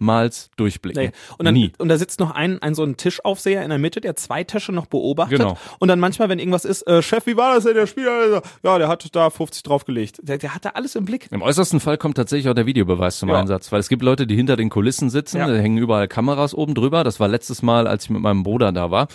niemals 0.04 0.50
durchblicken. 0.58 1.04
Nee. 1.04 1.12
Und, 1.38 1.46
dann, 1.46 1.54
Nie. 1.54 1.72
und 1.78 1.88
da 1.90 1.98
sitzt 1.98 2.20
noch 2.20 2.32
ein, 2.32 2.62
ein 2.62 2.76
so 2.76 2.84
ein 2.84 2.98
Tischaufseher 2.98 3.64
in 3.64 3.70
der 3.70 3.80
Mitte, 3.80 4.02
der 4.02 4.16
zwei 4.16 4.44
Tische 4.44 4.72
noch 4.74 4.86
beobachtet. 4.86 5.40
Genau. 5.40 5.58
Und 5.80 5.88
dann 5.88 6.00
manchmal, 6.00 6.30
wenn 6.30 6.40
irgendwas 6.40 6.66
ist, 6.66 6.82
äh, 6.88 7.02
Chef, 7.02 7.26
wie 7.26 7.38
war 7.38 7.56
das 7.56 7.64
denn, 7.64 7.74
der 7.76 7.88
Spieler? 7.88 8.42
Ja, 8.64 8.78
der 8.78 8.88
hat 8.90 9.08
da 9.16 9.30
50 9.30 9.64
draufgelegt. 9.64 10.20
Der, 10.22 10.38
der 10.38 10.54
hat 10.54 10.66
da 10.66 10.70
alles 10.70 10.96
im 10.96 11.06
Blick. 11.06 11.28
Im 11.32 11.42
äußersten 11.42 11.80
Fall 11.80 11.98
kommt 11.98 12.18
tatsächlich 12.18 12.50
auch 12.50 12.54
der 12.54 12.66
Videobeweis 12.66 13.20
zum 13.20 13.30
Ja. 13.30 13.40
Einsatz, 13.40 13.72
weil 13.72 13.80
es 13.80 13.88
gibt 13.90 14.04
Leute, 14.04 14.28
die 14.28 14.36
hinter 14.36 14.58
den 14.58 14.70
Kulissen 14.70 15.10
sitzen, 15.10 15.38
Ja. 15.38 15.48
da 15.48 15.56
hängen 15.56 15.78
überall 15.78 16.08
Kameras 16.08 16.54
oben 16.54 16.76
drüber. 16.76 17.04
Das 17.04 17.20
war 17.20 17.28
letztes 17.30 17.62
Mal, 17.62 17.88
als 17.88 18.06
ich 18.06 18.10
mit 18.10 18.22
meinem 18.22 18.44
Bruder 18.44 18.72
da 18.72 18.92
war. 18.92 19.08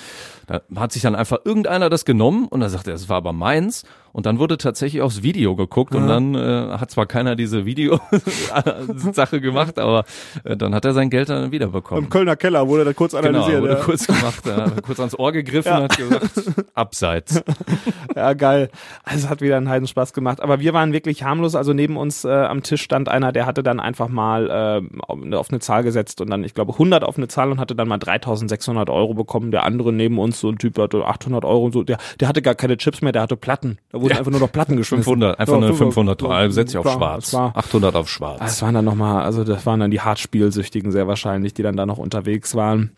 Da 0.46 0.62
hat 0.76 0.92
sich 0.92 1.02
dann 1.02 1.14
einfach 1.14 1.38
irgendeiner 1.44 1.90
das 1.90 2.06
genommen 2.06 2.46
und 2.48 2.60
dann 2.60 2.70
sagte 2.70 2.90
er, 2.90 2.94
es 2.94 3.08
war 3.10 3.18
aber 3.18 3.34
meins. 3.34 3.84
Und 4.12 4.24
dann 4.24 4.38
wurde 4.38 4.56
tatsächlich 4.56 5.02
aufs 5.02 5.22
Video 5.22 5.54
geguckt 5.54 5.94
und 5.94 6.08
dann 6.08 6.34
äh, 6.34 6.78
hat 6.78 6.90
zwar 6.90 7.04
keiner 7.06 7.36
diese 7.36 7.66
Video-Sache 7.66 9.40
gemacht, 9.40 9.78
aber 9.78 10.04
äh, 10.44 10.56
dann 10.56 10.74
hat 10.74 10.77
er 10.84 10.92
sein 10.94 11.10
Geld 11.10 11.28
dann 11.28 11.52
wiederbekommen. 11.52 12.08
Kölner 12.10 12.36
Keller 12.36 12.68
wurde 12.68 12.84
da 12.84 12.92
kurz 12.92 13.12
Genau, 13.12 13.46
wurde 13.46 13.80
kurz 13.84 14.06
gemacht, 14.06 14.46
äh, 14.46 14.80
kurz 14.82 14.98
ans 15.00 15.18
Ohr 15.18 15.32
gegriffen 15.32 15.72
und 15.72 15.82
hat 15.82 15.96
gesagt, 15.96 16.30
abseits. 16.74 17.42
Ja, 18.16 18.32
geil. 18.32 18.70
Also 19.04 19.26
es 19.26 19.30
hat 19.30 19.40
wieder 19.42 19.56
einen 19.56 19.68
Heidenspaß 19.68 20.12
gemacht. 20.12 20.40
Aber 20.40 20.58
wir 20.58 20.74
waren 20.74 20.92
wirklich 20.92 21.22
harmlos. 21.22 21.54
Also 21.54 21.72
neben 21.72 21.96
uns 21.96 22.24
äh, 22.24 22.30
am 22.30 22.62
Tisch 22.64 22.82
stand 22.82 23.08
einer, 23.08 23.30
der 23.30 23.46
hatte 23.46 23.62
dann 23.62 23.78
einfach 23.78 24.08
mal 24.08 24.82
äh, 24.90 25.34
auf 25.36 25.50
eine 25.50 25.60
Zahl 25.60 25.84
gesetzt 25.84 26.20
und 26.20 26.30
dann, 26.30 26.42
ich 26.42 26.54
glaube, 26.54 26.72
100 26.72 27.04
auf 27.04 27.16
eine 27.16 27.28
Zahl 27.28 27.52
und 27.52 27.60
hatte 27.60 27.76
dann 27.76 27.86
mal 27.86 27.98
3600 27.98 28.90
Euro 28.90 29.14
bekommen. 29.14 29.52
Der 29.52 29.62
andere 29.64 29.92
neben 29.92 30.18
uns, 30.18 30.40
so 30.40 30.48
ein 30.48 30.58
Typ, 30.58 30.78
hatte 30.78 31.04
800 31.04 31.44
Euro 31.44 31.66
und 31.66 31.72
so. 31.72 31.84
Der, 31.84 31.98
der 32.18 32.28
hatte 32.28 32.42
gar 32.42 32.54
keine 32.56 32.76
Chips 32.76 33.02
mehr, 33.02 33.12
der 33.12 33.22
hatte 33.22 33.36
Platten. 33.36 33.78
Da 33.92 34.00
wurden 34.00 34.16
einfach 34.16 34.32
nur 34.32 34.40
noch 34.40 34.50
Platten 34.50 34.76
geschmissen. 34.76 35.04
500, 35.04 35.38
einfach 35.38 35.60
Ja, 35.60 35.66
eine 35.66 35.74
500, 35.74 36.20
so, 36.20 36.28
also 36.28 36.54
setz 36.54 36.70
ich 36.70 36.78
auf 36.78 36.84
klar, 36.84 36.96
schwarz. 36.96 37.24
Das 37.30 37.34
war, 37.34 37.56
800 37.56 37.94
auf 37.94 38.08
schwarz. 38.08 38.38
das 38.40 38.62
waren 38.62 38.74
dann 38.74 38.84
nochmal, 38.84 39.22
also 39.22 39.44
das 39.44 39.64
waren 39.64 39.78
dann 39.80 39.90
die 39.92 40.00
Hartspielsüchtigen 40.58 40.92
sehr 40.92 41.06
wahrscheinlich, 41.06 41.54
die 41.54 41.62
dann 41.62 41.76
da 41.76 41.86
noch 41.86 41.98
unterwegs 41.98 42.54
waren. 42.54 42.90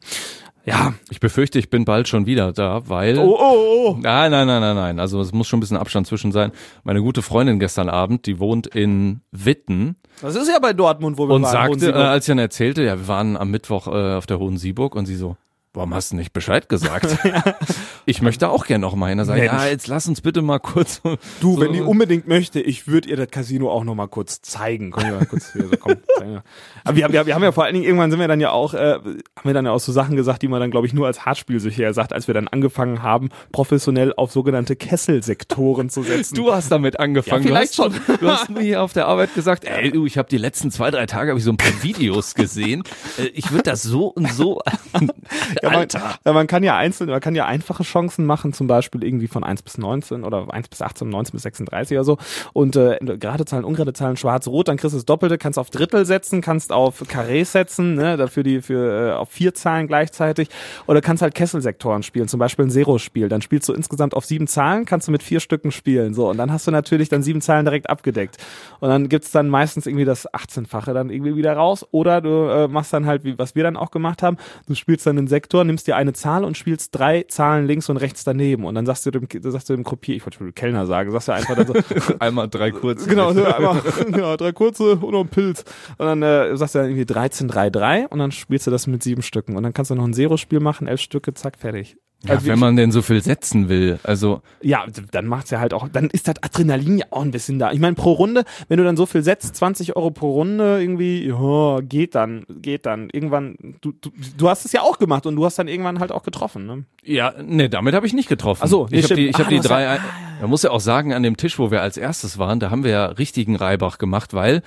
Ja. 0.64 0.94
Ich 1.10 1.20
befürchte, 1.20 1.58
ich 1.58 1.70
bin 1.70 1.84
bald 1.84 2.06
schon 2.06 2.26
wieder 2.26 2.52
da, 2.52 2.88
weil. 2.88 3.18
Oh, 3.18 3.36
oh, 3.38 3.54
oh. 3.88 3.98
Nein, 4.00 4.30
nein, 4.30 4.46
nein, 4.46 4.60
nein, 4.60 4.76
nein. 4.76 5.00
Also 5.00 5.20
es 5.20 5.32
muss 5.32 5.48
schon 5.48 5.58
ein 5.58 5.60
bisschen 5.60 5.78
Abstand 5.78 6.06
zwischen 6.06 6.32
sein. 6.32 6.52
Meine 6.84 7.00
gute 7.00 7.22
Freundin 7.22 7.58
gestern 7.58 7.88
Abend, 7.88 8.26
die 8.26 8.38
wohnt 8.38 8.66
in 8.66 9.20
Witten 9.32 9.96
Das 10.20 10.36
ist 10.36 10.48
ja 10.48 10.58
bei 10.58 10.72
Dortmund, 10.72 11.18
wo 11.18 11.28
wir 11.28 11.34
und 11.34 11.42
waren. 11.42 11.52
sagte, 11.52 11.90
äh, 11.90 11.94
als 11.94 12.26
ich 12.26 12.32
dann 12.32 12.38
erzählte, 12.38 12.82
ja, 12.82 12.98
wir 12.98 13.08
waren 13.08 13.36
am 13.36 13.50
Mittwoch 13.50 13.86
äh, 13.86 14.14
auf 14.14 14.26
der 14.26 14.38
Hohen 14.38 14.58
Sieburg 14.58 14.94
und 14.94 15.06
sie 15.06 15.16
so, 15.16 15.36
warum 15.72 15.94
hast 15.94 16.12
du 16.12 16.16
nicht 16.16 16.32
Bescheid 16.32 16.68
gesagt? 16.68 17.16
ich 18.06 18.22
möchte 18.22 18.48
auch 18.48 18.66
gerne 18.66 18.82
noch. 18.82 18.98
Da 19.00 19.24
sag 19.24 19.38
ja, 19.38 19.66
jetzt 19.66 19.86
lass 19.86 20.08
uns 20.08 20.20
bitte 20.20 20.42
mal 20.42 20.58
kurz. 20.58 21.00
Du, 21.02 21.16
so, 21.40 21.60
wenn 21.60 21.72
die 21.72 21.80
unbedingt 21.80 22.26
möchte, 22.26 22.60
ich 22.60 22.88
würde 22.88 23.08
ihr 23.08 23.16
das 23.16 23.30
Casino 23.30 23.70
auch 23.70 23.84
noch 23.84 23.94
mal 23.94 24.08
kurz 24.08 24.40
zeigen. 24.42 24.90
Können 24.90 25.10
wir 25.12 25.18
mal 25.18 25.26
kurz 25.26 25.52
hier 25.52 25.68
so 25.68 25.76
komm. 25.78 25.94
wir. 26.20 26.42
Aber 26.84 26.96
wir, 26.96 27.12
wir, 27.12 27.26
wir 27.26 27.34
haben 27.34 27.42
ja 27.42 27.52
vor 27.52 27.64
allen 27.64 27.74
Dingen 27.74 27.84
irgendwann 27.84 28.10
sind 28.10 28.20
wir 28.20 28.28
dann 28.28 28.40
ja 28.40 28.50
auch, 28.50 28.74
äh, 28.74 28.94
haben 28.94 29.22
wir 29.42 29.54
dann 29.54 29.66
ja 29.66 29.72
auch 29.72 29.80
so 29.80 29.92
Sachen 29.92 30.16
gesagt, 30.16 30.42
die 30.42 30.48
man 30.48 30.60
dann 30.60 30.70
glaube 30.70 30.86
ich 30.86 30.92
nur 30.92 31.06
als 31.06 31.24
Hartspielsüchtiger 31.24 31.92
sagt, 31.94 32.12
als 32.12 32.26
wir 32.26 32.34
dann 32.34 32.48
angefangen 32.48 33.02
haben, 33.02 33.30
professionell 33.52 34.12
auf 34.16 34.32
sogenannte 34.32 34.76
Kesselsektoren 34.76 35.88
zu 35.88 36.02
setzen. 36.02 36.34
Du 36.34 36.52
hast 36.52 36.70
damit 36.70 36.98
angefangen. 36.98 37.42
Ja, 37.44 37.48
vielleicht 37.48 37.78
du 37.78 37.84
hast, 37.84 38.20
Du 38.20 38.28
hast 38.28 38.50
mir 38.50 38.62
hier 38.62 38.82
auf 38.82 38.92
der 38.92 39.06
Arbeit 39.06 39.34
gesagt, 39.34 39.64
ey, 39.64 39.90
du, 39.90 40.06
ich 40.06 40.18
habe 40.18 40.28
die 40.28 40.38
letzten 40.38 40.70
zwei, 40.70 40.90
drei 40.90 41.06
Tage 41.06 41.30
habe 41.30 41.38
ich 41.38 41.44
so 41.44 41.52
ein 41.52 41.56
paar 41.56 41.82
Videos 41.82 42.34
gesehen. 42.34 42.82
Äh, 43.18 43.28
Ich 43.34 43.50
würde 43.50 43.64
das 43.64 43.82
so 43.82 44.06
und 44.08 44.30
so. 44.32 44.60
Ja, 45.62 45.70
man, 45.70 45.80
Alter. 45.80 46.14
ja, 46.24 46.32
man 46.32 46.46
kann 46.46 46.62
ja 46.62 46.76
einzeln, 46.76 47.10
man 47.10 47.20
kann 47.20 47.34
ja 47.34 47.46
einfache 47.46 47.82
Chancen 47.82 48.26
machen, 48.26 48.52
zum 48.52 48.66
Beispiel 48.66 49.04
irgendwie 49.04 49.28
von 49.28 49.44
1 49.44 49.62
bis 49.62 49.78
19 49.78 50.24
oder 50.24 50.52
1 50.52 50.68
bis 50.68 50.82
18, 50.82 51.08
19 51.08 51.32
bis 51.32 51.42
36 51.42 51.96
oder 51.96 52.04
so. 52.04 52.18
Und 52.52 52.76
äh, 52.76 52.98
gerade 53.18 53.44
Zahlen, 53.44 53.64
ungerade 53.64 53.92
Zahlen, 53.92 54.16
schwarz-rot, 54.16 54.68
dann 54.68 54.76
kriegst 54.76 54.94
du 54.94 54.98
das 54.98 55.04
Doppelte, 55.04 55.38
kannst 55.38 55.58
auf 55.58 55.70
Drittel 55.70 56.06
setzen, 56.06 56.40
kannst 56.40 56.72
auf 56.72 57.02
Carré 57.02 57.44
setzen, 57.44 57.94
ne, 57.94 58.16
dafür 58.16 58.42
die 58.42 58.62
für 58.62 59.10
äh, 59.10 59.12
auf 59.12 59.30
vier 59.30 59.54
Zahlen 59.54 59.86
gleichzeitig. 59.86 60.48
Oder 60.86 61.00
kannst 61.00 61.22
halt 61.22 61.34
Kesselsektoren 61.34 62.02
spielen, 62.02 62.28
zum 62.28 62.38
Beispiel 62.38 62.66
ein 62.66 62.70
Zero-Spiel. 62.70 63.28
Dann 63.28 63.42
spielst 63.42 63.68
du 63.68 63.72
insgesamt 63.72 64.14
auf 64.14 64.24
sieben 64.24 64.46
Zahlen, 64.46 64.84
kannst 64.84 65.08
du 65.08 65.12
mit 65.12 65.22
vier 65.22 65.40
Stücken 65.40 65.72
spielen. 65.72 66.14
So, 66.14 66.30
und 66.30 66.38
dann 66.38 66.52
hast 66.52 66.66
du 66.66 66.70
natürlich 66.70 67.08
dann 67.08 67.22
sieben 67.22 67.40
Zahlen 67.40 67.64
direkt 67.64 67.90
abgedeckt. 67.90 68.36
Und 68.80 68.88
dann 68.88 69.08
gibt's 69.08 69.30
dann 69.30 69.48
meistens 69.48 69.86
irgendwie 69.86 70.04
das 70.04 70.28
18-fache 70.32 70.92
dann 70.92 71.10
irgendwie 71.10 71.36
wieder 71.36 71.54
raus. 71.54 71.86
Oder 71.90 72.20
du 72.20 72.48
äh, 72.48 72.68
machst 72.68 72.92
dann 72.92 73.06
halt, 73.06 73.24
wie 73.24 73.38
was 73.38 73.54
wir 73.54 73.62
dann 73.62 73.76
auch 73.76 73.90
gemacht 73.90 74.22
haben, 74.22 74.36
du 74.66 74.74
spielst 74.74 75.06
dann 75.06 75.18
einen 75.18 75.28
Sektor, 75.50 75.64
nimmst 75.64 75.88
dir 75.88 75.96
eine 75.96 76.12
Zahl 76.12 76.44
und 76.44 76.56
spielst 76.56 76.96
drei 76.96 77.24
Zahlen 77.24 77.66
links 77.66 77.88
und 77.88 77.96
rechts 77.96 78.22
daneben. 78.22 78.64
Und 78.64 78.76
dann 78.76 78.86
sagst 78.86 79.04
du 79.04 79.10
dem, 79.10 79.26
sagst 79.42 79.68
du 79.68 79.74
dem 79.74 79.82
Kopier, 79.82 80.14
ich 80.14 80.24
wollte 80.24 80.38
schon 80.38 80.54
Kellner 80.54 80.86
sagen, 80.86 81.10
sagst 81.10 81.26
du 81.26 81.32
einfach 81.32 81.56
dann 81.56 81.66
so, 81.66 81.74
Einmal 82.20 82.48
drei 82.48 82.70
kurze. 82.70 83.08
genau, 83.08 83.30
einmal, 83.30 83.82
genau, 84.06 84.36
drei 84.36 84.52
kurze 84.52 84.92
und 84.92 85.10
noch 85.10 85.22
ein 85.22 85.28
Pilz. 85.28 85.64
Und 85.98 86.06
dann 86.06 86.22
äh, 86.22 86.56
sagst 86.56 86.76
du 86.76 86.78
dann 86.78 86.88
irgendwie 86.88 87.04
13, 87.04 87.48
3, 87.48 87.70
3 87.70 88.06
und 88.06 88.20
dann 88.20 88.30
spielst 88.30 88.68
du 88.68 88.70
das 88.70 88.86
mit 88.86 89.02
sieben 89.02 89.22
Stücken. 89.22 89.56
Und 89.56 89.64
dann 89.64 89.74
kannst 89.74 89.90
du 89.90 89.96
noch 89.96 90.04
ein 90.04 90.14
Zero-Spiel 90.14 90.60
machen, 90.60 90.86
elf 90.86 91.00
Stücke, 91.00 91.34
zack, 91.34 91.58
fertig. 91.58 91.96
Ja, 92.26 92.34
Also 92.34 92.48
wenn 92.48 92.58
man 92.58 92.76
denn 92.76 92.92
so 92.92 93.00
viel 93.00 93.22
setzen 93.22 93.68
will. 93.70 93.98
Also 94.02 94.42
ja, 94.60 94.84
dann 95.10 95.26
macht's 95.26 95.50
ja 95.50 95.58
halt 95.58 95.72
auch, 95.72 95.88
dann 95.88 96.10
ist 96.10 96.28
das 96.28 96.34
Adrenalin 96.42 96.98
ja 96.98 97.06
auch 97.10 97.22
ein 97.22 97.30
bisschen 97.30 97.58
da. 97.58 97.72
Ich 97.72 97.80
meine, 97.80 97.94
pro 97.94 98.12
Runde, 98.12 98.44
wenn 98.68 98.76
du 98.76 98.84
dann 98.84 98.96
so 98.96 99.06
viel 99.06 99.22
setzt, 99.22 99.56
20 99.56 99.96
Euro 99.96 100.10
pro 100.10 100.30
Runde 100.32 100.80
irgendwie, 100.82 101.26
ja, 101.26 101.80
geht 101.80 102.14
dann, 102.14 102.44
geht 102.48 102.84
dann. 102.84 103.08
Irgendwann, 103.10 103.56
du, 103.80 103.92
du, 104.00 104.10
du 104.36 104.48
hast 104.50 104.66
es 104.66 104.72
ja 104.72 104.82
auch 104.82 104.98
gemacht 104.98 105.24
und 105.24 105.34
du 105.36 105.44
hast 105.46 105.58
dann 105.58 105.66
irgendwann 105.68 105.98
halt 105.98 106.12
auch 106.12 106.22
getroffen, 106.22 106.66
ne? 106.66 106.84
ja, 107.02 107.32
nee, 107.42 107.68
damit 107.70 107.94
habe 107.94 108.06
ich 108.06 108.12
nicht 108.12 108.28
getroffen. 108.28 108.60
Ach 108.64 108.68
so, 108.68 108.86
nee, 108.90 108.98
ich 108.98 109.04
habe 109.04 109.14
die, 109.14 109.28
ich 109.28 109.36
Ah, 109.36 109.38
hab 109.38 109.48
die 109.48 109.60
drei. 109.60 109.82
ja- 109.84 109.98
Man 110.42 110.50
muss 110.50 110.62
ja 110.62 110.70
auch 110.70 110.80
sagen, 110.80 111.14
an 111.14 111.22
dem 111.22 111.38
Tisch, 111.38 111.58
wo 111.58 111.70
wir 111.70 111.80
als 111.80 111.96
erstes 111.96 112.36
waren, 112.38 112.60
da 112.60 112.70
haben 112.70 112.84
wir 112.84 112.90
ja 112.90 113.06
richtigen 113.06 113.56
Reibach 113.56 113.96
gemacht, 113.96 114.34
weil 114.34 114.62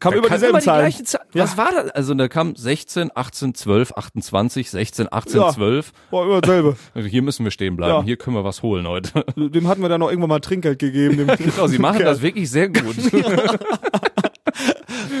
Kam 0.00 0.12
da 0.12 0.18
über 0.18 0.28
dieselben 0.30 0.48
immer 0.50 0.58
die 0.60 0.64
Zahlen. 0.64 1.04
Zahl. 1.06 1.20
Was 1.34 1.56
war 1.56 1.70
das? 1.72 1.90
Also 1.90 2.14
da 2.14 2.26
kam 2.28 2.56
16, 2.56 3.10
18, 3.14 3.54
12, 3.54 3.92
28, 3.92 4.70
16, 4.70 5.08
18, 5.12 5.40
Ja. 5.40 5.50
12. 5.52 5.92
Boah, 6.10 6.24
immer 6.24 6.40
dasselbe. 6.40 6.76
Also 6.94 7.08
hier 7.08 7.22
müssen 7.22 7.44
wir 7.44 7.50
stehen 7.50 7.76
bleiben. 7.76 7.92
Ja. 7.92 8.02
Hier 8.02 8.16
können 8.16 8.34
wir 8.34 8.42
was 8.44 8.62
holen 8.62 8.88
heute. 8.88 9.24
Dem 9.36 9.68
hatten 9.68 9.82
wir 9.82 9.88
dann 9.88 10.00
noch 10.00 10.08
irgendwann 10.08 10.30
mal 10.30 10.40
Trinkgeld 10.40 10.78
gegeben. 10.78 11.18
Dem 11.18 11.26
genau, 11.36 11.66
sie 11.66 11.78
machen 11.78 12.00
das 12.04 12.22
wirklich 12.22 12.50
sehr 12.50 12.68
gut. 12.68 12.96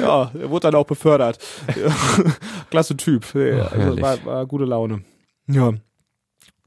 ja, 0.00 0.30
er 0.38 0.50
wurde 0.50 0.70
dann 0.70 0.74
auch 0.74 0.86
befördert. 0.86 1.38
Klasse 2.70 2.96
Typ. 2.96 3.34
Ja, 3.34 3.66
also 3.66 4.00
war, 4.00 4.24
war 4.24 4.46
gute 4.46 4.64
Laune. 4.64 5.02
Ja. 5.46 5.72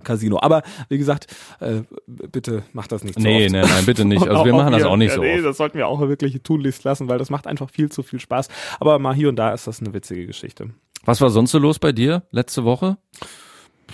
Casino. 0.03 0.39
Aber 0.41 0.61
wie 0.89 0.97
gesagt, 0.97 1.27
äh, 1.59 1.81
bitte 2.07 2.63
macht 2.73 2.91
das 2.91 3.03
nicht 3.03 3.15
so 3.15 3.21
Nee, 3.21 3.45
oft. 3.45 3.51
nee, 3.53 3.61
nein, 3.61 3.85
bitte 3.85 4.05
nicht. 4.05 4.27
Also 4.27 4.45
wir 4.45 4.53
machen 4.53 4.71
das 4.73 4.83
auch 4.83 4.97
nicht 4.97 5.13
so 5.13 5.21
Nee, 5.21 5.41
das 5.41 5.57
sollten 5.57 5.77
wir 5.77 5.87
auch 5.87 5.99
wirklich 6.01 6.41
tunlichst 6.43 6.83
lassen, 6.83 7.07
weil 7.07 7.17
das 7.17 7.29
macht 7.29 7.47
einfach 7.47 7.69
viel 7.69 7.91
zu 7.91 8.03
viel 8.03 8.19
Spaß. 8.19 8.47
Aber 8.79 8.99
mal 8.99 9.15
hier 9.15 9.29
und 9.29 9.35
da 9.37 9.53
ist 9.53 9.67
das 9.67 9.81
eine 9.81 9.93
witzige 9.93 10.27
Geschichte. 10.27 10.69
Was 11.05 11.19
war 11.21 11.29
sonst 11.29 11.51
so 11.51 11.59
los 11.59 11.79
bei 11.79 11.91
dir 11.91 12.23
letzte 12.31 12.63
Woche? 12.63 12.97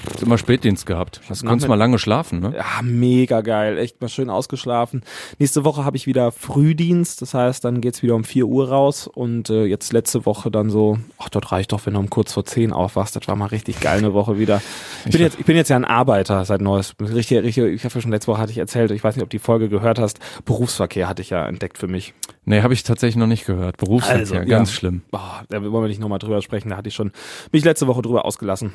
Hast 0.07 0.23
immer 0.23 0.37
Spätdienst 0.37 0.85
gehabt. 0.85 1.21
Hast 1.29 1.45
konntest 1.45 1.67
mal 1.67 1.75
lange 1.75 1.99
schlafen, 1.99 2.39
ne? 2.39 2.53
Ja, 2.55 2.81
mega 2.81 3.41
geil. 3.41 3.77
Echt 3.77 3.99
mal 4.01 4.07
schön 4.07 4.29
ausgeschlafen. 4.29 5.01
Nächste 5.37 5.63
Woche 5.65 5.83
habe 5.85 5.97
ich 5.97 6.07
wieder 6.07 6.31
Frühdienst. 6.31 7.21
Das 7.21 7.33
heißt, 7.33 7.65
dann 7.65 7.81
geht's 7.81 8.01
wieder 8.01 8.15
um 8.15 8.23
4 8.23 8.45
Uhr 8.45 8.69
raus. 8.69 9.07
Und 9.07 9.49
äh, 9.49 9.65
jetzt 9.65 9.91
letzte 9.93 10.25
Woche 10.25 10.51
dann 10.51 10.69
so, 10.69 10.97
ach, 11.17 11.29
dort 11.29 11.51
reicht 11.51 11.71
doch, 11.71 11.85
wenn 11.85 11.93
du 11.93 11.99
um 11.99 12.09
kurz 12.09 12.33
vor 12.33 12.45
10 12.45 12.71
aufwachst. 12.71 13.15
Das 13.15 13.27
war 13.27 13.35
mal 13.35 13.47
richtig 13.47 13.79
geil 13.79 13.97
eine 13.99 14.13
Woche 14.13 14.39
wieder. 14.39 14.61
Ich 15.05 15.11
bin, 15.11 15.21
jetzt, 15.21 15.39
ich 15.39 15.45
bin 15.45 15.55
jetzt 15.55 15.69
ja 15.69 15.75
ein 15.75 15.85
Arbeiter 15.85 16.43
seit 16.45 16.61
Neues. 16.61 16.93
Richtig, 17.01 17.43
richtig, 17.43 17.63
ich 17.65 17.83
habe 17.83 17.95
ja 17.95 18.01
schon 18.01 18.11
letzte 18.11 18.31
Woche 18.31 18.39
hatte 18.39 18.51
ich 18.51 18.57
erzählt, 18.57 18.91
ich 18.91 19.03
weiß 19.03 19.15
nicht, 19.15 19.23
ob 19.23 19.29
du 19.29 19.37
die 19.37 19.43
Folge 19.43 19.69
gehört 19.69 19.99
hast. 19.99 20.19
Berufsverkehr 20.45 21.07
hatte 21.07 21.21
ich 21.21 21.29
ja 21.29 21.47
entdeckt 21.47 21.77
für 21.77 21.87
mich. 21.87 22.13
Nee, 22.45 22.61
habe 22.61 22.73
ich 22.73 22.83
tatsächlich 22.83 23.17
noch 23.17 23.27
nicht 23.27 23.45
gehört. 23.45 23.77
Berufsverkehr, 23.77 24.19
Also, 24.21 24.35
ja. 24.35 24.43
ganz 24.43 24.71
schlimm. 24.71 25.01
Boah, 25.11 25.43
da 25.49 25.61
wollen 25.61 25.83
wir 25.83 25.87
nicht 25.87 25.99
nochmal 26.01 26.19
drüber 26.19 26.41
sprechen. 26.41 26.69
Da 26.69 26.77
hatte 26.77 26.89
ich 26.89 26.95
schon, 26.95 27.11
bin 27.51 27.59
ich 27.59 27.65
letzte 27.65 27.85
Woche 27.87 28.01
drüber 28.01 28.25
ausgelassen. 28.25 28.73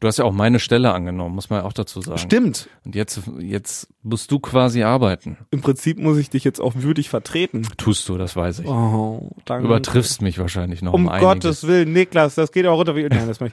Du 0.00 0.06
hast 0.06 0.18
ja 0.18 0.24
auch 0.24 0.32
meine 0.32 0.60
Stelle 0.60 0.92
angenommen, 0.92 1.34
muss 1.34 1.50
man 1.50 1.60
ja 1.60 1.64
auch 1.66 1.72
dazu 1.72 2.00
sagen. 2.00 2.18
Stimmt. 2.18 2.68
Und 2.84 2.94
jetzt, 2.94 3.20
jetzt 3.40 3.88
musst 4.02 4.30
du 4.30 4.38
quasi 4.38 4.82
arbeiten. 4.84 5.38
Im 5.50 5.60
Prinzip 5.60 5.98
muss 5.98 6.18
ich 6.18 6.30
dich 6.30 6.44
jetzt 6.44 6.60
auch 6.60 6.74
würdig 6.76 7.08
vertreten. 7.08 7.66
Tust 7.76 8.08
du, 8.08 8.16
das 8.16 8.36
weiß 8.36 8.60
ich. 8.60 8.66
Oh, 8.66 9.30
danke. 9.44 9.66
Übertriffst 9.66 10.22
mich 10.22 10.38
wahrscheinlich 10.38 10.82
noch 10.82 10.92
Um 10.92 11.08
um. 11.08 11.18
Gottes 11.18 11.66
Willen, 11.66 11.92
Niklas, 11.92 12.36
das 12.36 12.52
geht 12.52 12.66
auch 12.66 12.78
runter 12.78 12.94
wie. 12.94 13.02
Nein, 13.08 13.26
das 13.26 13.40
ich. 13.40 13.52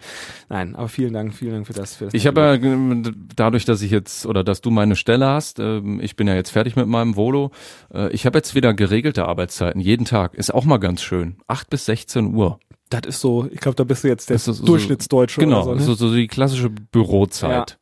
Nein, 0.49 0.75
aber 0.75 0.88
vielen 0.88 1.13
Dank, 1.13 1.34
vielen 1.34 1.53
Dank 1.53 1.67
für 1.67 1.73
das. 1.73 1.95
Für 1.95 2.05
das 2.05 2.13
Ich 2.13 2.27
habe 2.27 2.41
ja 2.41 2.53
äh, 2.53 3.01
dadurch, 3.36 3.65
dass 3.65 3.81
ich 3.81 3.91
jetzt 3.91 4.25
oder 4.25 4.43
dass 4.43 4.62
du 4.62 4.69
meine 4.69 4.95
Stelle 4.95 5.25
hast, 5.27 5.60
ähm, 5.60 5.99
ich 5.99 6.15
bin 6.15 6.27
ja 6.27 6.36
jetzt 6.36 6.51
fertig 6.51 6.75
mit 6.75 6.88
meinem 6.88 7.15
Volo. 7.15 7.51
äh, 7.93 8.10
Ich 8.12 8.25
habe 8.25 8.38
jetzt 8.38 8.53
wieder 8.55 8.73
geregelte 8.73 9.25
Arbeitszeiten 9.25 9.81
jeden 9.81 10.05
Tag. 10.05 10.36
Ist 10.36 10.53
auch 10.53 10.65
mal 10.65 10.77
ganz 10.77 11.01
schön. 11.01 11.38
8 11.47 11.69
bis 11.69 11.86
16 11.86 12.36
Uhr. 12.36 12.60
Das 12.89 13.02
ist 13.06 13.19
so, 13.21 13.48
ich 13.52 13.60
glaube, 13.60 13.76
da 13.76 13.84
bist 13.84 14.04
du 14.04 14.08
jetzt 14.08 14.30
der 14.30 14.36
Das 14.36 14.48
ist 14.48 14.58
so- 14.58 14.65
Durchschnittsdeutsche. 14.65 15.41
Genau, 15.41 15.63
so, 15.63 15.74
ne? 15.76 15.82
so, 15.82 15.95
so 15.95 16.13
die 16.13 16.28
klassische 16.28 16.69
Bürozeit. 16.69 17.80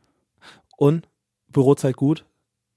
Und? 0.77 1.07
Bürozeit 1.49 1.95
gut? 1.95 2.25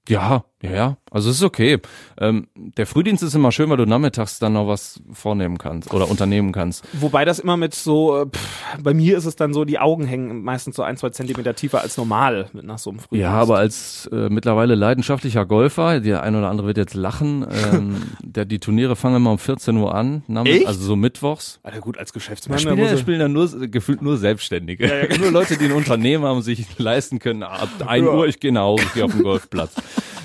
Ja, 0.07 0.45
ja, 0.63 0.71
ja. 0.71 0.97
Also 1.11 1.29
es 1.29 1.37
ist 1.37 1.43
okay. 1.43 1.77
Ähm, 2.19 2.47
der 2.55 2.87
Frühdienst 2.87 3.21
ist 3.23 3.35
immer 3.35 3.51
schön, 3.51 3.69
weil 3.69 3.77
du 3.77 3.85
nachmittags 3.85 4.39
dann 4.39 4.53
noch 4.53 4.67
was 4.67 4.99
vornehmen 5.13 5.57
kannst 5.57 5.93
oder 5.93 6.09
unternehmen 6.09 6.51
kannst. 6.51 6.83
Wobei 6.93 7.25
das 7.25 7.39
immer 7.39 7.57
mit 7.57 7.75
so, 7.75 8.23
äh, 8.23 8.25
pff, 8.25 8.77
bei 8.81 8.93
mir 8.93 9.17
ist 9.17 9.25
es 9.25 9.35
dann 9.35 9.53
so, 9.53 9.65
die 9.65 9.77
Augen 9.79 10.05
hängen 10.05 10.43
meistens 10.43 10.75
so 10.75 10.83
ein, 10.83 10.97
zwei 10.97 11.09
Zentimeter 11.11 11.53
tiefer 11.55 11.81
als 11.81 11.95
normal 11.97 12.49
mit 12.53 12.65
nach 12.65 12.79
so 12.79 12.89
einem 12.89 12.99
Frühdienst. 12.99 13.21
Ja, 13.21 13.31
aber 13.33 13.57
als 13.59 14.09
äh, 14.11 14.29
mittlerweile 14.29 14.75
leidenschaftlicher 14.75 15.45
Golfer, 15.45 15.99
der 15.99 16.23
ein 16.23 16.35
oder 16.35 16.49
andere 16.49 16.67
wird 16.67 16.77
jetzt 16.77 16.95
lachen, 16.95 17.45
ähm, 17.73 17.95
der, 18.23 18.45
die 18.45 18.59
Turniere 18.59 18.95
fangen 18.95 19.17
immer 19.17 19.31
um 19.31 19.37
14 19.39 19.77
Uhr 19.77 19.93
an, 19.93 20.23
nachmitt- 20.27 20.53
Echt? 20.57 20.67
also 20.67 20.81
so 20.83 20.95
mittwochs. 20.95 21.59
Alter, 21.63 21.79
gut, 21.81 21.97
als 21.97 22.11
Da 22.11 22.13
Geschäftsmann. 22.15 22.57
spielen, 22.59 22.77
da 22.77 22.83
ja, 22.83 22.91
muss 22.91 22.99
spielen 22.99 23.19
dann 23.19 23.31
nur 23.33 23.47
gefühlt 23.69 24.01
nur 24.01 24.17
Selbstständige. 24.17 25.07
nur 25.19 25.31
Leute, 25.31 25.57
die 25.57 25.65
ein 25.65 25.71
Unternehmen 25.71 26.23
haben, 26.25 26.41
sich 26.41 26.65
leisten 26.79 27.19
können. 27.19 27.43
Ab 27.43 27.69
1 27.85 28.05
Ja. 28.05 28.11
Uhr, 28.13 28.27
ich 28.27 28.39
gehe 28.39 28.51
nach 28.51 28.61
Hause, 28.61 28.83
ich 28.87 28.93
gehe 28.93 29.05
auf 29.05 29.11
den 29.11 29.23
Golfplatz. 29.23 29.75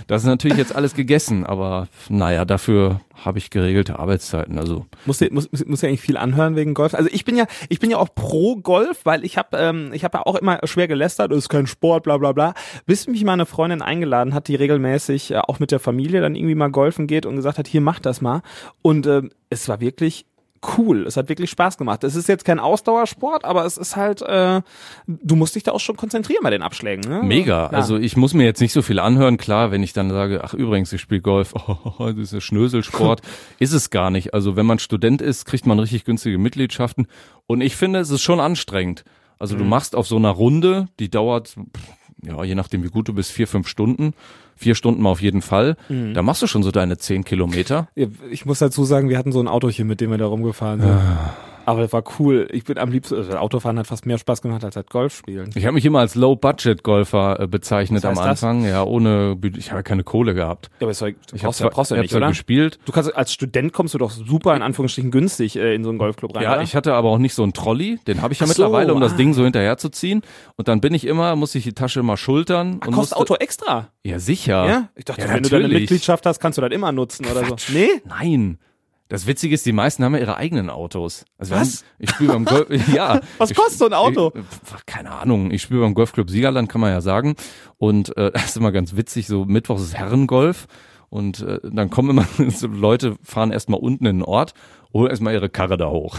Das 0.08 0.21
ist 0.22 0.28
natürlich 0.28 0.58
jetzt 0.58 0.74
alles 0.74 0.94
gegessen, 0.94 1.44
aber 1.44 1.88
naja, 2.08 2.44
dafür 2.44 3.00
habe 3.24 3.38
ich 3.38 3.50
geregelte 3.50 3.98
Arbeitszeiten. 3.98 4.58
Also 4.58 4.86
muss, 5.06 5.20
muss, 5.30 5.50
muss, 5.50 5.64
muss 5.66 5.82
ja 5.82 5.88
eigentlich 5.88 6.00
viel 6.00 6.16
anhören 6.16 6.56
wegen 6.56 6.74
Golf. 6.74 6.94
Also 6.94 7.08
ich 7.12 7.24
bin 7.24 7.36
ja, 7.36 7.46
ich 7.68 7.78
bin 7.78 7.90
ja 7.90 7.98
auch 7.98 8.08
pro 8.14 8.56
Golf, 8.56 9.00
weil 9.04 9.24
ich 9.24 9.38
habe, 9.38 9.56
ähm, 9.56 9.90
ich 9.92 10.04
habe 10.04 10.18
ja 10.18 10.26
auch 10.26 10.36
immer 10.36 10.60
schwer 10.64 10.88
gelästert, 10.88 11.30
das 11.30 11.38
ist 11.38 11.48
kein 11.48 11.66
Sport, 11.66 12.04
bla 12.04 12.16
bla 12.18 12.32
bla. 12.32 12.54
Bis 12.86 13.06
mich 13.06 13.24
meine 13.24 13.46
Freundin 13.46 13.82
eingeladen 13.82 14.34
hat, 14.34 14.48
die 14.48 14.54
regelmäßig 14.54 15.32
äh, 15.32 15.38
auch 15.38 15.60
mit 15.60 15.70
der 15.70 15.80
Familie 15.80 16.20
dann 16.20 16.34
irgendwie 16.34 16.54
mal 16.54 16.70
golfen 16.70 17.06
geht 17.06 17.26
und 17.26 17.36
gesagt 17.36 17.58
hat, 17.58 17.68
hier 17.68 17.80
mach 17.80 18.00
das 18.00 18.20
mal. 18.20 18.42
Und 18.82 19.06
ähm, 19.06 19.30
es 19.50 19.68
war 19.68 19.80
wirklich 19.80 20.26
cool. 20.78 21.06
Es 21.06 21.16
hat 21.16 21.28
wirklich 21.28 21.50
Spaß 21.50 21.76
gemacht. 21.78 22.04
Es 22.04 22.14
ist 22.14 22.28
jetzt 22.28 22.44
kein 22.44 22.58
Ausdauersport, 22.58 23.44
aber 23.44 23.64
es 23.64 23.76
ist 23.76 23.96
halt, 23.96 24.22
äh, 24.22 24.62
du 25.06 25.36
musst 25.36 25.54
dich 25.54 25.62
da 25.62 25.72
auch 25.72 25.80
schon 25.80 25.96
konzentrieren 25.96 26.40
bei 26.42 26.50
den 26.50 26.62
Abschlägen. 26.62 27.08
Ne? 27.10 27.22
mega. 27.22 27.64
Ja. 27.64 27.66
Also 27.70 27.96
ich 27.98 28.16
muss 28.16 28.34
mir 28.34 28.44
jetzt 28.44 28.60
nicht 28.60 28.72
so 28.72 28.82
viel 28.82 28.98
anhören. 28.98 29.36
Klar, 29.38 29.70
wenn 29.70 29.82
ich 29.82 29.92
dann 29.92 30.10
sage, 30.10 30.42
ach 30.44 30.54
übrigens, 30.54 30.92
ich 30.92 31.00
spiele 31.00 31.20
Golf, 31.20 31.54
oh, 31.68 31.92
das 31.98 32.16
ist 32.16 32.34
ein 32.34 32.40
Schnöselsport, 32.40 33.22
ist 33.58 33.72
es 33.72 33.90
gar 33.90 34.10
nicht. 34.10 34.34
Also 34.34 34.56
wenn 34.56 34.66
man 34.66 34.78
Student 34.78 35.20
ist, 35.22 35.44
kriegt 35.44 35.66
man 35.66 35.78
richtig 35.78 36.04
günstige 36.04 36.38
Mitgliedschaften. 36.38 37.06
Und 37.46 37.60
ich 37.60 37.76
finde, 37.76 37.98
es 38.00 38.10
ist 38.10 38.22
schon 38.22 38.40
anstrengend. 38.40 39.04
Also 39.38 39.54
Mhm. 39.56 39.58
du 39.60 39.64
machst 39.64 39.96
auf 39.96 40.06
so 40.06 40.16
einer 40.16 40.30
Runde, 40.30 40.88
die 41.00 41.10
dauert, 41.10 41.56
ja, 42.24 42.44
je 42.44 42.54
nachdem 42.54 42.84
wie 42.84 42.88
gut 42.90 43.08
du 43.08 43.12
bist, 43.14 43.32
vier, 43.32 43.48
fünf 43.48 43.66
Stunden. 43.66 44.14
Vier 44.56 44.74
Stunden 44.74 45.02
mal 45.02 45.10
auf 45.10 45.22
jeden 45.22 45.42
Fall. 45.42 45.76
Mhm. 45.88 46.14
Da 46.14 46.22
machst 46.22 46.42
du 46.42 46.46
schon 46.46 46.62
so 46.62 46.70
deine 46.70 46.98
zehn 46.98 47.24
Kilometer. 47.24 47.88
Ja, 47.94 48.06
Ich 48.30 48.46
muss 48.46 48.58
dazu 48.58 48.84
sagen, 48.84 49.08
wir 49.08 49.18
hatten 49.18 49.32
so 49.32 49.40
ein 49.40 49.48
Autochen, 49.48 49.86
mit 49.86 50.00
dem 50.00 50.10
wir 50.10 50.18
da 50.18 50.26
rumgefahren 50.26 50.80
sind. 50.80 50.90
Ah. 50.90 51.34
Aber 51.66 51.80
das 51.82 51.92
war 51.92 52.02
cool. 52.18 52.48
Ich 52.52 52.64
bin 52.64 52.78
am 52.78 52.90
liebsten, 52.90 53.14
also 53.16 53.32
Autofahren 53.36 53.78
hat 53.78 53.86
fast 53.86 54.06
mehr 54.06 54.18
Spaß 54.18 54.42
gemacht 54.42 54.64
als 54.64 54.76
halt 54.76 54.90
Golf 54.90 55.16
spielen. 55.16 55.50
Ich 55.54 55.64
habe 55.64 55.74
mich 55.74 55.84
immer 55.84 56.00
als 56.00 56.14
Low-Budget-Golfer 56.14 57.40
äh, 57.40 57.46
bezeichnet 57.46 58.04
am 58.04 58.14
das? 58.14 58.24
Anfang. 58.24 58.64
Ja, 58.64 58.82
ohne, 58.84 59.36
ich 59.56 59.70
habe 59.70 59.78
ja 59.78 59.82
keine 59.82 60.04
Kohle 60.04 60.34
gehabt. 60.34 60.70
Ja, 60.80 60.84
aber 60.86 60.90
es 60.92 60.98
soll, 60.98 61.12
du 61.12 61.36
Ich 61.36 61.42
brauchst 61.42 61.60
habe 61.60 61.70
ja, 61.70 61.74
brauchst 61.74 61.90
ja 61.90 61.96
nicht, 62.00 62.14
oder? 62.14 62.28
gespielt. 62.28 62.78
Du 62.84 62.92
kannst, 62.92 63.14
als 63.16 63.32
Student 63.32 63.72
kommst 63.72 63.94
du 63.94 63.98
doch 63.98 64.10
super, 64.10 64.54
in 64.56 64.62
Anführungsstrichen, 64.62 65.10
günstig 65.10 65.56
äh, 65.56 65.74
in 65.74 65.84
so 65.84 65.90
einen 65.90 65.98
Golfclub 65.98 66.34
rein, 66.36 66.42
Ja, 66.42 66.52
oder? 66.54 66.62
ich 66.62 66.74
hatte 66.76 66.94
aber 66.94 67.08
auch 67.10 67.18
nicht 67.18 67.34
so 67.34 67.42
einen 67.42 67.52
Trolley, 67.52 67.98
den 68.06 68.22
habe 68.22 68.32
ich 68.32 68.40
ja 68.40 68.44
Ach 68.44 68.48
so, 68.52 68.62
mittlerweile, 68.62 68.94
um 68.94 69.00
das 69.00 69.12
ah. 69.12 69.16
Ding 69.16 69.34
so 69.34 69.44
hinterherzuziehen. 69.44 70.22
Und 70.56 70.68
dann 70.68 70.80
bin 70.80 70.94
ich 70.94 71.06
immer, 71.06 71.36
muss 71.36 71.54
ich 71.54 71.64
die 71.64 71.72
Tasche 71.74 72.00
immer 72.00 72.16
schultern. 72.16 72.74
und 72.74 72.80
Kostet 72.80 72.96
musste, 72.96 73.16
Auto 73.16 73.34
extra. 73.36 73.88
Ja, 74.04 74.18
sicher. 74.18 74.66
Ja? 74.66 74.88
Ich 74.96 75.04
dachte, 75.04 75.22
Ja, 75.22 75.28
wenn 75.34 75.42
du 75.42 75.48
deine 75.48 75.62
natürlich. 75.64 75.82
Mitgliedschaft 75.82 76.26
hast, 76.26 76.40
kannst 76.40 76.58
du 76.58 76.62
das 76.62 76.70
immer 76.72 76.92
nutzen 76.92 77.26
oder 77.26 77.44
so. 77.44 77.56
Nee? 77.72 77.88
Nein. 78.04 78.58
Das 79.12 79.26
Witzige 79.26 79.54
ist, 79.54 79.66
die 79.66 79.72
meisten 79.72 80.02
haben 80.04 80.14
ja 80.14 80.20
ihre 80.20 80.38
eigenen 80.38 80.70
Autos. 80.70 81.26
Also 81.36 81.54
Was? 81.54 81.80
Haben, 81.80 81.86
ich 81.98 82.10
spiele 82.10 82.32
beim 82.32 82.46
Golf. 82.46 82.88
ja. 82.94 83.20
Was 83.36 83.52
kostet 83.52 83.78
so 83.78 83.84
ein 83.84 83.92
Auto? 83.92 84.32
Ich, 84.34 84.86
keine 84.86 85.10
Ahnung. 85.10 85.50
Ich 85.50 85.60
spiele 85.60 85.80
beim 85.80 85.92
Golfclub 85.92 86.30
Siegerland, 86.30 86.70
kann 86.70 86.80
man 86.80 86.92
ja 86.92 87.02
sagen. 87.02 87.34
Und 87.76 88.16
äh, 88.16 88.30
das 88.32 88.46
ist 88.46 88.56
immer 88.56 88.72
ganz 88.72 88.96
witzig. 88.96 89.26
So 89.26 89.44
Mittwochs 89.44 89.82
ist 89.82 89.94
Herrengolf. 89.94 90.66
Und 91.10 91.42
äh, 91.42 91.60
dann 91.62 91.90
kommen 91.90 92.08
immer 92.08 92.26
so 92.50 92.68
Leute, 92.68 93.16
fahren 93.22 93.52
erstmal 93.52 93.80
unten 93.80 94.06
in 94.06 94.20
den 94.20 94.24
Ort, 94.24 94.54
holen 94.94 95.10
erstmal 95.10 95.34
ihre 95.34 95.50
Karre 95.50 95.76
da 95.76 95.90
hoch. 95.90 96.18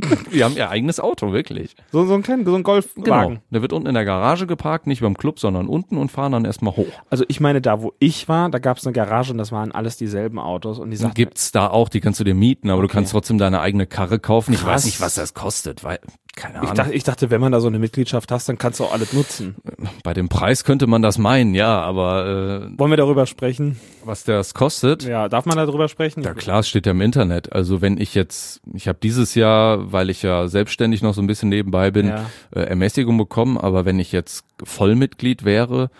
die 0.32 0.44
haben 0.44 0.56
ihr 0.56 0.70
eigenes 0.70 1.00
Auto, 1.00 1.32
wirklich. 1.32 1.76
So, 1.92 2.04
so 2.04 2.14
ein 2.14 2.22
kleinen, 2.22 2.44
so 2.44 2.54
ein 2.54 2.62
Golfwagen. 2.62 3.04
Genau. 3.04 3.40
Der 3.50 3.62
wird 3.62 3.72
unten 3.72 3.88
in 3.88 3.94
der 3.94 4.04
Garage 4.04 4.46
geparkt, 4.46 4.86
nicht 4.86 5.00
beim 5.00 5.16
Club, 5.16 5.38
sondern 5.38 5.66
unten 5.68 5.96
und 5.96 6.10
fahren 6.10 6.32
dann 6.32 6.44
erstmal 6.44 6.76
hoch. 6.76 6.92
Also 7.10 7.24
ich 7.28 7.40
meine, 7.40 7.60
da 7.60 7.82
wo 7.82 7.92
ich 7.98 8.28
war, 8.28 8.48
da 8.50 8.58
gab 8.58 8.78
es 8.78 8.86
eine 8.86 8.92
Garage 8.92 9.32
und 9.32 9.38
das 9.38 9.52
waren 9.52 9.72
alles 9.72 9.96
dieselben 9.96 10.38
Autos. 10.38 10.78
Und 10.78 10.90
die 10.90 10.96
sagten, 10.96 11.14
Gibt's 11.14 11.52
da 11.52 11.68
auch, 11.68 11.88
die 11.88 12.00
kannst 12.00 12.20
du 12.20 12.24
dir 12.24 12.34
mieten, 12.34 12.70
aber 12.70 12.82
du 12.82 12.88
kannst 12.88 13.12
trotzdem 13.12 13.38
deine 13.38 13.60
eigene 13.60 13.86
Karre 13.86 14.18
kaufen. 14.18 14.52
Ich 14.52 14.60
Krass. 14.60 14.68
weiß 14.68 14.84
nicht, 14.86 15.00
was 15.00 15.14
das 15.14 15.34
kostet, 15.34 15.84
weil, 15.84 15.98
keine 16.40 16.54
ich, 16.54 16.60
Ahnung. 16.62 16.74
dachte, 16.74 16.92
ich 16.94 17.04
dachte, 17.04 17.30
wenn 17.30 17.40
man 17.40 17.52
da 17.52 17.60
so 17.60 17.66
eine 17.68 17.78
Mitgliedschaft 17.78 18.32
hast, 18.32 18.48
dann 18.48 18.58
kannst 18.58 18.80
du 18.80 18.84
auch 18.84 18.92
alles 18.92 19.12
nutzen. 19.12 19.54
Bei 20.02 20.14
dem 20.14 20.28
Preis 20.28 20.64
könnte 20.64 20.86
man 20.86 21.02
das 21.02 21.18
meinen, 21.18 21.54
ja, 21.54 21.80
aber 21.80 22.66
äh, 22.72 22.78
Wollen 22.78 22.90
wir 22.90 22.96
darüber 22.96 23.26
sprechen? 23.26 23.78
was 24.04 24.24
das 24.24 24.54
kostet, 24.54 25.04
Ja, 25.04 25.28
darf 25.28 25.44
man 25.46 25.56
darüber 25.56 25.88
sprechen? 25.88 26.22
ja 26.22 26.34
klar, 26.34 26.60
es 26.60 26.68
steht 26.68 26.86
ja 26.86 26.92
im 26.92 27.00
Internet. 27.00 27.52
Also 27.52 27.82
wenn 27.82 27.98
ich 27.98 28.14
jetzt, 28.14 28.60
ich 28.74 28.88
habe 28.88 28.98
dieses 29.02 29.34
Jahr, 29.34 29.92
weil 29.92 30.08
ich 30.10 30.22
ja 30.22 30.48
selbstständig 30.48 31.02
noch 31.02 31.14
so 31.14 31.20
ein 31.22 31.26
bisschen 31.26 31.48
nebenbei 31.50 31.90
bin, 31.90 32.08
Ja. 32.08 32.26
äh, 32.54 32.60
Ermäßigung 32.60 33.16
bekommen, 33.18 33.58
aber 33.58 33.84
wenn 33.84 33.98
ich 33.98 34.10
jetzt 34.12 34.44
Vollmitglied 34.64 35.44
wäre, 35.44 35.90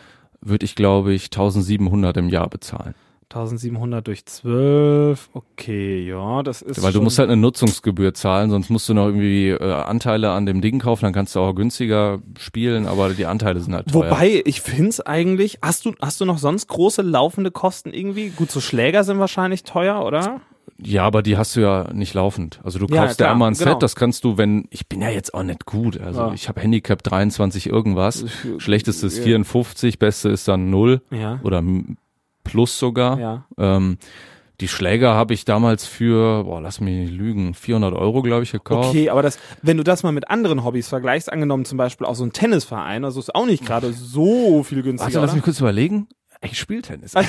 würde 0.41 0.65
ich, 0.65 0.75
glaube 0.75 1.13
ich, 1.13 1.25
1700 1.27 2.17
im 2.17 2.29
Jahr 2.31 2.49
bezahlen. 2.49 2.95
1700 3.33 4.05
durch 4.07 4.25
12, 4.27 5.31
okay, 5.35 6.05
ja, 6.07 6.43
das 6.43 6.63
ist 6.63 6.83
Weil 6.83 6.93
du 6.93 7.01
musst 7.01 7.19
halt 7.21 7.31
eine 7.31 7.41
Nutzungsgebühr 7.41 8.13
zahlen, 8.13 8.51
sonst 8.51 8.71
musst 8.71 8.89
du 8.89 8.95
noch 8.95 9.07
irgendwie 9.07 9.51
äh, 9.51 9.73
Anteile 9.73 10.33
an 10.33 10.47
dem 10.47 10.61
Ding 10.61 10.81
kaufen, 10.81 11.05
dann 11.05 11.13
kannst 11.13 11.37
du 11.37 11.41
auch 11.41 11.53
günstiger 11.55 12.19
spielen, 12.39 12.87
aber 12.87 13.11
die 13.11 13.27
Anteile 13.27 13.61
sind 13.61 13.75
halt 13.75 13.87
teuer. 13.89 14.11
Wobei, 14.11 14.43
ich 14.45 14.61
find's 14.61 15.01
eigentlich, 15.01 15.59
hast 15.63 15.85
du, 15.85 15.93
hast 16.01 16.21
du 16.21 16.25
noch 16.25 16.39
sonst 16.39 16.67
große 16.67 17.03
laufende 17.03 17.53
Kosten 17.53 17.93
irgendwie? 17.93 18.31
Gut, 18.31 18.51
so 18.51 18.61
Schläger 18.61 19.05
sind 19.05 19.21
wahrscheinlich 19.21 19.63
teuer, 19.63 20.05
oder? 20.05 20.41
Ja, 20.83 21.05
aber 21.05 21.23
die 21.23 21.37
hast 21.37 21.55
du 21.57 21.61
ja 21.61 21.93
nicht 21.93 22.15
laufend. 22.15 22.59
Also 22.65 22.79
du 22.79 22.87
Ja, 22.93 23.03
kaufst 23.03 23.21
ja 23.21 23.31
einmal 23.31 23.51
ein 23.51 23.55
genau. 23.55 23.73
Set, 23.73 23.83
das 23.83 23.95
kannst 23.97 24.25
du, 24.25 24.39
wenn, 24.39 24.67
ich 24.71 24.89
bin 24.89 25.03
ja 25.03 25.11
jetzt 25.11 25.35
auch 25.35 25.43
nicht 25.43 25.67
gut. 25.67 26.01
Also 26.01 26.21
Ja. 26.21 26.33
ich 26.33 26.49
habe 26.49 26.61
Handicap 26.63 27.03
23 27.03 27.69
irgendwas. 27.69 28.25
Schlechteste 28.59 29.07
ist 29.07 29.19
ja. 29.19 29.25
54, 29.25 29.99
beste 29.99 30.31
ist 30.31 30.49
dann 30.49 30.71
0 30.71 31.03
Ja. 31.11 31.39
oder 31.43 31.63
plus 32.51 32.79
sogar. 32.79 33.19
Ja. 33.19 33.45
Ähm, 33.59 33.99
die 34.61 34.69
Schläger 34.69 35.15
habe 35.15 35.33
ich 35.33 35.47
damals 35.47 35.87
für, 35.87 36.45
boah, 36.45 36.61
lass 36.61 36.81
mich 36.81 36.95
nicht 36.95 37.13
lügen, 37.13 37.55
400 37.55 37.95
Euro, 37.95 38.21
glaube 38.21 38.43
ich, 38.43 38.53
gekauft. 38.53 38.91
Okay, 38.91 39.09
aber 39.09 39.23
das, 39.23 39.39
wenn 39.63 39.79
du 39.79 39.85
das 39.85 40.03
mal 40.03 40.13
mit 40.13 40.29
anderen 40.29 40.65
Hobbys 40.65 40.89
vergleichst, 40.89 41.33
angenommen 41.33 41.65
zum 41.65 41.79
Beispiel 41.79 42.07
auch 42.07 42.15
so 42.15 42.25
ein 42.25 42.33
Tennisverein, 42.33 43.05
also 43.05 43.21
ist 43.21 43.35
auch 43.35 43.47
nicht 43.47 43.65
gerade 43.65 43.93
so 43.93 44.63
viel 44.63 44.83
günstiger. 44.83 45.15
Warte, 45.15 45.27
lass 45.27 45.35
mich 45.35 45.45
kurz 45.45 45.61
überlegen. 45.61 46.09
Ich 46.43 46.59
spiele 46.59 46.83
Tennis. 46.83 47.15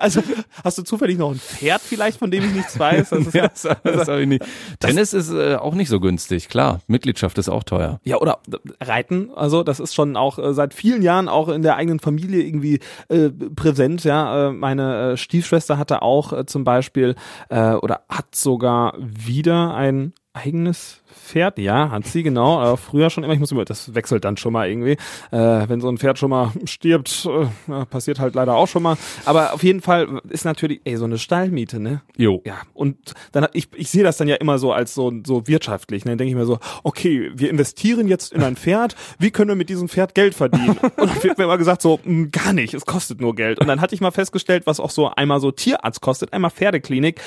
Also 0.00 0.22
hast 0.64 0.78
du 0.78 0.82
zufällig 0.82 1.18
noch 1.18 1.30
ein 1.30 1.38
Pferd 1.38 1.82
vielleicht, 1.82 2.18
von 2.18 2.30
dem 2.30 2.42
ich 2.42 2.52
nichts 2.52 2.78
weiß? 2.78 3.10
Das 3.10 3.32
ja, 3.34 3.48
das, 3.48 3.62
das 3.82 4.08
hab 4.08 4.18
ich 4.18 4.26
nicht. 4.26 4.42
Tennis 4.78 5.12
ist 5.12 5.30
äh, 5.30 5.56
auch 5.56 5.74
nicht 5.74 5.90
so 5.90 6.00
günstig, 6.00 6.48
klar. 6.48 6.80
Mitgliedschaft 6.86 7.36
ist 7.36 7.50
auch 7.50 7.64
teuer. 7.64 8.00
Ja, 8.04 8.16
oder 8.16 8.38
Reiten, 8.80 9.30
also 9.36 9.62
das 9.62 9.78
ist 9.78 9.94
schon 9.94 10.16
auch 10.16 10.38
äh, 10.38 10.54
seit 10.54 10.72
vielen 10.72 11.02
Jahren 11.02 11.28
auch 11.28 11.48
in 11.48 11.60
der 11.60 11.76
eigenen 11.76 12.00
Familie 12.00 12.42
irgendwie 12.42 12.80
äh, 13.10 13.28
präsent, 13.28 14.04
ja. 14.04 14.48
Äh, 14.48 14.52
meine 14.52 15.12
äh, 15.12 15.16
Stiefschwester 15.18 15.76
hatte 15.76 16.00
auch 16.00 16.32
äh, 16.32 16.46
zum 16.46 16.64
Beispiel 16.64 17.14
oder 17.50 18.02
hat 18.08 18.34
sogar 18.34 18.94
wieder 18.98 19.74
ein 19.74 20.14
eigenes 20.32 21.00
Pferd, 21.12 21.58
ja, 21.58 21.90
hat 21.90 22.06
sie, 22.06 22.22
genau. 22.22 22.74
Äh, 22.74 22.76
früher 22.76 23.10
schon 23.10 23.24
immer, 23.24 23.32
ich 23.32 23.40
muss 23.40 23.50
immer, 23.50 23.64
das 23.64 23.94
wechselt 23.94 24.24
dann 24.24 24.36
schon 24.36 24.52
mal 24.52 24.68
irgendwie. 24.68 24.92
Äh, 25.32 25.68
wenn 25.68 25.80
so 25.80 25.88
ein 25.88 25.98
Pferd 25.98 26.18
schon 26.18 26.30
mal 26.30 26.52
stirbt, 26.64 27.26
äh, 27.26 27.84
passiert 27.86 28.20
halt 28.20 28.36
leider 28.36 28.54
auch 28.54 28.68
schon 28.68 28.82
mal. 28.82 28.96
Aber 29.24 29.52
auf 29.52 29.62
jeden 29.64 29.80
Fall 29.80 30.20
ist 30.28 30.44
natürlich, 30.44 30.80
ey, 30.84 30.96
so 30.96 31.04
eine 31.04 31.18
Stallmiete, 31.18 31.80
ne? 31.80 32.02
Jo. 32.16 32.42
Ja, 32.44 32.62
und 32.74 32.96
dann 33.32 33.48
ich, 33.52 33.68
ich 33.74 33.90
sehe 33.90 34.04
das 34.04 34.18
dann 34.18 34.28
ja 34.28 34.36
immer 34.36 34.58
so 34.58 34.72
als 34.72 34.94
so, 34.94 35.12
so 35.26 35.48
wirtschaftlich. 35.48 36.04
Ne? 36.04 36.12
Dann 36.12 36.18
denke 36.18 36.30
ich 36.30 36.36
mir 36.36 36.46
so, 36.46 36.58
okay, 36.84 37.32
wir 37.34 37.50
investieren 37.50 38.06
jetzt 38.06 38.32
in 38.32 38.42
ein 38.44 38.56
Pferd, 38.56 38.94
wie 39.18 39.32
können 39.32 39.48
wir 39.48 39.56
mit 39.56 39.68
diesem 39.68 39.88
Pferd 39.88 40.14
Geld 40.14 40.34
verdienen? 40.34 40.78
Und 40.96 41.10
dann 41.10 41.22
wird 41.24 41.38
mir 41.38 41.44
immer 41.44 41.58
gesagt, 41.58 41.82
so, 41.82 41.98
mh, 42.04 42.28
gar 42.30 42.52
nicht, 42.52 42.72
es 42.74 42.86
kostet 42.86 43.20
nur 43.20 43.34
Geld. 43.34 43.58
Und 43.58 43.66
dann 43.66 43.80
hatte 43.80 43.96
ich 43.96 44.00
mal 44.00 44.12
festgestellt, 44.12 44.66
was 44.66 44.78
auch 44.78 44.90
so 44.90 45.08
einmal 45.08 45.40
so 45.40 45.50
Tierarzt 45.50 46.00
kostet, 46.00 46.32
einmal 46.32 46.52
Pferdeklinik. 46.52 47.20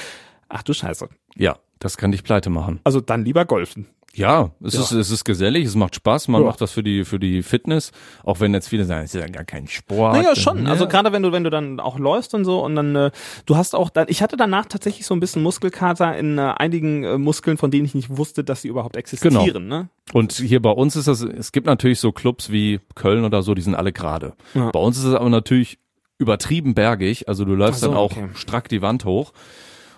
Ach 0.53 0.63
du 0.63 0.73
Scheiße. 0.73 1.09
Ja, 1.35 1.57
das 1.79 1.97
kann 1.97 2.11
dich 2.11 2.23
pleite 2.23 2.49
machen. 2.49 2.79
Also 2.83 3.01
dann 3.01 3.25
lieber 3.25 3.43
golfen. 3.45 3.87
Ja, 4.15 4.51
es, 4.63 4.75
Ja. 4.75 4.81
Ist, 4.81 4.91
es 4.91 5.09
ist 5.09 5.23
gesellig, 5.25 5.65
es 5.65 5.73
macht 5.73 5.95
Spaß, 5.95 6.27
man 6.27 6.41
Ja. 6.41 6.47
macht 6.47 6.61
das 6.61 6.71
für 6.71 6.83
die, 6.83 7.03
für 7.03 7.17
die 7.17 7.41
Fitness, 7.41 7.91
auch 8.23 8.39
wenn 8.39 8.53
jetzt 8.53 8.69
viele 8.69 8.85
sagen, 8.85 9.05
es 9.05 9.15
ist 9.15 9.19
ja 9.19 9.27
gar 9.27 9.43
kein 9.43 9.67
Sport. 9.67 10.13
Naja, 10.13 10.35
schon. 10.35 10.65
Ja. 10.65 10.69
Also 10.71 10.87
gerade 10.87 11.11
wenn 11.11 11.23
du, 11.23 11.31
wenn 11.31 11.43
du 11.43 11.49
dann 11.49 11.79
auch 11.79 11.97
läufst 11.97 12.35
und 12.35 12.45
so 12.45 12.63
und 12.63 12.75
dann, 12.75 12.95
äh, 12.95 13.11
du 13.47 13.57
hast 13.57 13.73
auch 13.73 13.89
dann, 13.89 14.05
ich 14.09 14.21
hatte 14.21 14.37
danach 14.37 14.67
tatsächlich 14.67 15.07
so 15.07 15.15
ein 15.15 15.19
bisschen 15.19 15.41
Muskelkater 15.41 16.15
in 16.15 16.37
äh, 16.37 16.41
einigen 16.41 17.03
äh, 17.03 17.17
Muskeln, 17.17 17.57
von 17.57 17.71
denen 17.71 17.85
ich 17.85 17.95
nicht 17.95 18.15
wusste, 18.15 18.43
dass 18.43 18.61
sie 18.61 18.67
überhaupt 18.67 18.95
existieren. 18.97 19.33
Genau. 19.51 19.59
Ne? 19.59 19.89
Und 20.13 20.33
hier 20.33 20.61
bei 20.61 20.69
uns 20.69 20.95
ist 20.95 21.07
das, 21.07 21.21
es 21.21 21.51
gibt 21.51 21.65
natürlich 21.65 21.99
so 21.99 22.11
Clubs 22.11 22.51
wie 22.51 22.81
Köln 22.93 23.25
oder 23.25 23.41
so, 23.41 23.55
die 23.55 23.63
sind 23.63 23.73
alle 23.73 23.91
gerade. 23.91 24.33
Bei 24.53 24.79
uns 24.79 24.99
ist 24.99 25.05
es 25.05 25.15
aber 25.15 25.29
natürlich 25.29 25.79
übertrieben 26.19 26.75
bergig, 26.75 27.27
also 27.27 27.45
du 27.45 27.55
läufst 27.55 27.81
so, 27.81 27.87
dann 27.87 27.97
auch 27.97 28.11
okay. 28.11 28.29
strack 28.35 28.69
die 28.69 28.83
Wand 28.83 29.05
hoch. 29.05 29.33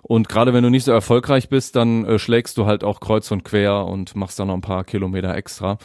Und 0.08 0.30
gerade 0.30 0.54
wenn 0.54 0.64
du 0.64 0.70
nicht 0.70 0.84
so 0.84 0.92
erfolgreich 0.92 1.50
bist, 1.50 1.76
dann 1.76 2.06
äh, 2.06 2.20
schlägst 2.20 2.58
du 2.60 2.68
halt 2.68 2.84
auch 2.84 3.00
kreuz 3.00 3.32
und 3.32 3.44
quer 3.44 3.86
und 3.86 4.16
machst 4.16 4.38
dann 4.40 4.48
noch 4.50 4.54
ein 4.54 4.62
paar 4.62 4.84
Kilometer 4.84 5.36
extra. 5.36 5.80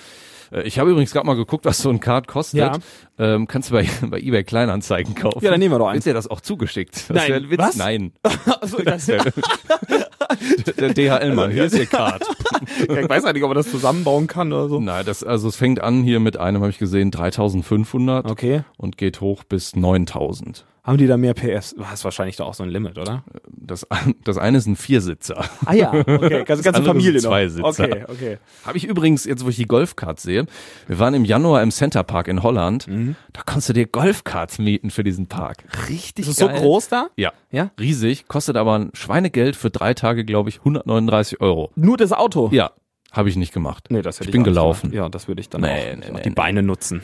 Äh, 0.52 0.62
ich 0.64 0.78
habe 0.78 0.90
übrigens 0.90 1.12
gerade 1.12 1.26
mal 1.26 1.36
geguckt, 1.36 1.64
was 1.64 1.78
so 1.78 1.88
ein 1.88 2.00
Card 2.00 2.28
kostet. 2.28 2.60
Ja. 2.60 2.72
Ähm, 3.18 3.46
kannst 3.48 3.70
du 3.70 3.74
bei, 3.74 3.88
bei 4.08 4.18
eBay 4.18 4.44
Kleinanzeigen 4.44 5.14
kaufen. 5.14 5.42
Ja, 5.42 5.50
dann 5.50 5.58
nehmen 5.58 5.74
wir 5.74 5.78
doch 5.78 5.88
eins. 5.88 6.04
Wird 6.04 6.12
dir 6.14 6.18
das 6.18 6.28
auch 6.28 6.42
zugeschickt? 6.42 7.08
Das 7.08 7.16
Nein. 7.16 7.28
wär 7.28 7.36
ein 7.36 7.50
Witz. 7.50 7.58
Was? 7.60 7.76
Nein. 7.76 8.12
Also, 8.60 8.76
das, 8.82 9.06
Der 10.78 10.92
DHL-Mann, 10.92 11.50
hier 11.50 11.64
ist 11.64 11.78
ihr 11.78 11.86
Card. 11.86 12.22
ich 12.78 12.88
weiß 13.08 13.24
ja 13.24 13.32
nicht, 13.32 13.42
ob 13.42 13.48
man 13.48 13.56
das 13.56 13.70
zusammenbauen 13.70 14.26
kann 14.26 14.52
oder 14.52 14.68
so. 14.68 14.80
Nein, 14.80 15.04
das, 15.06 15.24
also 15.24 15.48
es 15.48 15.56
fängt 15.56 15.80
an 15.80 16.02
hier 16.02 16.20
mit 16.20 16.36
einem, 16.36 16.60
habe 16.60 16.70
ich 16.70 16.78
gesehen, 16.78 17.10
3500 17.10 18.30
Okay. 18.30 18.64
und 18.76 18.98
geht 18.98 19.22
hoch 19.22 19.44
bis 19.44 19.76
9000. 19.76 20.66
Haben 20.90 20.98
die 20.98 21.06
da 21.06 21.16
mehr 21.16 21.34
PS? 21.34 21.76
Du 21.76 21.86
hast 21.86 22.02
wahrscheinlich 22.02 22.34
da 22.34 22.42
auch 22.42 22.54
so 22.54 22.64
ein 22.64 22.68
Limit, 22.68 22.98
oder? 22.98 23.22
Das, 23.48 23.86
das 24.24 24.38
eine 24.38 24.58
ist 24.58 24.66
ein 24.66 24.74
Viersitzer. 24.74 25.44
Ah 25.64 25.72
ja, 25.72 25.92
okay. 25.92 26.42
Ganze, 26.44 26.64
ganze 26.64 26.82
Familie 26.82 27.20
sind 27.20 27.30
noch. 27.30 27.36
Zweisitzer. 27.36 27.84
Okay, 27.84 28.04
okay. 28.08 28.38
Habe 28.66 28.76
ich 28.76 28.88
übrigens, 28.88 29.24
jetzt 29.24 29.44
wo 29.44 29.50
ich 29.50 29.54
die 29.54 29.66
Golfcards 29.66 30.24
sehe, 30.24 30.46
wir 30.88 30.98
waren 30.98 31.14
im 31.14 31.24
Januar 31.24 31.62
im 31.62 31.70
Center 31.70 32.02
Park 32.02 32.26
in 32.26 32.42
Holland, 32.42 32.88
da 32.88 33.42
konntest 33.46 33.68
du 33.68 33.72
dir 33.74 33.86
Golfcards 33.86 34.58
mieten 34.58 34.90
für 34.90 35.04
diesen 35.04 35.28
Park. 35.28 35.62
Richtig 35.88 36.26
Ist 36.26 36.32
es 36.32 36.36
so 36.38 36.48
groß 36.48 36.88
da? 36.88 37.06
Ja. 37.14 37.32
Ja? 37.52 37.70
Riesig, 37.78 38.26
kostet 38.26 38.56
aber 38.56 38.76
ein 38.76 38.90
Schweinegeld 38.92 39.54
für 39.54 39.70
drei 39.70 39.94
Tage, 39.94 40.24
glaube 40.24 40.48
ich, 40.48 40.58
139 40.58 41.40
Euro. 41.40 41.70
Nur 41.76 41.98
das 41.98 42.12
Auto? 42.12 42.48
Ja, 42.50 42.72
habe 43.12 43.28
ich 43.28 43.36
nicht 43.36 43.52
gemacht. 43.52 43.86
Nee, 43.90 44.02
das 44.02 44.16
hätte 44.16 44.24
Ich 44.24 44.28
ich, 44.28 44.32
bin 44.32 44.44
gelaufen. 44.44 44.90
gemacht. 44.90 44.94
Ja, 45.04 45.08
das 45.08 45.28
würde 45.28 45.40
ich 45.40 45.48
dann 45.48 45.62
Nee, 45.62 45.68
auch, 45.92 45.96
nee, 45.96 46.10
nee, 46.12 46.20
die. 46.22 46.30
Beine 46.30 46.62
nutzen. 46.62 47.02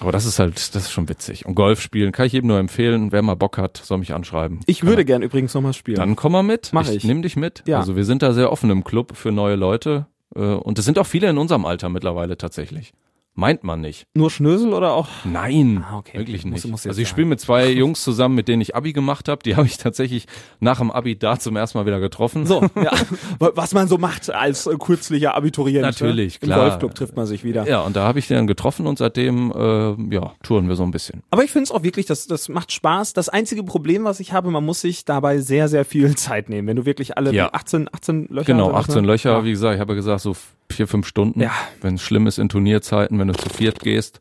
Aber 0.00 0.12
das 0.12 0.24
ist 0.26 0.38
halt, 0.38 0.56
das 0.74 0.84
ist 0.84 0.90
schon 0.92 1.08
witzig. 1.08 1.46
Und 1.46 1.54
Golf 1.54 1.80
spielen 1.80 2.12
kann 2.12 2.26
ich 2.26 2.32
jedem 2.32 2.48
nur 2.48 2.58
empfehlen. 2.58 3.12
Wer 3.12 3.22
mal 3.22 3.34
Bock 3.36 3.58
hat, 3.58 3.76
soll 3.78 3.98
mich 3.98 4.12
anschreiben. 4.14 4.60
Ich 4.66 4.84
würde 4.84 5.04
gern 5.04 5.22
übrigens 5.22 5.54
nochmal 5.54 5.72
spielen. 5.72 5.96
Dann 5.96 6.16
komm 6.16 6.32
mal 6.32 6.42
mit. 6.42 6.70
Mach 6.72 6.88
ich. 6.90 7.04
Nimm 7.04 7.22
dich 7.22 7.36
mit. 7.36 7.62
Ja. 7.66 7.78
Also 7.78 7.96
wir 7.96 8.04
sind 8.04 8.22
da 8.22 8.32
sehr 8.32 8.52
offen 8.52 8.70
im 8.70 8.84
Club 8.84 9.16
für 9.16 9.32
neue 9.32 9.56
Leute. 9.56 10.06
Äh, 10.34 10.40
Und 10.40 10.78
es 10.78 10.84
sind 10.84 10.98
auch 10.98 11.06
viele 11.06 11.28
in 11.28 11.38
unserem 11.38 11.64
Alter 11.64 11.88
mittlerweile 11.88 12.36
tatsächlich. 12.38 12.92
Meint 13.34 13.62
man 13.64 13.80
nicht. 13.80 14.06
Nur 14.14 14.30
Schnösel 14.30 14.74
oder 14.74 14.92
auch? 14.92 15.08
Nein, 15.24 15.84
Ah, 15.88 15.98
okay. 15.98 16.18
wirklich 16.18 16.44
Muss- 16.44 16.64
nicht. 16.64 16.70
muss 16.70 16.84
jetzt 16.84 16.90
also 16.90 17.00
ich 17.02 17.08
spiele 17.08 17.26
mit 17.28 17.40
zwei 17.40 17.70
Jungs 17.70 18.02
zusammen, 18.02 18.34
mit 18.34 18.48
denen 18.48 18.60
ich 18.60 18.74
Abi 18.74 18.92
gemacht 18.92 19.28
habe. 19.28 19.42
Die 19.44 19.54
habe 19.56 19.66
ich 19.66 19.78
tatsächlich 19.78 20.26
nach 20.58 20.78
dem 20.78 20.90
Abi 20.90 21.16
da 21.16 21.38
zum 21.38 21.56
ersten 21.56 21.78
Mal 21.78 21.86
wieder 21.86 22.00
getroffen. 22.00 22.44
So, 22.44 22.60
ja. 22.76 22.90
Was 23.38 23.72
man 23.72 23.88
so 23.88 23.98
macht 23.98 24.30
als 24.30 24.66
äh, 24.66 24.74
kürzlicher 24.76 25.34
Abiturient. 25.36 25.82
Natürlich, 25.82 26.34
ne? 26.40 26.46
klar. 26.48 26.58
Im 26.58 26.68
Golfclub 26.70 26.94
trifft 26.94 27.16
man 27.16 27.26
sich 27.26 27.44
wieder. 27.44 27.66
Ja, 27.68 27.80
und 27.82 27.94
da 27.96 28.02
habe 28.06 28.18
ich 28.18 28.26
den 28.26 28.36
dann 28.36 28.46
getroffen 28.46 28.86
und 28.86 28.98
seitdem, 28.98 29.52
äh, 29.52 30.14
ja, 30.14 30.32
touren 30.42 30.68
wir 30.68 30.76
so 30.76 30.82
ein 30.82 30.90
bisschen. 30.90 31.22
Aber 31.30 31.44
ich 31.44 31.50
finde 31.52 31.64
es 31.64 31.70
auch 31.70 31.82
wirklich, 31.82 32.06
das, 32.06 32.26
das 32.26 32.48
macht 32.48 32.72
Spaß. 32.72 33.12
Das 33.12 33.28
einzige 33.28 33.62
Problem, 33.62 34.04
was 34.04 34.20
ich 34.20 34.32
habe, 34.32 34.50
man 34.50 34.64
muss 34.64 34.80
sich 34.80 35.04
dabei 35.04 35.38
sehr, 35.38 35.68
sehr 35.68 35.84
viel 35.84 36.16
Zeit 36.16 36.48
nehmen. 36.50 36.66
Wenn 36.68 36.76
du 36.76 36.84
wirklich 36.84 37.16
alle 37.16 37.32
Ja. 37.32 37.50
18, 37.52 37.88
18 37.92 38.26
Löcher 38.28 38.46
Genau, 38.46 38.66
sind 38.66 38.74
das, 38.76 38.88
18 38.88 39.02
ne? 39.02 39.06
Löcher, 39.06 39.30
Ja. 39.38 39.44
wie 39.44 39.50
gesagt, 39.50 39.74
ich 39.76 39.80
habe 39.80 39.94
gesagt, 39.94 40.20
so 40.20 40.34
vier, 40.70 40.86
fünf 40.86 41.06
Stunden. 41.06 41.40
Ja. 41.40 41.50
Wenn 41.80 41.94
es 41.96 42.02
schlimm 42.02 42.26
ist 42.28 42.38
in 42.38 42.48
Turnierzeiten, 42.48 43.18
wenn 43.18 43.26
du 43.32 43.38
zu 43.38 43.48
viert 43.48 43.80
gehst. 43.80 44.20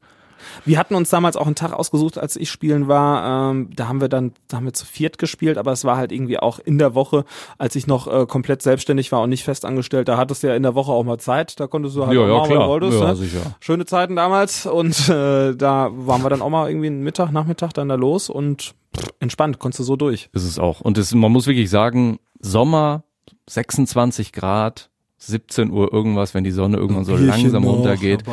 Wir 0.66 0.80
hatten 0.80 0.95
uns 0.95 1.10
damals 1.10 1.36
auch 1.36 1.45
einen 1.45 1.55
Tag 1.55 1.74
ausgesucht, 1.74 2.18
als 2.18 2.36
ich 2.38 2.49
spielen 2.49 2.88
war. 2.88 3.51
Ähm, 3.51 3.70
da 3.76 3.88
haben 3.89 3.99
wir 4.01 4.07
dann, 4.07 4.32
da 4.47 4.57
haben 4.57 4.66
wir 4.66 4.74
zu 4.74 4.86
viert 4.86 5.18
gespielt, 5.18 5.57
aber 5.57 5.74
es 5.74 5.84
war 5.84 5.97
halt 5.97 6.12
irgendwie 6.14 6.39
auch 6.39 6.60
in 6.60 6.78
der 6.78 6.95
Woche, 6.95 7.26
als 7.57 7.76
ich 7.76 7.88
noch 7.88 8.07
äh, 8.07 8.26
komplett 8.26 8.62
selbstständig 8.62 9.12
war 9.12 9.22
und 9.22 9.30
nicht 9.30 9.43
festangestellt. 9.43 10.07
Da 10.07 10.18
hattest 10.18 10.41
du 10.43 10.47
ja 10.47 10.55
in 10.55 10.64
der 10.64 10.76
Woche 10.76 10.91
auch 10.93 11.03
mal 11.03 11.18
Zeit. 11.20 11.60
Da 11.60 11.68
konntest 11.68 11.95
du 11.97 12.05
halt 12.05 12.16
Ja, 12.16 12.22
auch 12.24 12.28
ja, 12.28 12.34
machen, 12.38 12.51
klar. 12.51 12.60
was 12.60 12.66
du 12.66 12.70
wolltest. 12.70 13.01
Ja, 13.01 13.07
ne? 13.10 13.16
sicher. 13.16 13.55
Schöne 13.60 13.86
Zeiten 13.86 14.16
damals 14.16 14.66
und 14.66 15.10
äh, 15.10 15.55
da 15.55 15.89
waren 15.91 16.24
wir 16.24 16.30
dann 16.30 16.41
auch 16.41 16.49
mal 16.49 16.70
irgendwie 16.70 16.88
einen 16.88 17.03
Mittag, 17.03 17.32
Nachmittag 17.32 17.74
dann 17.74 17.89
da 17.89 17.95
los 17.95 18.30
und 18.30 18.74
pff, 18.97 19.07
entspannt, 19.20 19.60
konntest 19.60 19.80
du 19.82 19.84
so 19.84 19.95
durch. 19.97 20.30
Ist 20.34 20.45
es 20.45 20.57
auch. 20.57 20.80
Und 20.82 20.97
es, 20.97 21.14
man 21.14 21.32
muss 21.34 21.47
wirklich 21.47 21.70
sagen, 21.70 22.20
Sommer, 22.39 23.03
26 23.49 24.32
Grad, 24.32 24.89
17 25.20 25.72
Uhr 25.72 25.91
irgendwas, 25.93 26.34
wenn 26.34 26.43
die 26.43 26.51
Sonne 26.51 26.78
irgendwann 26.78 27.05
so 27.05 27.15
langsam 27.15 27.63
runtergeht. 27.63 28.24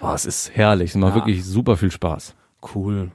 Oh, 0.00 0.12
es 0.14 0.24
ist 0.26 0.50
herrlich. 0.54 0.90
Es 0.90 0.96
macht 0.96 1.10
Ja. 1.10 1.16
wirklich 1.16 1.44
super 1.44 1.76
viel 1.76 1.90
Spaß. 1.90 2.34
Cool. 2.74 3.10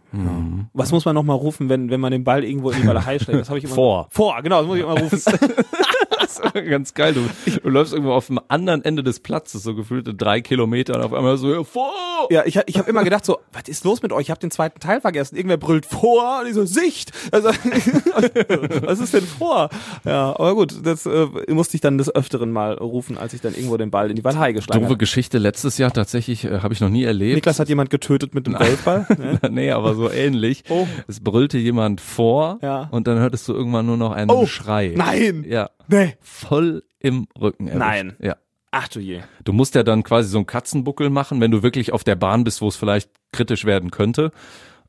Was 0.73 0.91
muss 0.91 1.03
man 1.03 1.15
noch 1.15 1.23
mal 1.23 1.33
rufen, 1.33 1.67
wenn, 1.67 1.89
wenn 1.89 1.99
man 1.99 2.11
den 2.11 2.23
Ball 2.23 2.43
irgendwo 2.43 2.69
in 2.71 2.81
die 2.81 2.87
Walachei 2.87 3.19
schlägt? 3.19 3.39
Das 3.39 3.49
habe 3.49 3.57
ich 3.59 3.65
immer 3.65 3.75
Vor. 3.75 4.07
Vor, 4.09 4.41
genau, 4.41 4.59
das 4.59 4.67
muss 4.67 4.77
ich 4.77 4.83
immer 4.83 4.97
rufen. 4.99 5.19
Ist 6.39 6.53
ganz 6.69 6.93
geil. 6.93 7.13
Du, 7.13 7.21
du 7.61 7.69
läufst 7.69 7.93
irgendwo 7.93 8.13
auf 8.13 8.27
dem 8.27 8.39
anderen 8.47 8.83
Ende 8.83 9.03
des 9.03 9.19
Platzes, 9.19 9.63
so 9.63 9.75
gefühlte 9.75 10.13
drei 10.13 10.41
Kilometer 10.41 10.95
und 10.95 11.01
auf 11.01 11.13
einmal 11.13 11.37
so, 11.37 11.53
ja, 11.53 11.63
vor! 11.63 11.91
Ja, 12.29 12.43
ich, 12.45 12.59
ich 12.67 12.77
habe 12.77 12.89
immer 12.89 13.03
gedacht 13.03 13.25
so, 13.25 13.39
was 13.53 13.63
ist 13.67 13.83
los 13.83 14.01
mit 14.03 14.11
euch? 14.13 14.23
Ich 14.23 14.29
habe 14.29 14.39
den 14.39 14.51
zweiten 14.51 14.79
Teil 14.79 15.01
vergessen. 15.01 15.35
Irgendwer 15.35 15.57
brüllt 15.57 15.85
vor, 15.85 16.41
und 16.41 16.47
ich 16.47 16.53
so, 16.53 16.65
Sicht. 16.65 17.11
Also, 17.31 17.49
was 18.83 18.99
ist 18.99 19.13
denn 19.13 19.23
vor? 19.23 19.69
Ja, 20.05 20.29
aber 20.31 20.55
gut, 20.55 20.75
das 20.83 21.05
äh, 21.05 21.27
musste 21.49 21.75
ich 21.75 21.81
dann 21.81 21.97
des 21.97 22.13
Öfteren 22.13 22.51
mal 22.51 22.73
rufen, 22.73 23.17
als 23.17 23.33
ich 23.33 23.41
dann 23.41 23.53
irgendwo 23.55 23.77
den 23.77 23.91
Ball 23.91 24.09
in 24.09 24.15
die 24.15 24.23
Walachei 24.23 24.51
geschlagen 24.53 24.81
Doofe 24.81 24.91
habe. 24.91 24.97
Geschichte 24.97 25.37
letztes 25.37 25.77
Jahr 25.77 25.91
tatsächlich, 25.91 26.45
äh, 26.45 26.59
habe 26.59 26.73
ich 26.73 26.79
noch 26.81 26.89
nie 26.89 27.03
erlebt. 27.03 27.35
Niklas 27.35 27.59
hat 27.59 27.69
jemand 27.69 27.89
getötet 27.89 28.35
mit 28.35 28.47
dem 28.47 28.53
Golfball. 28.53 29.05
Ne? 29.21 29.39
nee, 29.51 29.71
aber 29.71 29.93
so 29.93 30.09
ähnlich. 30.09 30.63
Oh. 30.69 30.87
Es 31.07 31.19
brüllte 31.19 31.57
jemand 31.57 32.01
vor 32.01 32.59
Ja. 32.61 32.87
und 32.91 33.07
dann 33.07 33.19
hörtest 33.19 33.47
du 33.47 33.53
irgendwann 33.53 33.85
nur 33.85 33.97
noch 33.97 34.11
einen 34.11 34.29
Oh, 34.31 34.45
Schrei. 34.45 34.93
nein. 34.95 35.45
Ja, 35.47 35.69
Nee. 35.87 36.15
Voll 36.21 36.83
im 36.99 37.27
Rücken 37.39 37.67
erwischt. 37.67 37.79
Nein. 37.79 38.15
Ja. 38.19 38.35
Ach 38.71 38.87
du 38.87 38.99
je. 39.01 39.21
Du 39.43 39.51
musst 39.51 39.75
ja 39.75 39.83
dann 39.83 40.03
quasi 40.03 40.29
so 40.29 40.37
einen 40.37 40.45
Katzenbuckel 40.47 41.09
machen, 41.09 41.41
wenn 41.41 41.51
du 41.51 41.61
wirklich 41.61 41.91
auf 41.91 42.03
der 42.05 42.15
Bahn 42.15 42.43
bist, 42.45 42.61
wo 42.61 42.67
es 42.69 42.77
vielleicht 42.77 43.09
kritisch 43.33 43.65
werden 43.65 43.91
könnte. 43.91 44.31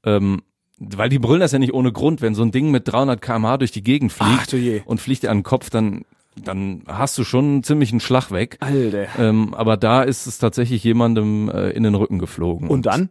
Ähm, 0.05 0.43
weil 0.79 1.09
die 1.09 1.19
brüllen 1.19 1.41
das 1.41 1.53
ja 1.53 1.59
nicht 1.59 1.75
ohne 1.75 1.93
Grund. 1.93 2.23
Wenn 2.23 2.35
so 2.35 2.43
ein 2.43 2.53
Ding 2.53 2.71
mit 2.71 2.87
300 2.87 3.21
kmh 3.21 3.57
durch 3.59 3.73
die 3.73 3.83
Gegend 3.83 4.13
fliegt 4.13 4.41
Ach 4.43 4.47
du 4.47 4.57
je. 4.57 4.83
und 4.85 5.01
fliegt 5.01 5.25
dir 5.25 5.31
an 5.31 5.39
den 5.39 5.43
Kopf, 5.43 5.71
dann, 5.71 6.05
dann 6.37 6.83
hast 6.87 7.19
du 7.19 7.25
schon 7.25 7.45
einen 7.45 7.63
ziemlichen 7.65 7.99
Schlag 8.01 8.31
weg. 8.31 8.57
Alter. 8.61 9.09
Ähm, 9.19 9.53
aber 9.55 9.77
da 9.77 10.03
ist 10.03 10.27
es 10.27 10.39
tatsächlich 10.39 10.85
jemandem 10.85 11.49
äh, 11.49 11.71
in 11.71 11.83
den 11.83 11.95
Rücken 11.95 12.19
geflogen. 12.19 12.69
Und 12.69 12.87
dann? 12.87 13.11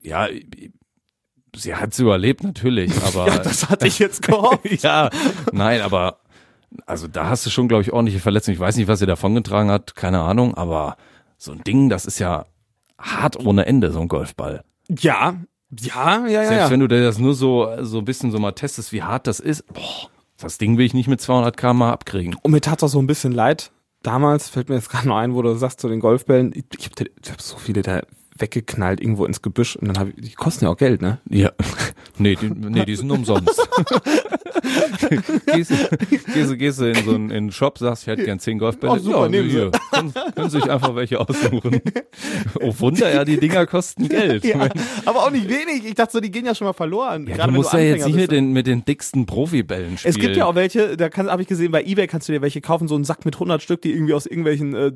Ja, 0.00 0.26
sie 1.54 1.74
hat's 1.74 1.98
überlebt 1.98 2.42
natürlich, 2.42 2.92
aber 3.06 3.26
Ja, 3.26 3.38
das 3.38 3.68
hatte 3.68 3.86
ich 3.86 3.98
jetzt 3.98 4.22
gehofft. 4.22 4.64
ja, 4.82 5.10
nein, 5.52 5.82
aber 5.82 6.20
also 6.86 7.08
da 7.08 7.28
hast 7.28 7.46
du 7.46 7.50
schon, 7.50 7.68
glaube 7.68 7.82
ich, 7.82 7.92
ordentliche 7.92 8.20
Verletzungen. 8.20 8.54
Ich 8.54 8.60
weiß 8.60 8.76
nicht, 8.76 8.88
was 8.88 8.98
sie 8.98 9.06
davongetragen 9.06 9.70
hat, 9.70 9.94
keine 9.94 10.20
Ahnung, 10.20 10.54
aber 10.54 10.96
so 11.36 11.52
ein 11.52 11.62
Ding, 11.64 11.88
das 11.88 12.04
ist 12.04 12.18
ja 12.18 12.46
hart 12.98 13.36
ohne 13.36 13.66
Ende, 13.66 13.90
so 13.92 14.00
ein 14.00 14.08
Golfball. 14.08 14.62
Ja, 14.88 15.34
ja, 15.70 16.26
ja, 16.26 16.42
ja. 16.42 16.48
Selbst 16.48 16.70
wenn 16.70 16.80
du 16.80 16.88
dir 16.88 17.02
das 17.02 17.18
nur 17.18 17.34
so 17.34 17.68
so 17.80 17.98
ein 17.98 18.04
bisschen 18.04 18.30
so 18.30 18.38
mal 18.38 18.52
testest, 18.52 18.92
wie 18.92 19.02
hart 19.02 19.26
das 19.26 19.40
ist, 19.40 19.66
boah, 19.72 20.10
das 20.38 20.58
Ding 20.58 20.76
will 20.76 20.86
ich 20.86 20.94
nicht 20.94 21.08
mit 21.08 21.20
200 21.20 21.56
km 21.56 21.82
abkriegen. 21.82 22.36
Und 22.42 22.52
mir 22.52 22.60
tat 22.60 22.82
auch 22.82 22.88
so 22.88 22.98
ein 22.98 23.06
bisschen 23.06 23.32
leid. 23.32 23.72
Damals 24.02 24.48
fällt 24.48 24.68
mir 24.68 24.74
jetzt 24.74 24.90
gerade 24.90 25.08
noch 25.08 25.16
ein, 25.16 25.34
wo 25.34 25.42
du 25.42 25.54
sagst 25.54 25.80
zu 25.80 25.88
den 25.88 26.00
Golfbällen, 26.00 26.52
ich, 26.54 26.64
ich 26.76 26.86
habe 26.86 27.10
hab 27.30 27.40
so 27.40 27.56
viele 27.56 27.82
da 27.82 28.02
weggeknallt 28.38 29.00
irgendwo 29.00 29.24
ins 29.24 29.42
Gebüsch 29.42 29.76
und 29.76 29.88
dann 29.88 29.98
habe 29.98 30.10
ich, 30.16 30.30
die 30.30 30.34
kosten 30.34 30.64
ja 30.64 30.70
auch 30.70 30.76
Geld, 30.76 31.02
ne? 31.02 31.18
Ja. 31.28 31.52
Nee, 32.18 32.36
die, 32.36 32.50
nee, 32.50 32.84
die 32.84 32.94
sind 32.94 33.10
umsonst. 33.10 33.58
gehst, 35.46 35.72
gehst, 36.10 36.58
gehst 36.58 36.80
du 36.80 36.90
in 36.90 37.04
so 37.04 37.14
einen, 37.14 37.30
in 37.30 37.36
einen 37.36 37.52
Shop, 37.52 37.78
sagst, 37.78 38.02
ich 38.02 38.08
hätte 38.08 38.24
gern 38.24 38.38
zehn 38.38 38.58
Golfbälle. 38.58 38.92
Oh, 38.92 38.98
super, 38.98 39.28
nehmen 39.28 39.50
Sie. 39.50 39.70
können, 39.90 40.12
können 40.34 40.50
sich 40.50 40.70
einfach 40.70 40.94
welche 40.94 41.20
aussuchen. 41.20 41.80
Oh 42.60 42.74
Wunder, 42.78 43.12
ja, 43.12 43.24
die 43.24 43.38
Dinger 43.38 43.66
kosten 43.66 44.08
Geld. 44.08 44.44
Ja, 44.44 44.68
aber 45.04 45.20
auch 45.20 45.30
nicht 45.30 45.48
wenig. 45.48 45.84
Ich 45.84 45.94
dachte 45.94 46.12
so, 46.12 46.20
die 46.20 46.30
gehen 46.30 46.44
ja 46.44 46.54
schon 46.54 46.66
mal 46.66 46.72
verloren. 46.72 47.26
Ja, 47.26 47.46
du 47.46 47.52
musst 47.52 47.72
ja 47.72 47.80
jetzt 47.80 48.06
nicht 48.06 48.16
mit 48.16 48.30
den, 48.30 48.52
mit 48.52 48.66
den 48.66 48.84
dicksten 48.84 49.26
Profibällen 49.26 49.98
spielen. 49.98 50.14
Es 50.14 50.20
gibt 50.20 50.36
ja 50.36 50.46
auch 50.46 50.54
welche, 50.54 50.96
da 50.96 51.10
habe 51.10 51.42
ich 51.42 51.48
gesehen, 51.48 51.72
bei 51.72 51.82
Ebay 51.82 52.06
kannst 52.06 52.28
du 52.28 52.32
dir 52.32 52.42
welche 52.42 52.60
kaufen, 52.60 52.88
so 52.88 52.94
einen 52.94 53.04
Sack 53.04 53.24
mit 53.24 53.34
100 53.34 53.62
Stück, 53.62 53.82
die 53.82 53.92
irgendwie 53.92 54.14
aus 54.14 54.26
irgendwelchen 54.26 54.74
äh, 54.74 54.92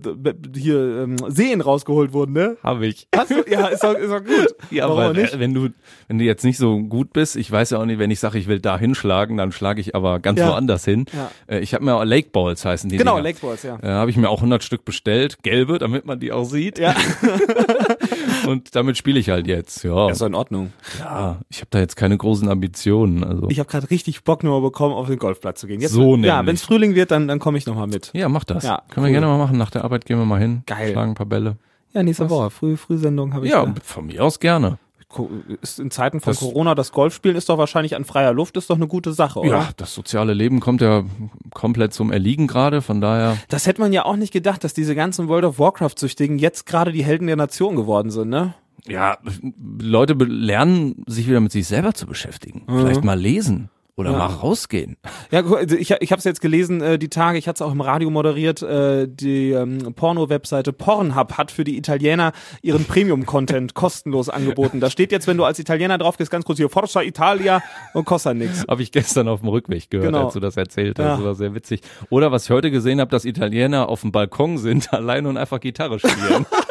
hier 0.54 1.04
ähm, 1.04 1.16
Seen 1.28 1.60
rausgeholt 1.60 2.12
wurden, 2.12 2.32
ne? 2.32 2.56
Hab 2.62 2.82
ich. 2.82 3.08
Hast 3.14 3.25
du? 3.30 3.44
Ja, 3.50 3.66
ist 3.68 3.82
doch, 3.84 3.94
ist 3.94 4.10
doch 4.10 4.24
gut. 4.24 4.54
Ja, 4.70 4.84
Warum 4.84 4.98
aber 4.98 5.10
auch 5.10 5.14
nicht? 5.14 5.38
wenn 5.38 5.54
du, 5.54 5.68
wenn 6.08 6.18
du 6.18 6.24
jetzt 6.24 6.44
nicht 6.44 6.56
so 6.58 6.78
gut 6.80 7.12
bist, 7.12 7.36
ich 7.36 7.50
weiß 7.50 7.70
ja 7.70 7.78
auch 7.78 7.84
nicht, 7.84 7.98
wenn 7.98 8.10
ich 8.10 8.20
sage, 8.20 8.38
ich 8.38 8.46
will 8.48 8.60
da 8.60 8.78
hinschlagen, 8.78 9.36
dann 9.36 9.52
schlage 9.52 9.80
ich 9.80 9.94
aber 9.94 10.18
ganz 10.20 10.38
Ja. 10.40 10.48
woanders 10.50 10.84
hin. 10.84 11.06
Ja. 11.12 11.30
Äh, 11.46 11.60
ich 11.60 11.74
habe 11.74 11.84
mir 11.84 11.94
auch 11.94 12.04
Lake 12.04 12.30
Balls 12.30 12.64
heißen 12.64 12.88
die 12.90 12.96
Genau, 12.96 13.12
Dinger. 13.16 13.24
Lake 13.28 13.38
Balls, 13.40 13.62
ja. 13.62 13.78
Äh, 13.82 13.88
habe 13.88 14.10
ich 14.10 14.16
mir 14.16 14.28
auch 14.28 14.38
100 14.38 14.62
Stück 14.64 14.84
bestellt, 14.84 15.42
gelbe, 15.42 15.78
damit 15.78 16.06
man 16.06 16.18
die 16.20 16.32
auch 16.32 16.44
sieht. 16.44 16.78
Ja, 16.78 16.94
Und 18.46 18.74
damit 18.76 18.96
spiele 18.96 19.18
ich 19.18 19.28
halt 19.30 19.46
jetzt. 19.46 19.82
Ja, 19.84 20.10
ist 20.10 20.20
doch 20.20 20.26
in 20.26 20.34
Ordnung. 20.34 20.72
ja 21.00 21.38
ich 21.48 21.58
habe 21.58 21.68
da 21.70 21.78
jetzt 21.80 21.96
keine 21.96 22.16
großen 22.16 22.48
Ambitionen. 22.48 23.24
Also 23.24 23.48
Ich 23.50 23.58
habe 23.58 23.68
gerade 23.68 23.90
richtig 23.90 24.22
Bock 24.24 24.44
nur 24.44 24.62
bekommen, 24.62 24.94
auf 24.94 25.08
den 25.08 25.18
Golfplatz 25.18 25.60
zu 25.60 25.66
gehen. 25.66 25.80
Jetzt, 25.80 25.92
So 25.92 26.12
Ja, 26.16 26.36
nämlich. 26.36 26.46
wenn 26.46 26.54
es 26.54 26.62
Frühling 26.62 26.94
wird, 26.94 27.10
dann, 27.10 27.28
dann 27.28 27.38
komme 27.38 27.58
ich 27.58 27.66
nochmal 27.66 27.86
mit. 27.88 28.10
ja, 28.14 28.28
mach 28.28 28.44
das. 28.44 28.64
Ja, 28.64 28.82
Können 28.90 28.98
cool. 28.98 29.04
wir 29.04 29.10
gerne 29.20 29.26
mal 29.26 29.38
machen. 29.38 29.58
Nach 29.58 29.70
der 29.70 29.84
Arbeit 29.84 30.04
gehen 30.06 30.18
wir 30.18 30.24
mal 30.24 30.40
hin. 30.40 30.62
Geil. 30.66 30.92
Schlagen 30.92 31.12
ein 31.12 31.14
paar 31.14 31.26
Bälle. 31.26 31.56
Ja, 31.96 32.02
nächste 32.02 32.28
Woche. 32.28 32.50
Früh, 32.50 32.76
Frühsendung 32.76 33.32
habe 33.34 33.46
ich 33.46 33.52
Ja, 33.52 33.64
da. 33.64 33.74
von 33.82 34.06
mir 34.06 34.22
aus 34.22 34.38
gerne. 34.38 34.78
Ist 35.62 35.80
in 35.80 35.90
Zeiten 35.90 36.20
von 36.20 36.32
Das- 36.32 36.40
Corona 36.40 36.74
das 36.74 36.92
Golfspielen 36.92 37.36
ist 37.38 37.48
doch 37.48 37.56
wahrscheinlich 37.56 37.96
an 37.96 38.04
freier 38.04 38.34
Luft, 38.34 38.56
ist 38.58 38.68
doch 38.68 38.76
eine 38.76 38.86
gute 38.86 39.12
Sache, 39.14 39.38
oder? 39.38 39.48
Ja, 39.48 39.68
das 39.78 39.94
soziale 39.94 40.34
Leben 40.34 40.60
kommt 40.60 40.82
ja 40.82 41.04
komplett 41.54 41.94
zum 41.94 42.12
Erliegen 42.12 42.46
gerade. 42.46 42.82
Von 42.82 43.00
daher 43.00 43.38
Das 43.48 43.66
hätte 43.66 43.80
man 43.80 43.92
ja 43.94 44.04
auch 44.04 44.16
nicht 44.16 44.32
gedacht, 44.32 44.62
dass 44.62 44.74
diese 44.74 44.94
ganzen 44.94 45.28
World 45.28 45.44
of 45.46 45.58
Warcraft-Süchtigen 45.58 46.38
jetzt 46.38 46.66
gerade 46.66 46.92
die 46.92 47.04
Helden 47.04 47.28
der 47.28 47.36
Nation 47.36 47.76
geworden 47.76 48.10
sind, 48.10 48.28
ne? 48.28 48.54
ja, 48.88 49.16
Leute 49.80 50.12
lernen, 50.14 51.02
sich 51.06 51.26
wieder 51.26 51.40
mit 51.40 51.50
sich 51.50 51.66
selber 51.66 51.94
zu 51.94 52.06
beschäftigen. 52.06 52.62
Vielleicht 52.68 53.02
mal 53.02 53.18
lesen 53.18 53.68
oder 53.96 54.12
Ja. 54.12 54.18
mal 54.18 54.26
rausgehen. 54.26 54.96
Ja, 55.30 55.42
also 55.44 55.74
ich, 55.76 55.90
ich 55.90 56.12
habe 56.12 56.18
es 56.18 56.24
jetzt 56.24 56.40
gelesen, 56.42 56.82
äh, 56.82 56.98
die 56.98 57.08
Tage, 57.08 57.38
ich 57.38 57.48
hatte 57.48 57.56
es 57.56 57.62
auch 57.62 57.72
im 57.72 57.80
Radio 57.80 58.10
moderiert, 58.10 58.60
äh, 58.62 59.08
die 59.08 59.52
ähm, 59.52 59.94
Porno-Webseite 59.94 60.72
Pornhub 60.74 61.32
hat 61.38 61.50
für 61.50 61.64
die 61.64 61.78
Italiener 61.78 62.32
ihren 62.62 62.84
Premium-Content 62.88 63.74
kostenlos 63.74 64.28
angeboten. 64.28 64.80
Da 64.80 64.90
steht 64.90 65.12
jetzt, 65.12 65.26
wenn 65.26 65.38
du 65.38 65.44
als 65.44 65.58
Italiener 65.58 65.96
drauf 65.98 66.18
gehst, 66.18 66.30
ganz 66.30 66.44
kurz 66.44 66.58
hier, 66.58 66.68
Forza 66.68 67.02
Italia 67.02 67.62
und 67.94 68.04
kostet 68.04 68.36
nix. 68.36 68.64
Habe 68.68 68.82
ich 68.82 68.92
gestern 68.92 69.28
auf 69.28 69.40
dem 69.40 69.48
Rückweg 69.48 69.88
gehört, 69.90 70.06
Genau. 70.12 70.26
als 70.26 70.34
du 70.34 70.40
das 70.40 70.56
erzählt 70.56 70.98
hast. 70.98 71.04
Ja. 71.06 71.16
Das 71.16 71.24
war 71.24 71.34
sehr 71.34 71.54
witzig. 71.54 71.80
Oder 72.10 72.30
was 72.32 72.44
ich 72.44 72.50
heute 72.50 72.70
gesehen 72.70 73.00
habe, 73.00 73.10
dass 73.10 73.24
Italiener 73.24 73.88
auf 73.88 74.02
dem 74.02 74.12
Balkon 74.12 74.58
sind, 74.58 74.92
allein 74.92 75.24
und 75.26 75.36
einfach 75.38 75.60
Gitarre 75.60 75.98
spielen. 75.98 76.44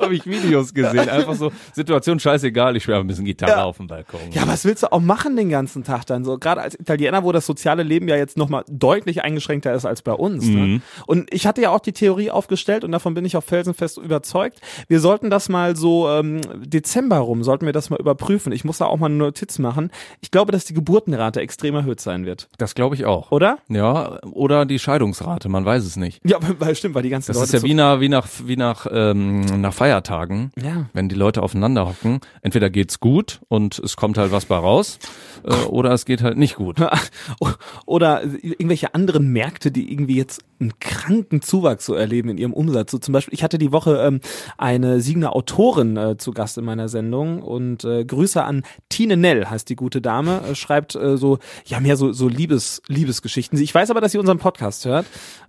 habe 0.00 0.14
ich 0.14 0.26
Videos 0.26 0.72
gesehen. 0.74 1.08
Einfach 1.08 1.34
so, 1.34 1.52
Situation 1.72 2.18
scheißegal, 2.20 2.76
ich 2.76 2.82
spiele 2.82 2.98
ein 2.98 3.06
bisschen 3.06 3.24
Gitarre 3.24 3.52
Ja. 3.52 3.64
auf 3.64 3.76
dem 3.78 3.86
Balkon. 3.86 4.20
Ja, 4.32 4.46
was 4.46 4.64
willst 4.64 4.82
du 4.82 4.92
auch 4.92 5.00
machen 5.00 5.36
den 5.36 5.48
ganzen 5.50 5.84
Tag 5.84 6.06
dann 6.06 6.24
so? 6.24 6.38
Gerade 6.38 6.60
als 6.62 6.78
Italiener, 6.78 7.24
wo 7.24 7.32
das 7.32 7.46
soziale 7.46 7.82
Leben 7.82 8.08
ja 8.08 8.16
jetzt 8.16 8.36
nochmal 8.36 8.64
deutlich 8.68 9.22
eingeschränkter 9.22 9.72
ist 9.74 9.84
als 9.84 10.02
bei 10.02 10.12
uns. 10.12 10.44
Mhm. 10.46 10.54
Ne? 10.54 10.80
Und 11.06 11.32
ich 11.32 11.46
hatte 11.46 11.60
ja 11.62 11.70
auch 11.70 11.80
die 11.80 11.92
Theorie 11.92 12.30
aufgestellt 12.30 12.84
und 12.84 12.92
davon 12.92 13.14
bin 13.14 13.24
ich 13.24 13.36
auch 13.36 13.44
felsenfest 13.44 13.98
überzeugt. 13.98 14.60
Wir 14.88 15.00
sollten 15.00 15.30
das 15.30 15.48
mal 15.48 15.76
so 15.76 16.08
ähm, 16.08 16.40
Dezember 16.64 17.18
rum, 17.18 17.42
sollten 17.44 17.66
wir 17.66 17.72
das 17.72 17.90
mal 17.90 17.98
überprüfen. 18.00 18.52
Ich 18.52 18.64
muss 18.64 18.78
da 18.78 18.86
auch 18.86 18.98
mal 18.98 19.06
eine 19.06 19.16
Notiz 19.16 19.58
machen. 19.58 19.90
Ich 20.20 20.30
glaube, 20.30 20.52
dass 20.52 20.64
die 20.64 20.74
Geburtenrate 20.74 21.40
extrem 21.40 21.74
erhöht 21.74 22.00
sein 22.00 22.24
wird. 22.26 22.48
Das 22.58 22.74
glaube 22.74 22.94
ich 22.94 23.04
auch. 23.04 23.30
Oder? 23.32 23.58
Ja, 23.68 24.18
oder 24.32 24.66
die 24.66 24.78
Scheidungsrate, 24.78 25.48
man 25.48 25.64
weiß 25.64 25.84
es 25.84 25.96
nicht. 25.96 26.20
Ja, 26.24 26.38
weil 26.58 26.74
stimmt, 26.74 26.94
weil 26.94 27.02
die 27.02 27.10
ganzen 27.10 27.28
Das 27.28 27.36
Leute 27.36 27.46
ist 27.46 27.52
ja 27.52 27.58
so- 27.60 27.66
wie 27.66 27.74
nach, 27.74 28.00
wie 28.00 28.08
nach, 28.08 28.26
wie 28.44 28.56
nach, 28.56 28.86
ähm, 28.90 29.40
nach 29.60 29.74
Feiertagen. 29.86 30.50
Ja. 30.60 30.86
Wenn 30.94 31.08
die 31.08 31.14
Leute 31.14 31.44
aufeinander 31.44 31.86
hocken, 31.86 32.18
entweder 32.42 32.70
geht's 32.70 32.98
gut 32.98 33.40
und 33.46 33.78
es 33.78 33.96
kommt 33.96 34.18
halt 34.18 34.32
was 34.32 34.46
bei 34.46 34.56
raus, 34.56 34.98
äh, 35.44 35.54
oder 35.66 35.92
es 35.92 36.04
geht 36.04 36.22
halt 36.22 36.36
nicht 36.36 36.56
gut. 36.56 36.78
Oder 37.86 38.22
irgendwelche 38.24 38.94
anderen 38.94 39.28
Märkte, 39.28 39.70
die 39.70 39.92
irgendwie 39.92 40.16
jetzt 40.16 40.42
einen 40.58 40.78
kranken 40.80 41.42
Zuwachs 41.42 41.86
so 41.86 41.94
erleben 41.94 42.30
in 42.30 42.38
ihrem 42.38 42.52
Umsatz. 42.52 42.90
So 42.90 42.98
zum 42.98 43.12
Beispiel, 43.12 43.34
ich 43.34 43.42
hatte 43.42 43.58
die 43.58 43.72
Woche 43.72 43.98
ähm, 43.98 44.20
eine 44.58 45.00
siegende 45.00 45.32
Autorin 45.32 45.96
äh, 45.96 46.16
zu 46.16 46.32
Gast 46.32 46.58
in 46.58 46.64
meiner 46.64 46.88
Sendung 46.88 47.42
und 47.42 47.84
äh, 47.84 48.04
Grüße 48.04 48.42
an 48.42 48.64
Tine 48.88 49.16
Nell, 49.16 49.46
heißt 49.46 49.68
die 49.68 49.76
gute 49.76 50.00
Dame, 50.00 50.40
äh, 50.50 50.54
schreibt 50.54 50.94
äh, 50.94 51.16
so, 51.16 51.38
ja 51.66 51.80
mehr 51.80 51.96
so, 51.96 52.12
so 52.12 52.28
Liebes, 52.28 52.82
Liebesgeschichten. 52.88 53.60
Ich 53.60 53.74
weiß 53.74 53.90
aber, 53.90 54.00
dass 54.00 54.12
sie 54.12 54.18
unseren 54.18 54.38
Podcast 54.38 54.84
hört 54.86 55.06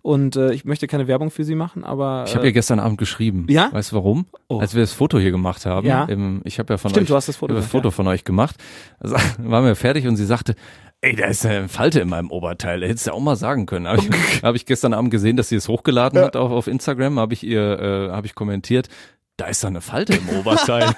und 0.08 0.38
äh, 0.38 0.54
ich 0.54 0.64
möchte 0.64 0.88
keine 0.88 1.10
Werbung 1.10 1.32
für 1.32 1.44
sie 1.44 1.54
machen, 1.54 1.84
aber 1.84 2.24
Ich 2.26 2.34
habe 2.34 2.46
ihr 2.46 2.54
gestern 2.54 2.80
Abend 2.80 2.98
geschrieben. 2.98 3.46
Ja? 3.50 3.68
Weißt 3.74 3.92
du 3.92 3.98
warum? 3.98 4.26
Oh. 4.48 4.60
Als 4.60 4.74
wir 4.74 4.80
das 4.80 4.94
Foto 4.94 5.20
hier 5.20 5.32
gemacht 5.32 5.66
haben. 5.66 5.86
Ja. 5.86 6.06
Im, 6.06 6.40
ich 6.46 6.60
habe 6.60 6.74
ja 6.74 6.78
von 6.78 6.92
Stimmt, 6.92 7.04
euch 7.04 7.08
du 7.10 7.16
hast 7.18 7.28
das 7.28 7.36
Foto 7.36 7.54
gemacht, 7.54 7.70
Foto 7.70 7.90
ja. 7.90 7.92
von 7.92 8.08
euch 8.08 8.24
gemacht. 8.24 8.56
Also, 9.00 9.18
waren 9.40 9.66
wir 9.66 9.76
fertig 9.76 10.08
und 10.08 10.16
sie 10.16 10.26
sagte, 10.26 10.56
ey, 11.02 11.14
da 11.14 11.26
ist 11.26 11.46
eine 11.46 11.68
Falte 11.68 12.00
in 12.00 12.08
meinem 12.08 12.32
Oberteil. 12.32 12.84
Hättest 12.84 13.08
du 13.08 13.10
ja 13.10 13.18
auch 13.18 13.20
mal 13.20 13.36
sagen 13.36 13.66
können. 13.66 13.86
Habe 13.86 14.00
ich, 14.00 14.10
hab 14.44 14.56
ich 14.56 14.66
gestern 14.66 14.94
Abend 14.94 15.12
gesehen, 15.12 15.36
dass 15.36 15.50
sie 15.50 15.58
es 15.58 15.68
hochgeladen 15.68 16.22
hat 16.22 16.38
auf, 16.38 16.52
auf 16.52 16.68
Instagram. 16.68 17.20
Habe 17.20 17.34
ich 17.34 17.44
ihr, 17.44 17.78
äh, 17.78 18.12
habe 18.14 18.28
ich 18.28 18.34
kommentiert. 18.34 18.88
Da 19.36 19.48
ist 19.48 19.62
da 19.62 19.68
eine 19.68 19.82
Falte 19.82 20.14
im 20.14 20.30
Oberteil. 20.40 20.96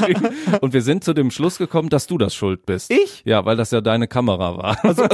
und 0.60 0.72
wir 0.72 0.82
sind 0.82 1.02
zu 1.02 1.14
dem 1.14 1.32
Schluss 1.32 1.58
gekommen, 1.58 1.88
dass 1.88 2.06
du 2.06 2.16
das 2.16 2.32
schuld 2.32 2.64
bist. 2.64 2.92
Ich? 2.92 3.22
Ja, 3.24 3.44
weil 3.44 3.56
das 3.56 3.72
ja 3.72 3.80
deine 3.80 4.06
Kamera 4.06 4.56
war. 4.56 4.84
Also, 4.84 5.04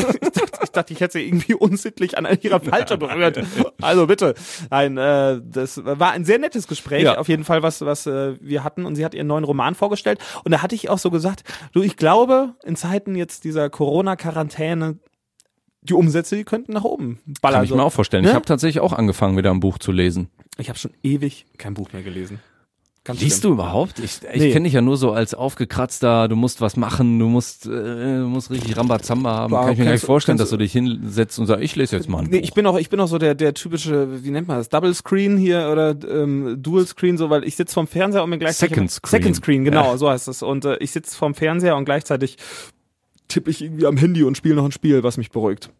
ich, 0.62 0.70
dachte, 0.70 0.92
ich 0.92 1.00
hätte 1.00 1.18
sie 1.18 1.26
irgendwie 1.26 1.54
unsittlich 1.54 2.16
an 2.18 2.26
ihrer 2.40 2.61
Falte 2.61 2.96
berührt. 2.98 3.40
Also 3.80 4.06
bitte. 4.06 4.34
Nein, 4.70 4.96
äh, 4.96 5.40
das 5.44 5.80
war 5.84 6.12
ein 6.12 6.24
sehr 6.24 6.38
nettes 6.38 6.66
Gespräch, 6.68 7.02
Ja. 7.04 7.18
auf 7.18 7.28
jeden 7.28 7.44
Fall, 7.44 7.62
was, 7.62 7.80
was 7.82 8.06
äh, 8.06 8.36
wir 8.40 8.64
hatten. 8.64 8.84
Und 8.86 8.96
sie 8.96 9.04
hat 9.04 9.14
ihren 9.14 9.26
neuen 9.26 9.44
Roman 9.44 9.74
vorgestellt. 9.74 10.18
Und 10.44 10.52
da 10.52 10.62
hatte 10.62 10.74
ich 10.74 10.88
auch 10.90 10.98
so 10.98 11.11
gesagt, 11.11 11.44
du, 11.72 11.82
ich 11.82 11.96
glaube, 11.96 12.54
in 12.64 12.76
Zeiten 12.76 13.14
jetzt 13.14 13.44
dieser 13.44 13.70
Corona-Quarantäne, 13.70 14.98
die 15.82 15.94
Umsätze, 15.94 16.36
die 16.36 16.44
könnten 16.44 16.72
nach 16.72 16.84
oben 16.84 17.20
ballern. 17.40 17.59
Kann 17.59 17.64
ich 17.64 17.70
mir 17.74 17.82
auch 17.82 17.92
vorstellen. 17.92 18.24
Ne? 18.24 18.30
Ich 18.30 18.34
habe 18.34 18.44
tatsächlich 18.44 18.80
auch 18.80 18.92
angefangen, 18.92 19.36
wieder 19.36 19.50
ein 19.50 19.61
Buch 19.61 19.78
zu 19.78 19.92
lesen. 19.92 20.28
Ich 20.59 20.68
habe 20.68 20.78
schon 20.78 20.90
ewig 21.02 21.46
kein 21.56 21.74
Buch 21.74 21.92
mehr 21.92 22.02
gelesen. 22.02 22.40
Ganz 23.09 23.20
Liest 23.20 23.40
schlimm. 23.40 23.52
du 23.52 23.54
überhaupt? 23.54 23.98
Ich, 24.00 24.20
ich 24.32 24.40
Nee. 24.40 24.52
kenne 24.52 24.64
dich 24.64 24.74
ja 24.74 24.82
nur 24.82 24.96
so 24.98 25.12
als 25.12 25.32
aufgekratzter, 25.34 26.28
du 26.28 26.36
musst 26.36 26.61
was 26.61 26.76
machen, 26.76 27.18
du 27.18 27.26
musst, 27.26 27.64
äh, 27.66 27.70
du 27.70 28.26
musst 28.28 28.50
richtig 28.50 28.76
Rambazamba 28.76 29.34
haben. 29.34 29.50
Wow, 29.52 29.62
Kann 29.64 29.72
ich 29.72 29.78
mir 29.78 29.84
gar 29.86 29.92
nicht 29.92 30.04
vorstellen, 30.04 30.36
dass 30.38 30.50
du 30.50 30.59
dich 30.59 30.72
hinsetzt 30.72 31.38
und 31.38 31.46
sagst, 31.46 31.64
ich 31.64 31.74
lese 31.74 31.96
jetzt 31.96 32.09
mal 32.09 32.18
ein 32.18 32.24
Nee, 32.30 32.38
Buch. 32.40 32.44
ich 32.44 32.52
bin 32.52 32.66
auch, 32.66 32.78
ich 32.78 32.90
bin 32.90 33.00
auch 33.00 33.06
so 33.09 33.16
der, 33.18 33.34
der 33.34 33.54
typische, 33.54 34.22
wie 34.22 34.30
nennt 34.30 34.46
man 34.46 34.59
das, 34.59 34.68
Double 34.68 34.92
Screen 34.94 35.38
hier 35.38 35.70
oder 35.72 35.96
ähm, 36.09 36.56
Dual 36.62 36.86
Screen, 36.86 37.16
so, 37.16 37.30
weil 37.30 37.44
ich 37.44 37.56
sitze 37.56 37.72
vorm 37.74 37.86
Fernseher 37.86 38.22
und 38.22 38.30
mir 38.30 38.38
gleichzeitig 38.38 38.74
Second 38.74 38.90
Screen. 38.92 39.11
Second 39.22 39.36
Screen, 39.36 39.64
genau, 39.64 39.92
Ja. 39.92 39.96
so 39.96 40.11
heißt 40.11 40.28
es. 40.28 40.42
Und 40.42 40.66
äh, 40.66 40.76
ich 40.78 40.90
sitze 40.90 41.16
vorm 41.16 41.34
Fernseher 41.34 41.76
und 41.76 41.86
gleichzeitig 41.86 42.36
tippe 43.26 43.50
ich 43.50 43.62
irgendwie 43.62 43.86
am 43.86 43.96
Handy 43.96 44.22
und 44.22 44.36
spiele 44.36 44.54
noch 44.54 44.64
ein 44.66 44.72
Spiel, 44.72 45.02
was 45.02 45.16
mich 45.16 45.30
beruhigt. 45.30 45.70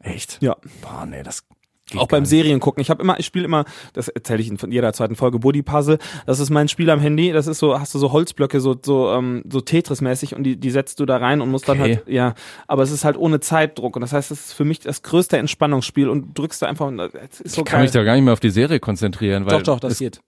Echt? 0.00 0.38
Ja. 0.42 0.56
Boah, 0.82 1.06
nee, 1.06 1.22
das 1.22 1.42
geht 1.90 2.00
auch 2.00 2.08
beim. 2.08 2.24
Serien 2.24 2.60
gucken. 2.60 2.80
Ich 2.80 2.90
habe 2.90 3.02
immer, 3.02 3.18
ich 3.20 3.26
spiele 3.26 3.44
immer, 3.44 3.64
das 3.92 4.08
erzähle 4.08 4.40
ich 4.40 4.48
in 4.50 4.72
jeder 4.72 4.92
zweiten 4.92 5.16
Folge, 5.16 5.38
Buddy 5.38 5.62
Puzzle. 5.62 5.98
Das 6.26 6.40
ist 6.40 6.50
mein 6.50 6.68
Spiel 6.68 6.90
am 6.90 7.00
Handy. 7.00 7.32
Das 7.32 7.46
ist 7.46 7.58
so, 7.58 7.78
hast 7.78 7.94
du 7.94 7.98
so 7.98 8.12
Holzblöcke, 8.12 8.60
so 8.60 8.76
so 8.84 9.10
ähm, 9.12 9.42
so 9.50 9.60
Tetris-mäßig 9.60 10.34
und 10.34 10.42
die 10.44 10.56
die 10.56 10.70
setzt 10.70 11.00
du 11.00 11.06
da 11.06 11.16
rein 11.18 11.40
und 11.40 11.50
musst 11.50 11.68
dann 11.68 11.80
Okay. 11.80 11.96
halt, 11.96 12.08
ja. 12.08 12.34
Aber 12.66 12.82
es 12.82 12.90
ist 12.90 13.04
halt 13.04 13.16
ohne 13.16 13.40
Zeitdruck 13.40 13.96
und 13.96 14.00
das 14.02 14.12
heißt, 14.12 14.30
es 14.30 14.46
ist 14.46 14.52
für 14.52 14.64
mich 14.64 14.80
das 14.80 15.02
größte 15.02 15.36
Entspannungsspiel 15.38 16.08
und 16.08 16.36
drückst 16.36 16.62
da 16.62 16.66
einfach. 16.66 16.86
und 16.88 16.98
Es 16.98 17.40
ist 17.40 17.54
so 17.54 17.60
Ich 17.62 17.66
kann 17.66 17.78
geil. 17.78 17.82
mich 17.82 17.90
da 17.92 18.02
gar 18.02 18.14
nicht 18.14 18.24
mehr 18.24 18.32
auf 18.32 18.40
die 18.40 18.50
Serie 18.50 18.80
konzentrieren, 18.80 19.44
weil 19.46 19.58
doch, 19.58 19.62
doch, 19.62 19.80
das 19.80 19.98
geht. 19.98 20.20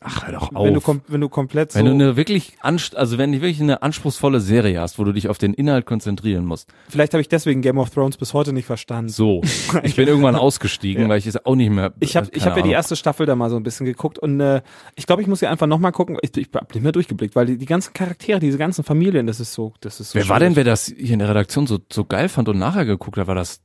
Ach, 0.00 0.26
hör 0.26 0.32
doch 0.32 0.50
Wenn 0.52 0.74
du, 0.74 0.80
auf. 0.80 0.96
wenn 1.08 1.20
du 1.20 1.28
komplett 1.28 1.74
Wenn 1.74 1.86
so, 1.86 1.88
du 1.92 1.94
eine 1.94 2.16
wirklich 2.16 2.54
also 2.62 3.18
wenn 3.18 3.32
du 3.32 3.40
wirklich 3.40 3.60
eine 3.60 3.82
anspruchsvolle 3.82 4.40
Serie 4.40 4.80
hast, 4.80 4.98
wo 4.98 5.04
du 5.04 5.12
dich 5.12 5.28
auf 5.28 5.38
den 5.38 5.54
Inhalt 5.54 5.86
konzentrieren 5.86 6.44
musst. 6.44 6.68
vielleicht 6.88 7.12
habe 7.14 7.20
ich 7.20 7.28
deswegen 7.28 7.60
Game 7.62 7.78
of 7.78 7.90
Thrones 7.90 8.16
bis 8.16 8.32
heute 8.34 8.52
nicht 8.52 8.64
verstanden. 8.66 9.10
So, 9.10 9.42
ich 9.82 9.96
bin 9.96 10.08
irgendwann 10.08 10.36
ausgestiegen, 10.36 11.04
Ja. 11.04 11.08
weil 11.08 11.18
ich 11.18 11.26
es 11.26 11.44
auch 11.44 11.54
nicht 11.54 11.70
mehr. 11.70 11.92
Ich 12.00 12.16
habe 12.16 12.28
ich 12.32 12.40
keine 12.42 12.50
hab 12.52 12.56
ja 12.58 12.62
die 12.64 12.70
erste 12.72 12.96
Staffel 12.96 13.26
da 13.26 13.36
mal 13.36 13.50
so 13.50 13.56
ein 13.56 13.62
bisschen 13.62 13.86
geguckt 13.86 14.18
und 14.18 14.40
äh, 14.40 14.62
ich 14.96 15.06
glaube, 15.06 15.22
ich 15.22 15.28
muss 15.28 15.40
ja 15.40 15.50
einfach 15.50 15.66
nochmal 15.66 15.92
gucken. 15.92 16.16
Ich, 16.22 16.36
ich 16.36 16.48
hab 16.54 16.72
nicht 16.74 16.82
mehr 16.82 16.92
durchgeblickt, 16.92 17.36
weil 17.36 17.46
die, 17.46 17.58
die 17.58 17.66
ganzen 17.66 17.92
Charaktere, 17.92 18.40
diese 18.40 18.58
ganzen 18.58 18.84
Familien, 18.84 19.26
das 19.26 19.40
ist 19.40 19.52
so, 19.52 19.74
das 19.80 20.00
ist 20.00 20.10
so 20.10 20.18
Wer 20.18 20.28
war 20.28 20.38
denn, 20.40 20.54
schwierig. 20.54 20.66
wer 20.66 20.72
das 20.72 20.86
hier 20.96 21.12
in 21.12 21.18
der 21.18 21.28
Redaktion 21.28 21.66
so, 21.66 21.78
so 21.92 22.04
geil 22.04 22.28
fand 22.28 22.48
und 22.48 22.58
nachher 22.58 22.84
geguckt 22.84 23.18
hat? 23.18 23.26
War 23.26 23.34
das 23.34 23.60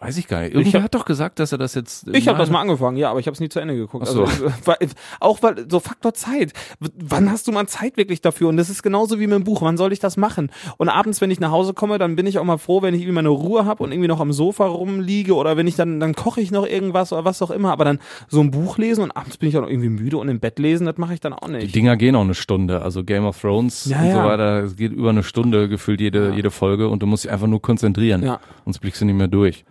Weiß 0.00 0.18
ich 0.18 0.26
gar 0.28 0.40
nicht. 0.42 0.54
Irgendwer 0.54 0.80
hab- 0.80 0.84
hat 0.86 0.94
doch 0.94 1.04
gesagt, 1.06 1.38
dass 1.38 1.52
er 1.52 1.56
das 1.58 1.74
jetzt. 1.74 2.08
Ich 2.12 2.28
habe 2.28 2.36
das 2.36 2.50
mal 2.50 2.60
angefangen, 2.60 2.96
ja, 2.98 3.10
aber 3.10 3.20
ich 3.20 3.26
habe 3.26 3.32
es 3.34 3.40
nie 3.40 3.48
zu 3.48 3.60
Ende 3.60 3.74
geguckt. 3.74 4.04
Ach 4.06 4.12
so. 4.12 4.24
Also, 4.24 4.46
weil, 4.66 4.76
auch 5.20 5.42
weil 5.42 5.64
so 5.70 5.80
Faktor 5.80 6.12
Zeit. 6.12 6.52
Wann 6.98 7.30
hast 7.30 7.46
du 7.46 7.52
mal 7.52 7.66
Zeit 7.68 7.96
wirklich 7.96 8.20
dafür? 8.20 8.48
Und 8.48 8.56
das 8.58 8.68
ist 8.68 8.82
genauso 8.82 9.18
wie 9.18 9.26
mit 9.26 9.36
dem 9.36 9.44
Buch. 9.44 9.62
Wann 9.62 9.76
soll 9.78 9.92
ich 9.92 10.00
das 10.00 10.16
machen? 10.16 10.50
Und 10.76 10.88
abends, 10.90 11.20
wenn 11.22 11.30
ich 11.30 11.40
nach 11.40 11.52
Hause 11.52 11.72
komme, 11.74 11.98
dann 11.98 12.16
bin 12.16 12.26
ich 12.26 12.38
auch 12.38 12.44
mal 12.44 12.58
froh, 12.58 12.82
wenn 12.82 12.92
ich 12.92 13.00
irgendwie 13.02 13.14
meine 13.14 13.28
Ruhe 13.30 13.64
habe 13.64 13.82
und 13.82 13.92
irgendwie 13.92 14.08
noch 14.08 14.20
am 14.20 14.32
Sofa 14.32 14.66
rumliege 14.66 15.34
oder 15.34 15.56
wenn 15.56 15.66
ich 15.66 15.76
dann 15.76 16.00
dann 16.00 16.14
koche 16.14 16.40
ich 16.40 16.50
noch 16.50 16.66
irgendwas 16.66 17.12
oder 17.12 17.24
was 17.24 17.40
auch 17.40 17.50
immer. 17.50 17.72
Aber 17.72 17.84
dann 17.84 17.98
so 18.28 18.40
ein 18.40 18.50
Buch 18.50 18.76
lesen 18.76 19.04
und 19.04 19.10
abends 19.12 19.38
bin 19.38 19.48
ich 19.48 19.56
auch 19.56 19.62
noch 19.62 19.70
irgendwie 19.70 19.88
müde 19.88 20.18
und 20.18 20.28
im 20.28 20.40
Bett 20.40 20.58
lesen, 20.58 20.86
das 20.86 20.98
mache 20.98 21.14
ich 21.14 21.20
dann 21.20 21.32
auch 21.32 21.46
Die 21.46 21.52
nicht. 21.52 21.74
Dinger 21.74 21.96
gehen 21.96 22.14
auch 22.16 22.22
eine 22.22 22.34
Stunde. 22.34 22.82
Also 22.82 23.04
Game 23.04 23.24
of 23.24 23.40
Thrones 23.40 23.86
Ja, 23.86 23.98
und 24.02 24.10
so 24.10 24.16
ja. 24.18 24.24
weiter. 24.26 24.64
Es 24.64 24.76
geht 24.76 24.92
über 24.92 25.10
eine 25.10 25.22
Stunde 25.22 25.68
gefühlt 25.68 26.00
jede, 26.00 26.32
jede 26.34 26.50
Folge 26.50 26.88
und 26.88 27.00
du 27.02 27.06
musst 27.06 27.24
dich 27.24 27.30
einfach 27.30 27.46
nur 27.46 27.62
konzentrieren. 27.62 28.22
Ja. 28.22 28.40
Sonst 28.64 28.80
blickst 28.80 29.00
du 29.00 29.04
nicht 29.06 29.14
mehr 29.16 29.28
durch. 29.28 29.64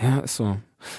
Ja, 0.00 0.18
ist 0.20 0.36
so. 0.36 0.56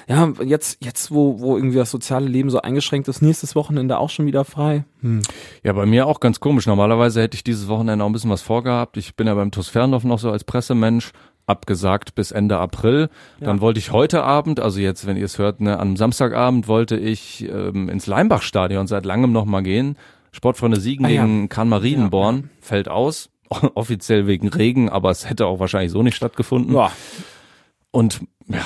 Ja, 0.09 0.33
jetzt 0.43 0.83
jetzt 0.83 1.09
wo 1.09 1.39
wo 1.39 1.55
irgendwie 1.55 1.77
das 1.77 1.89
soziale 1.89 2.27
Leben 2.27 2.49
so 2.49 2.61
eingeschränkt 2.61 3.07
ist, 3.07 3.21
nächstes 3.21 3.55
Wochenende 3.55 3.97
auch 3.97 4.09
schon 4.09 4.25
wieder 4.25 4.43
frei. 4.43 4.83
Hm. 5.01 5.21
Ja, 5.63 5.71
bei 5.71 5.85
mir 5.85 6.05
auch 6.05 6.19
ganz 6.19 6.41
komisch. 6.41 6.67
Normalerweise 6.67 7.21
hätte 7.21 7.35
ich 7.35 7.45
dieses 7.45 7.69
Wochenende 7.69 8.03
auch 8.03 8.09
ein 8.09 8.13
bisschen 8.13 8.29
was 8.29 8.41
vorgehabt. 8.41 8.97
Ich 8.97 9.15
bin 9.15 9.27
ja 9.27 9.35
beim 9.35 9.51
TuS 9.51 9.69
Ferndorf 9.69 10.03
noch 10.03 10.19
so 10.19 10.31
als 10.31 10.43
Pressemensch 10.43 11.11
abgesagt 11.45 12.13
bis 12.13 12.31
Ende 12.31 12.57
April. 12.57 13.09
Dann 13.39 13.59
wollte 13.61 13.79
ich 13.79 13.91
heute 13.91 14.23
Abend, 14.23 14.59
also 14.59 14.79
jetzt, 14.79 15.07
wenn 15.07 15.17
ihr 15.17 15.25
es 15.25 15.39
hört, 15.39 15.61
ne, 15.61 15.79
am 15.79 15.95
Samstagabend 15.97 16.67
wollte 16.67 16.95
ich 16.97 17.49
ähm, 17.49 17.89
ins 17.89 18.05
Leimbach-Stadion 18.05 18.85
seit 18.85 19.03
langem 19.05 19.31
noch 19.31 19.45
mal 19.45 19.61
gehen. 19.61 19.97
Sportfreunde 20.31 20.79
Siegen 20.79 21.05
Ah, 21.05 21.09
ja. 21.09 21.23
gegen 21.25 21.49
Kahn 21.49 21.69
Marienborn 21.69 22.51
fällt 22.61 22.87
aus. 22.89 23.29
Offiziell 23.73 24.27
wegen 24.27 24.47
Regen, 24.49 24.89
aber 24.89 25.09
es 25.09 25.27
hätte 25.27 25.47
auch 25.47 25.59
wahrscheinlich 25.59 25.91
so 25.91 26.03
nicht 26.03 26.15
stattgefunden. 26.15 26.75
Ja, 26.75 26.91
Und 27.91 28.21
ja, 28.47 28.63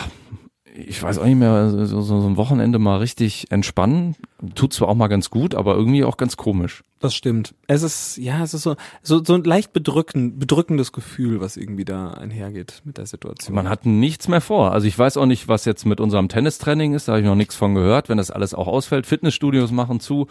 ich 0.76 1.02
weiß 1.04 1.20
auch 1.20 1.26
nicht 1.26 1.38
mehr, 1.38 1.70
so, 1.70 2.02
so, 2.02 2.28
ein 2.28 2.36
Wochenende 2.38 2.80
mal 2.80 2.98
richtig 2.98 3.52
entspannen. 3.52 4.16
Tut 4.56 4.74
zwar 4.74 4.88
auch 4.90 4.96
mal 4.96 5.08
ganz 5.08 5.30
gut, 5.30 5.54
aber 5.54 5.76
irgendwie 5.76 6.04
auch 6.04 6.18
ganz 6.18 6.36
komisch. 6.36 6.84
Das 7.00 7.14
stimmt. 7.14 7.54
Es 7.68 7.84
ist, 7.84 8.18
ja, 8.18 8.44
es 8.44 8.54
ist 8.56 8.64
so, 8.64 8.76
so, 9.04 9.24
so 9.24 9.36
ein 9.36 9.44
leicht 9.44 9.72
bedrückend, 9.72 10.40
bedrückendes 10.40 10.92
Gefühl, 10.92 11.42
was 11.42 11.58
irgendwie 11.58 11.86
da 11.86 12.12
einhergeht 12.12 12.82
mit 12.86 12.98
der 12.98 13.06
Situation. 13.06 13.54
Man 13.56 13.70
hat 13.70 13.86
nichts 13.86 14.28
mehr 14.28 14.42
vor. 14.42 14.72
Also 14.72 14.88
ich 14.88 14.98
weiß 14.98 15.18
auch 15.18 15.28
nicht, 15.28 15.48
was 15.48 15.66
jetzt 15.66 15.86
mit 15.86 16.00
unserem 16.00 16.28
Tennistraining 16.28 16.96
ist, 16.96 17.08
da 17.08 17.14
habe 17.14 17.22
ich 17.22 17.28
noch 17.28 17.36
nichts 17.36 17.56
von 17.56 17.76
gehört, 17.76 18.10
wenn 18.10 18.18
das 18.18 18.32
alles 18.32 18.54
auch 18.56 18.68
ausfällt. 18.68 19.06
Fitnessstudios 19.06 19.72
machen 19.72 20.00
zu. 20.00 20.28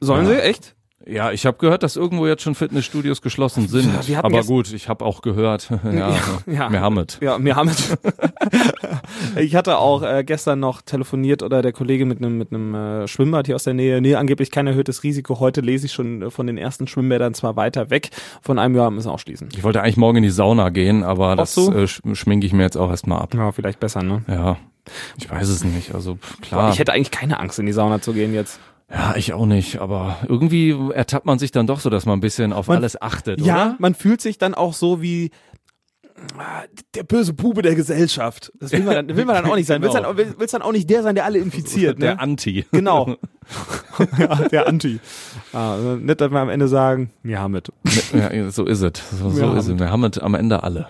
Sollen 0.00 0.26
Ja. 0.26 0.32
sie? 0.34 0.40
Echt? 0.42 0.76
Ja, 1.10 1.32
ich 1.32 1.46
habe 1.46 1.56
gehört, 1.56 1.82
dass 1.82 1.96
irgendwo 1.96 2.26
jetzt 2.26 2.42
schon 2.42 2.54
Fitnessstudios 2.54 3.22
geschlossen 3.22 3.66
sind. 3.66 3.90
Ja, 4.08 4.22
Aber 4.22 4.42
gut, 4.42 4.70
ich 4.74 4.90
habe 4.90 5.04
auch 5.06 5.22
gehört, 5.22 5.70
ja, 5.84 6.14
ja. 6.46 6.70
wir 6.70 6.80
haben 6.82 6.98
es. 6.98 7.18
Ja, 7.22 7.38
haben 7.56 7.70
Ich 9.36 9.54
hatte 9.56 9.78
auch 9.78 10.02
äh, 10.02 10.22
gestern 10.24 10.60
noch 10.60 10.82
telefoniert 10.82 11.42
oder 11.42 11.62
der 11.62 11.72
Kollege 11.72 12.04
mit 12.04 12.18
einem 12.18 12.36
mit 12.36 12.52
einem 12.52 12.74
äh, 12.74 13.08
Schwimmbad 13.08 13.46
hier 13.46 13.54
aus 13.54 13.64
der 13.64 13.74
Nähe. 13.74 14.00
Nee, 14.00 14.16
angeblich 14.16 14.50
kein 14.50 14.66
erhöhtes 14.66 15.02
Risiko. 15.02 15.40
Heute 15.40 15.60
lese 15.62 15.86
ich 15.86 15.92
schon 15.92 16.22
äh, 16.22 16.30
von 16.30 16.46
den 16.46 16.58
ersten 16.58 16.86
Schwimmbädern 16.86 17.32
zwar 17.34 17.56
weiter 17.56 17.88
weg. 17.90 18.10
Von 18.42 18.58
einem 18.58 18.74
Jahr 18.76 18.90
müssen 18.90 19.08
wir 19.08 19.12
auch 19.14 19.18
schließen. 19.18 19.48
Ich 19.52 19.62
wollte 19.64 19.82
eigentlich 19.82 19.96
morgen 19.96 20.18
in 20.18 20.22
die 20.24 20.30
Sauna 20.30 20.68
gehen, 20.68 21.04
aber 21.04 21.36
das 21.36 21.54
so? 21.54 21.72
äh, 21.72 21.84
sch- 21.84 22.14
schminke 22.16 22.46
ich 22.46 22.52
mir 22.52 22.62
jetzt 22.64 22.76
auch 22.76 22.90
erstmal 22.90 23.20
ab. 23.22 23.34
Ja, 23.34 23.50
vielleicht 23.52 23.80
besser, 23.80 24.02
ne? 24.02 24.22
Ja, 24.28 24.58
ich 25.16 25.30
weiß 25.30 25.48
es 25.48 25.64
nicht. 25.64 25.94
Also 25.94 26.16
pff, 26.16 26.40
klar. 26.42 26.70
Ich 26.72 26.78
hätte 26.78 26.92
eigentlich 26.92 27.10
keine 27.10 27.40
Angst, 27.40 27.58
in 27.58 27.66
die 27.66 27.72
Sauna 27.72 28.00
zu 28.02 28.12
gehen 28.12 28.34
jetzt. 28.34 28.60
Ja, 28.90 29.14
ich 29.16 29.32
auch 29.34 29.44
nicht, 29.46 29.78
aber 29.80 30.16
irgendwie 30.28 30.74
ertappt 30.94 31.26
man 31.26 31.38
sich 31.38 31.50
dann 31.50 31.66
doch 31.66 31.80
so, 31.80 31.90
dass 31.90 32.06
man 32.06 32.18
ein 32.18 32.20
bisschen 32.22 32.52
auf 32.54 32.68
Man- 32.68 32.78
alles 32.78 33.00
achtet, 33.00 33.40
Ja, 33.40 33.54
oder? 33.54 33.76
man 33.78 33.94
fühlt 33.94 34.20
sich 34.22 34.38
dann 34.38 34.54
auch 34.54 34.72
so 34.72 35.02
wie 35.02 35.30
ah, 36.38 36.62
der 36.94 37.02
böse 37.02 37.34
Bube 37.34 37.60
der 37.60 37.74
Gesellschaft. 37.74 38.50
Das 38.58 38.72
will 38.72 38.82
man 38.84 38.94
dann, 38.94 39.16
will 39.16 39.24
man 39.26 39.34
dann 39.34 39.44
auch 39.50 39.56
nicht 39.56 39.66
sein. 39.66 39.82
Willst, 39.82 39.94
Genau. 39.94 40.08
dann, 40.08 40.16
will- 40.16 40.34
willst 40.38 40.54
dann 40.54 40.62
auch 40.62 40.72
nicht 40.72 40.88
der 40.88 41.02
sein, 41.02 41.14
der 41.14 41.26
alle 41.26 41.38
infiziert, 41.38 42.00
Der 42.00 42.14
ne? 42.14 42.20
Anti. 42.20 42.64
Genau. 42.72 43.16
ja, 44.18 44.34
der 44.48 44.66
Anti. 44.66 45.00
Ah, 45.52 45.74
also 45.74 45.96
nicht, 45.96 46.20
dass 46.20 46.30
wir 46.30 46.38
am 46.40 46.48
Ende 46.48 46.68
sagen, 46.68 47.10
wir 47.22 47.38
haben 47.40 47.54
es. 47.56 48.12
ja, 48.12 48.50
so 48.50 48.64
ist 48.64 48.80
es. 48.82 48.92
So, 49.18 49.28
so 49.30 49.54
ist 49.54 49.68
es. 49.68 49.78
Wir 49.78 49.90
haben 49.90 50.04
es 50.04 50.18
am 50.18 50.34
Ende 50.34 50.62
alle. 50.62 50.88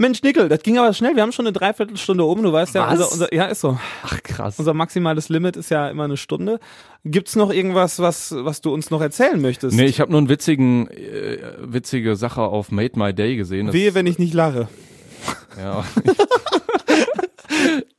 Mensch, 0.00 0.22
Nickel, 0.22 0.48
das 0.48 0.62
ging 0.62 0.78
aber 0.78 0.94
schnell. 0.94 1.14
Wir 1.14 1.22
haben 1.22 1.30
schon 1.30 1.46
eine 1.46 1.52
Dreiviertelstunde 1.52 2.24
um. 2.24 2.42
Du 2.42 2.50
weißt 2.50 2.74
ja, 2.74 2.86
Was? 2.86 2.92
unser, 2.92 3.12
unser, 3.12 3.34
ja, 3.34 3.44
ist 3.44 3.60
so. 3.60 3.78
Ach 4.02 4.22
krass. 4.22 4.58
Unser 4.58 4.72
maximales 4.72 5.28
Limit 5.28 5.58
ist 5.58 5.68
ja 5.68 5.90
immer 5.90 6.04
eine 6.04 6.16
Stunde. 6.16 6.58
Gibt's 7.04 7.36
noch 7.36 7.52
irgendwas, 7.52 7.98
was, 7.98 8.34
was 8.34 8.62
du 8.62 8.72
uns 8.72 8.90
noch 8.90 9.02
erzählen 9.02 9.38
möchtest? 9.38 9.76
Nee, 9.76 9.84
ich 9.84 10.00
habe 10.00 10.10
nur 10.10 10.16
einen 10.16 10.30
witzigen, 10.30 10.88
äh, 10.88 11.36
witzige 11.60 12.16
Sache 12.16 12.40
auf 12.40 12.72
Made 12.72 12.98
My 12.98 13.12
Day 13.12 13.36
gesehen. 13.36 13.66
Das, 13.66 13.74
Wehe, 13.74 13.92
wenn 13.92 14.06
ich 14.06 14.18
nicht 14.18 14.32
lache. 14.32 14.68
Ja. 15.58 15.84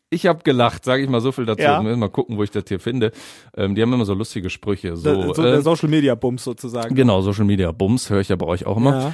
ich 0.09 0.25
habe 0.25 0.41
gelacht, 0.41 0.83
sage 0.83 1.03
ich 1.03 1.09
mal 1.09 1.21
so 1.21 1.31
viel 1.31 1.45
dazu. 1.45 1.61
Ja. 1.61 1.83
Mal 1.83 2.09
gucken, 2.09 2.35
wo 2.35 2.41
ich 2.41 2.49
das 2.49 2.63
hier 2.67 2.79
finde. 2.79 3.11
Ähm, 3.55 3.75
die 3.75 3.81
haben 3.83 3.93
immer 3.93 4.05
so 4.05 4.15
lustige 4.15 4.49
Sprüche. 4.49 4.97
So, 4.97 5.21
So, 5.21 5.33
so 5.35 5.43
äh, 5.43 5.51
der 5.51 5.61
Social 5.61 5.87
Media 5.87 6.15
Bums 6.15 6.45
sozusagen. 6.45 6.95
genau, 6.95 7.21
Social 7.21 7.45
Media 7.45 7.71
Bums 7.71 8.09
höre 8.09 8.21
ich 8.21 8.29
ja 8.29 8.37
bei 8.37 8.47
euch 8.47 8.65
auch 8.65 8.77
immer. 8.77 8.99
Ja. 8.99 9.13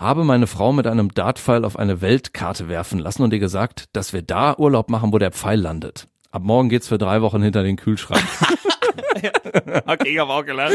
Habe 0.00 0.24
meine 0.24 0.46
Frau 0.46 0.72
mit 0.72 0.86
einem 0.86 1.12
Dartpfeil 1.12 1.62
auf 1.62 1.78
eine 1.78 2.00
Weltkarte 2.00 2.70
werfen 2.70 2.98
lassen 3.00 3.22
und 3.22 3.34
ihr 3.34 3.38
gesagt, 3.38 3.84
dass 3.92 4.14
wir 4.14 4.22
da 4.22 4.56
Urlaub 4.56 4.88
machen, 4.88 5.12
wo 5.12 5.18
der 5.18 5.30
Pfeil 5.30 5.60
landet. 5.60 6.08
Ab 6.30 6.40
morgen 6.42 6.70
geht's 6.70 6.88
für 6.88 6.96
drei 6.96 7.20
Wochen 7.20 7.42
hinter 7.42 7.62
den 7.62 7.76
Kühlschrank. 7.76 8.22
Okay, 9.86 10.14
ich 10.14 10.18
habe 10.18 10.32
auch 10.32 10.46
gelacht. 10.46 10.72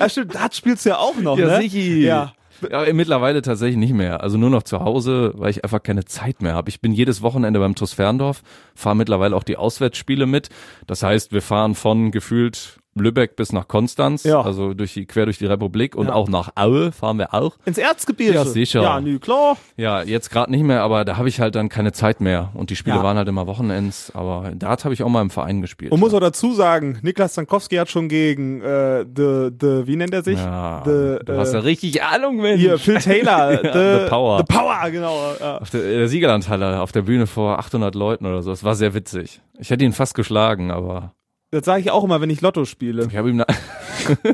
ja, 0.00 0.08
stimmt, 0.08 0.34
Dart 0.34 0.54
spielst 0.54 0.86
du 0.86 0.90
ja 0.90 0.98
auch 0.98 1.16
noch, 1.16 1.36
Ja, 1.36 1.46
ne? 1.48 1.60
sichi. 1.60 2.02
Ja. 2.02 2.32
Ja, 2.70 2.90
mittlerweile 2.94 3.42
tatsächlich 3.42 3.76
nicht 3.76 3.92
mehr. 3.92 4.22
Also 4.22 4.38
nur 4.38 4.48
noch 4.48 4.62
zu 4.62 4.80
Hause, 4.80 5.32
weil 5.34 5.50
ich 5.50 5.64
einfach 5.64 5.82
keine 5.82 6.06
Zeit 6.06 6.40
mehr 6.40 6.54
habe. 6.54 6.70
Ich 6.70 6.80
bin 6.80 6.92
jedes 6.92 7.20
Wochenende 7.20 7.58
beim 7.60 7.74
TuS 7.74 7.92
Ferndorf, 7.92 8.42
fahre 8.74 8.96
mittlerweile 8.96 9.36
auch 9.36 9.42
die 9.42 9.58
Auswärtsspiele 9.58 10.24
mit. 10.24 10.48
Das 10.86 11.02
heißt, 11.02 11.32
wir 11.32 11.42
fahren 11.42 11.74
von 11.74 12.10
gefühlt 12.10 12.78
Lübeck 12.94 13.36
bis 13.36 13.52
nach 13.52 13.68
Konstanz, 13.68 14.24
Ja. 14.24 14.40
also 14.40 14.74
durch 14.74 14.94
die, 14.94 15.06
quer 15.06 15.24
durch 15.26 15.38
die 15.38 15.46
Republik 15.46 15.96
und 15.96 16.06
Ja. 16.06 16.12
auch 16.14 16.28
nach 16.28 16.50
Aue 16.54 16.92
fahren 16.92 17.18
wir 17.18 17.34
auch. 17.34 17.56
Ins 17.64 17.78
Erzgebirge. 17.78 18.34
Ja, 18.34 18.44
sicher. 18.44 18.82
Ja, 18.82 19.00
nü, 19.00 19.18
klar. 19.18 19.56
Ja, 19.76 20.02
jetzt 20.02 20.30
gerade 20.30 20.50
nicht 20.50 20.62
mehr, 20.64 20.82
aber 20.82 21.04
da 21.04 21.16
habe 21.16 21.28
ich 21.28 21.40
halt 21.40 21.54
dann 21.54 21.68
keine 21.68 21.92
Zeit 21.92 22.20
mehr. 22.20 22.50
Und 22.54 22.70
die 22.70 22.76
Spiele 22.76 22.96
Ja. 22.96 23.02
waren 23.02 23.16
halt 23.16 23.28
immer 23.28 23.46
Wochenends, 23.46 24.12
aber 24.14 24.52
Dart 24.54 24.84
habe 24.84 24.94
ich 24.94 25.02
auch 25.02 25.08
mal 25.08 25.22
im 25.22 25.30
Verein 25.30 25.60
gespielt. 25.60 25.90
Man 25.90 26.00
muss 26.00 26.14
auch 26.14 26.20
dazu 26.20 26.52
sagen, 26.52 26.98
Niklas 27.02 27.32
Stankowski 27.32 27.76
hat 27.76 27.88
schon 27.90 28.08
gegen 28.08 28.60
äh, 28.62 29.04
the, 29.04 29.50
the, 29.60 29.86
wie 29.86 29.96
nennt 29.96 30.14
er 30.14 30.22
sich? 30.22 30.38
ja, 30.38 30.82
the, 30.84 31.18
du 31.24 31.36
hast 31.36 31.52
ja 31.52 31.58
äh, 31.60 31.62
richtig 31.62 32.02
Ahnung, 32.02 32.36
Mensch. 32.36 32.60
hier, 32.60 32.78
Phil 32.78 32.98
Taylor. 32.98 33.50
the, 33.62 34.04
The 34.04 34.08
Power. 34.08 34.38
The 34.38 34.44
Power, 34.54 34.90
genau. 34.90 35.14
Auf 35.60 35.70
der, 35.70 35.80
der 35.82 36.08
Siegerlandhalle, 36.08 36.80
auf 36.80 36.92
der 36.92 37.02
Bühne 37.02 37.26
vor 37.26 37.58
800 37.58 37.94
Leuten 37.94 38.26
oder 38.26 38.42
so. 38.42 38.50
Das 38.50 38.62
war 38.64 38.74
sehr 38.74 38.94
witzig. 38.94 39.40
Ich 39.58 39.70
hätte 39.70 39.84
ihn 39.84 39.92
fast 39.92 40.14
geschlagen, 40.14 40.70
aber 40.70 41.12
Das 41.54 41.64
sage 41.66 41.80
ich 41.80 41.90
auch 41.92 42.02
immer, 42.02 42.20
wenn 42.20 42.30
ich 42.30 42.40
Lotto 42.40 42.64
spiele. 42.64 43.06
ich 43.08 43.16
habe 43.16 43.30
ihm 43.30 43.44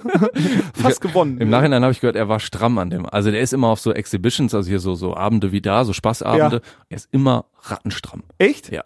Fast 0.75 1.01
gewonnen. 1.01 1.39
im 1.39 1.51
Nachhinein 1.51 1.83
habe 1.83 1.93
ich 1.93 2.01
gehört, 2.01 2.17
er 2.17 2.29
war 2.29 2.41
stramm 2.41 2.79
an 2.79 2.91
dem. 2.91 3.07
Also 3.07 3.31
der 3.31 3.41
ist 3.41 3.53
immer 3.53 3.69
auf 3.69 3.81
so 3.81 3.93
Exhibitions, 3.93 4.55
also 4.55 4.69
hier 4.69 4.81
so 4.81 4.95
so 4.95 5.15
Abende 5.17 5.53
wie 5.53 5.61
da, 5.61 5.85
so 5.85 5.93
Spaßabende. 5.93 6.57
Ja. 6.57 6.63
Er 6.89 6.97
ist 6.97 7.09
immer 7.13 7.45
rattenstramm. 7.63 8.23
Echt? 8.39 8.71
Ja. 8.73 8.85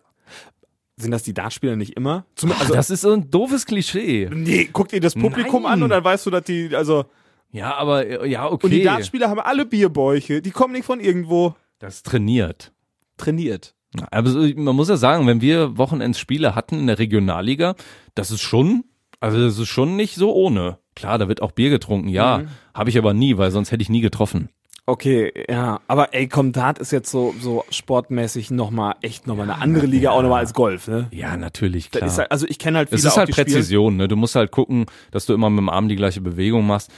Sind 0.97 1.11
das 1.11 1.23
die 1.23 1.35
Dartspieler 1.35 1.77
nicht 1.77 1.97
immer? 1.97 2.25
Zum, 2.37 2.53
also, 2.53 2.73
das 2.75 2.91
ist 2.91 3.01
so 3.03 3.13
ein 3.13 3.31
doofes 3.31 3.67
Klischee. 3.67 4.29
nee, 4.33 4.69
guck 4.73 4.89
dir 4.89 5.01
das 5.01 5.15
Publikum 5.15 5.63
Nein. 5.65 5.73
an 5.73 5.83
und 5.85 5.91
dann 5.91 6.05
weißt 6.05 6.27
du, 6.27 6.31
dass 6.31 6.45
die, 6.45 6.75
also, 6.75 7.05
Ja, 7.51 7.75
aber 7.75 8.27
ja, 8.27 8.47
okay. 8.51 8.67
und 8.67 8.71
die 8.73 8.83
Dartspieler 8.83 9.29
haben 9.29 9.41
alle 9.41 9.65
Bierbäuche. 9.67 10.41
Die 10.43 10.51
kommen 10.51 10.73
nicht 10.73 10.85
von 10.85 11.01
irgendwo 11.01 11.55
das 11.79 12.03
trainiert. 12.03 12.73
trainiert. 13.17 13.74
Aber 14.11 14.31
man 14.57 14.77
muss 14.77 14.89
ja 14.89 14.97
sagen, 14.97 15.27
wenn 15.27 15.41
wir 15.41 15.79
Wochenendsspiele 15.79 16.55
hatten 16.55 16.79
in 16.79 16.87
der 16.87 16.99
Regionalliga, 16.99 17.75
das 18.15 18.31
ist 18.31 18.41
schon, 18.41 18.85
also 19.21 19.39
das 19.41 19.59
ist 19.59 19.69
schon 19.69 19.97
nicht 19.97 20.15
so 20.17 20.33
ohne. 20.33 20.79
Klar, 20.95 21.19
da 21.19 21.29
wird 21.29 21.43
auch 21.43 21.53
Bier 21.53 21.71
getrunken, 21.71 22.09
ja. 22.09 22.39
Mhm. 22.39 22.49
Habe 22.75 22.91
ich 22.91 22.99
aber 22.99 23.15
nie, 23.15 23.37
weil 23.37 23.51
sonst 23.51 23.73
hätte 23.73 23.83
ich 23.83 23.91
nie 23.91 24.01
getroffen. 24.01 24.49
Okay, 24.87 25.33
ja, 25.49 25.81
aber 25.89 26.13
ey, 26.13 26.29
komm, 26.29 26.53
Dart 26.53 26.79
ist 26.79 26.93
jetzt 26.93 27.11
so, 27.11 27.35
so 27.41 27.65
sportmäßig 27.71 28.51
nochmal, 28.51 28.97
echt 29.01 29.27
nochmal 29.27 29.51
eine 29.51 29.63
andere 29.63 29.87
Liga, 29.87 30.11
auch 30.11 30.21
nochmal 30.21 30.41
als 30.41 30.53
Golf, 30.53 30.89
ne? 30.89 31.09
Ja, 31.11 31.39
natürlich, 31.39 31.91
klar. 31.91 32.07
ist 32.07 32.19
halt, 32.19 32.31
also 32.31 32.47
ich 32.47 32.59
kenne 32.59 32.77
halt 32.77 32.91
viele 32.91 32.99
Es 32.99 33.05
ist 33.07 33.17
halt. 33.17 33.31
Präzision, 33.31 33.97
ne? 33.97 34.09
Du 34.09 34.17
musst 34.17 34.35
halt 34.35 34.51
gucken, 34.51 34.85
dass 35.11 35.25
du 35.25 35.33
immer 35.33 35.49
mit 35.49 35.61
dem 35.61 35.71
Arm 35.71 35.89
die 35.89 35.97
gleiche 35.97 36.21
Bewegung 36.21 36.67
machst. 36.67 36.91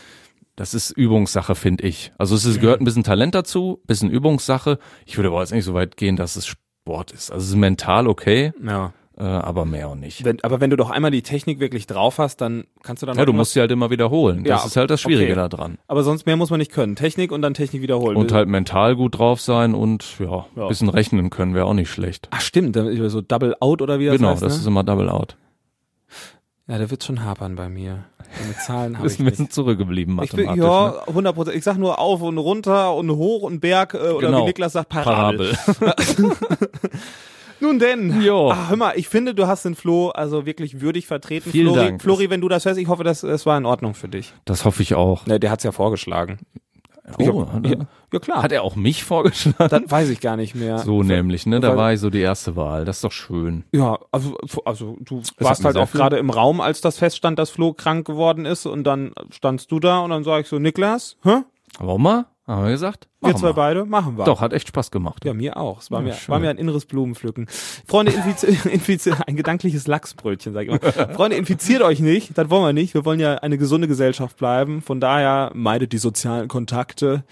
Das 0.56 0.74
ist 0.74 0.90
Übungssache, 0.90 1.54
finde 1.54 1.86
ich. 1.86 2.10
Also 2.18 2.34
es 2.34 2.44
ist, 2.44 2.60
gehört 2.60 2.80
ein 2.80 2.84
bisschen 2.84 3.04
Talent 3.04 3.36
dazu, 3.36 3.80
bisschen 3.86 4.10
Übungssache. 4.10 4.78
Ich 5.04 5.16
würde 5.16 5.28
aber 5.28 5.40
jetzt 5.40 5.52
nicht 5.52 5.64
so 5.64 5.74
weit 5.74 5.96
gehen, 5.96 6.16
dass 6.16 6.34
es 6.34 6.56
Sport 6.86 7.10
ist. 7.10 7.32
Also 7.32 7.42
es 7.42 7.48
ist 7.50 7.56
mental 7.56 8.06
okay, 8.06 8.52
Ja. 8.64 8.92
äh, 9.18 9.22
aber 9.24 9.64
mehr 9.64 9.88
auch 9.88 9.96
nicht. 9.96 10.24
Wenn, 10.24 10.38
aber 10.44 10.60
wenn 10.60 10.70
du 10.70 10.76
doch 10.76 10.88
einmal 10.90 11.10
die 11.10 11.22
Technik 11.22 11.58
wirklich 11.58 11.88
drauf 11.88 12.18
hast, 12.18 12.40
dann 12.40 12.62
kannst 12.84 13.02
du 13.02 13.06
dann 13.06 13.16
Ja, 13.18 13.24
du 13.24 13.32
musst 13.32 13.54
sie 13.54 13.60
halt 13.60 13.72
immer 13.72 13.90
wiederholen. 13.90 14.44
Das 14.44 14.60
Ja, 14.62 14.66
ist 14.68 14.76
halt 14.76 14.88
das 14.90 15.00
Schwierige 15.00 15.32
okay. 15.32 15.40
da 15.40 15.48
dran. 15.48 15.78
Aber 15.88 16.04
sonst 16.04 16.26
mehr 16.26 16.36
muss 16.36 16.50
man 16.50 16.58
nicht 16.60 16.70
können. 16.70 16.94
Technik 16.94 17.32
und 17.32 17.42
dann 17.42 17.54
Technik 17.54 17.82
wiederholen. 17.82 18.16
Und 18.16 18.30
halt 18.30 18.48
mental 18.48 18.94
gut 18.94 19.18
drauf 19.18 19.40
sein 19.40 19.74
und 19.74 20.04
ja, 20.20 20.46
Ja. 20.54 20.68
bisschen 20.68 20.88
rechnen 20.88 21.28
können 21.30 21.54
wäre 21.56 21.64
auch 21.66 21.74
nicht 21.74 21.90
schlecht. 21.90 22.28
Ach 22.30 22.40
stimmt, 22.40 22.76
so 22.76 23.20
Double 23.20 23.56
Out 23.58 23.82
oder 23.82 23.98
wie 23.98 24.06
das 24.06 24.16
genau, 24.18 24.30
heißt, 24.30 24.42
das 24.42 24.52
ne? 24.54 24.60
ist 24.60 24.66
immer 24.66 24.84
Double 24.84 25.08
Out. 25.08 25.36
Ja, 26.68 26.78
da 26.78 26.88
wird 26.88 27.02
schon 27.02 27.24
hapern 27.24 27.56
bei 27.56 27.68
mir. 27.68 28.04
Mit 28.46 28.56
Zahlen 28.60 28.98
habe 28.98 29.06
ich 29.08 29.18
ein 29.18 29.24
nicht. 29.24 29.32
bisschen 29.32 29.50
zurückgeblieben 29.50 30.18
Ich 30.22 30.32
bin, 30.32 30.46
mathematisch. 30.46 30.62
ne? 30.94 30.96
ja, 30.98 31.08
100 31.08 31.34
Prozent. 31.34 31.56
Ich 31.56 31.64
sag 31.64 31.76
nur 31.78 31.98
auf 31.98 32.20
und 32.22 32.38
runter 32.38 32.94
und 32.94 33.10
hoch 33.10 33.42
und 33.42 33.60
Berg 33.60 33.94
äh, 33.94 33.98
oder 33.98 34.26
Genau. 34.28 34.40
wie 34.42 34.44
Niklas 34.46 34.72
sagt, 34.74 34.88
Parabel. 34.90 35.56
Parabel. 35.66 36.34
Nun 37.60 37.78
denn. 37.78 38.20
Jo. 38.20 38.50
Ah, 38.50 38.68
hör 38.68 38.76
mal, 38.76 38.92
ich 38.96 39.08
finde, 39.08 39.34
du 39.34 39.46
hast 39.46 39.64
den 39.64 39.74
Flo 39.74 40.10
also 40.10 40.44
wirklich 40.44 40.80
würdig 40.82 41.06
vertreten. 41.06 41.50
Vielen 41.50 41.72
Flori, 41.72 41.86
Dank. 41.86 42.02
Flori, 42.02 42.28
wenn 42.28 42.42
du 42.42 42.48
das 42.48 42.66
hörst, 42.66 42.78
ich 42.78 42.88
hoffe, 42.88 43.02
das, 43.02 43.22
das 43.22 43.46
war 43.46 43.56
in 43.56 43.64
Ordnung 43.64 43.94
für 43.94 44.08
dich. 44.08 44.34
Das 44.44 44.66
hoffe 44.66 44.82
ich 44.82 44.94
auch. 44.94 45.24
Ne, 45.26 45.40
der 45.40 45.50
hat's 45.50 45.64
ja 45.64 45.72
vorgeschlagen. 45.72 46.38
Oh, 47.18 47.46
ja, 47.62 47.70
ja, 47.70 47.76
ja, 48.12 48.18
klar. 48.18 48.42
Hat 48.42 48.52
er 48.52 48.62
auch 48.62 48.76
mich 48.76 49.04
vorgeschlagen? 49.04 49.68
das 49.70 49.82
weiß 49.90 50.10
ich 50.10 50.20
gar 50.20 50.36
nicht 50.36 50.54
mehr. 50.54 50.78
So 50.78 51.02
nämlich, 51.02 51.46
ne? 51.46 51.60
Da 51.60 51.76
war 51.76 51.92
ich 51.92 52.00
so 52.00 52.10
die 52.10 52.20
erste 52.20 52.56
Wahl. 52.56 52.84
Das 52.84 52.96
ist 52.96 53.04
doch 53.04 53.12
schön. 53.12 53.64
Ja, 53.72 53.98
also, 54.10 54.36
also 54.64 54.96
du 55.00 55.20
hat 55.20 55.30
warst 55.38 55.64
halt 55.64 55.76
auch 55.76 55.90
gerade 55.90 56.18
im 56.18 56.30
Raum, 56.30 56.60
als 56.60 56.80
das 56.80 56.98
feststand, 56.98 57.38
dass 57.38 57.50
Flo 57.50 57.72
krank 57.72 58.06
geworden 58.06 58.44
ist 58.44 58.66
und 58.66 58.84
dann 58.84 59.12
standst 59.30 59.70
du 59.70 59.80
da 59.80 60.00
und 60.00 60.10
dann 60.10 60.24
sag 60.24 60.40
ich 60.42 60.48
so, 60.48 60.58
Niklas, 60.58 61.16
hä? 61.22 61.42
Warum 61.78 62.02
mal? 62.02 62.26
Haben 62.46 62.64
wir 62.64 62.70
gesagt? 62.70 63.08
Wir 63.20 63.30
Machen 63.30 63.40
zwei 63.40 63.52
beide, 63.52 63.84
machen 63.84 64.16
wir. 64.16 64.24
Doch, 64.24 64.40
hat 64.40 64.52
echt 64.52 64.68
Spaß 64.68 64.92
gemacht. 64.92 65.24
Ja, 65.24 65.34
mir 65.34 65.56
auch. 65.56 65.80
Es 65.80 65.90
war, 65.90 65.98
Ja, 66.00 66.06
mir, 66.06 66.12
schön. 66.14 66.28
war 66.32 66.38
mir 66.38 66.48
ein 66.50 66.58
inneres 66.58 66.86
Blumenpflücken. 66.86 67.46
Freunde, 67.86 68.12
infiziert, 68.12 68.66
infiziert, 68.72 69.18
ein 69.26 69.34
gedankliches 69.34 69.88
Lachsbrötchen, 69.88 70.52
sag 70.52 70.62
ich 70.62 70.70
mal. 70.70 70.78
Freunde, 71.14 71.36
infiziert 71.36 71.82
euch 71.82 71.98
nicht. 71.98 72.38
Das 72.38 72.48
wollen 72.48 72.62
wir 72.64 72.72
nicht. 72.72 72.94
Wir 72.94 73.04
wollen 73.04 73.18
ja 73.18 73.34
eine 73.38 73.58
gesunde 73.58 73.88
Gesellschaft 73.88 74.36
bleiben. 74.36 74.80
Von 74.80 75.00
daher 75.00 75.50
meidet 75.54 75.92
die 75.92 75.98
sozialen 75.98 76.46
Kontakte. 76.46 77.24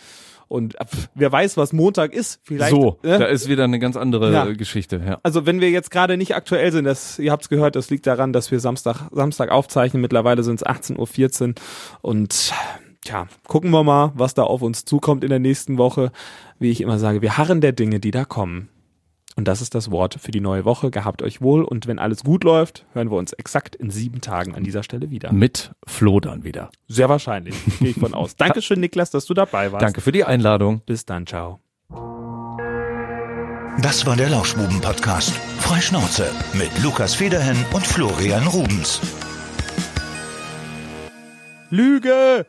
Und 0.49 0.75
äh, 0.81 0.85
pf, 0.85 1.09
wer 1.15 1.31
weiß, 1.33 1.57
was 1.57 1.73
Montag 1.73 2.13
ist. 2.13 2.41
Vielleicht, 2.43 2.71
so, 2.73 2.99
ne? 3.05 3.19
da 3.19 3.25
ist 3.27 3.49
wieder 3.49 3.65
eine 3.65 3.79
ganz 3.79 3.97
andere 3.97 4.33
Ja. 4.33 4.47
äh, 4.49 4.55
Geschichte. 4.55 5.01
Ja. 5.05 5.19
Also 5.23 5.47
wenn 5.47 5.61
wir 5.61 5.71
jetzt 5.71 5.91
gerade 5.93 6.17
nicht 6.17 6.35
aktuell 6.35 6.71
sind, 6.73 6.85
das, 6.85 7.19
ihr 7.21 7.31
habt's 7.33 7.49
gehört, 7.49 7.77
das 7.77 7.89
liegt 7.89 8.07
daran, 8.07 8.33
dass 8.33 8.51
wir 8.51 8.59
Samstag, 8.61 9.09
Samstag 9.13 9.51
aufzeichnen. 9.51 10.03
Mittlerweile 10.03 10.43
sind 10.43 10.57
es 10.61 10.67
18.14 10.67 11.49
Uhr 11.49 11.55
und 12.03 12.53
tja, 13.05 13.29
gucken 13.47 13.71
wir 13.71 13.85
mal, 13.85 14.13
was 14.15 14.35
da 14.35 14.43
auf 14.43 14.63
uns 14.63 14.85
zukommt 14.85 15.25
in 15.25 15.31
der 15.31 15.39
nächsten 15.39 15.79
Woche. 15.79 16.11
Wie 16.59 16.71
ich 16.71 16.81
immer 16.81 16.99
sage, 16.99 17.23
wir 17.23 17.37
harren 17.37 17.61
der 17.61 17.73
Dinge, 17.73 18.01
die 18.01 18.11
da 18.11 18.25
kommen. 18.25 18.69
Und 19.37 19.49
das 19.49 19.61
ist 19.61 19.75
das 19.75 19.91
Wort 19.91 20.15
für 20.21 20.31
die 20.31 20.41
neue 20.41 20.65
Woche. 20.65 20.91
Gehabt 20.91 21.21
euch 21.23 21.41
wohl 21.41 21.65
und 21.65 21.87
wenn 21.87 21.99
alles 21.99 22.23
gut 22.23 22.45
läuft, 22.45 22.87
hören 22.93 23.11
wir 23.11 23.17
uns 23.17 23.33
exakt 23.33 23.75
in 23.75 23.91
sieben 23.91 24.21
Tagen 24.21 24.55
an 24.55 24.63
dieser 24.63 24.85
Stelle 24.85 25.11
wieder. 25.11 25.33
Mit 25.33 25.73
Flo 25.87 26.21
dann 26.21 26.45
wieder. 26.45 26.71
Sehr 26.87 27.09
wahrscheinlich, 27.09 27.55
gehe 27.81 27.91
ich 27.91 27.97
von 27.97 28.15
aus. 28.15 28.37
Dankeschön, 28.37 28.81
Niklas, 28.81 29.11
dass 29.11 29.27
du 29.27 29.35
dabei 29.35 29.73
warst. 29.73 29.83
Danke 29.83 30.01
für 30.01 30.13
die 30.13 30.25
Einladung. 30.25 30.83
Bis 30.87 31.05
dann, 31.05 31.27
ciao. 31.27 31.61
Das 33.83 34.07
war 34.07 34.15
der 34.15 34.31
Lauschbuben-Podcast. 34.31 35.33
Freischnauze 35.59 36.31
mit 36.53 36.71
Lukas 36.83 37.17
Federhen 37.17 37.57
und 37.73 37.85
Florian 37.85 38.47
Rubens. 38.47 39.01
Lüge! 41.71 42.47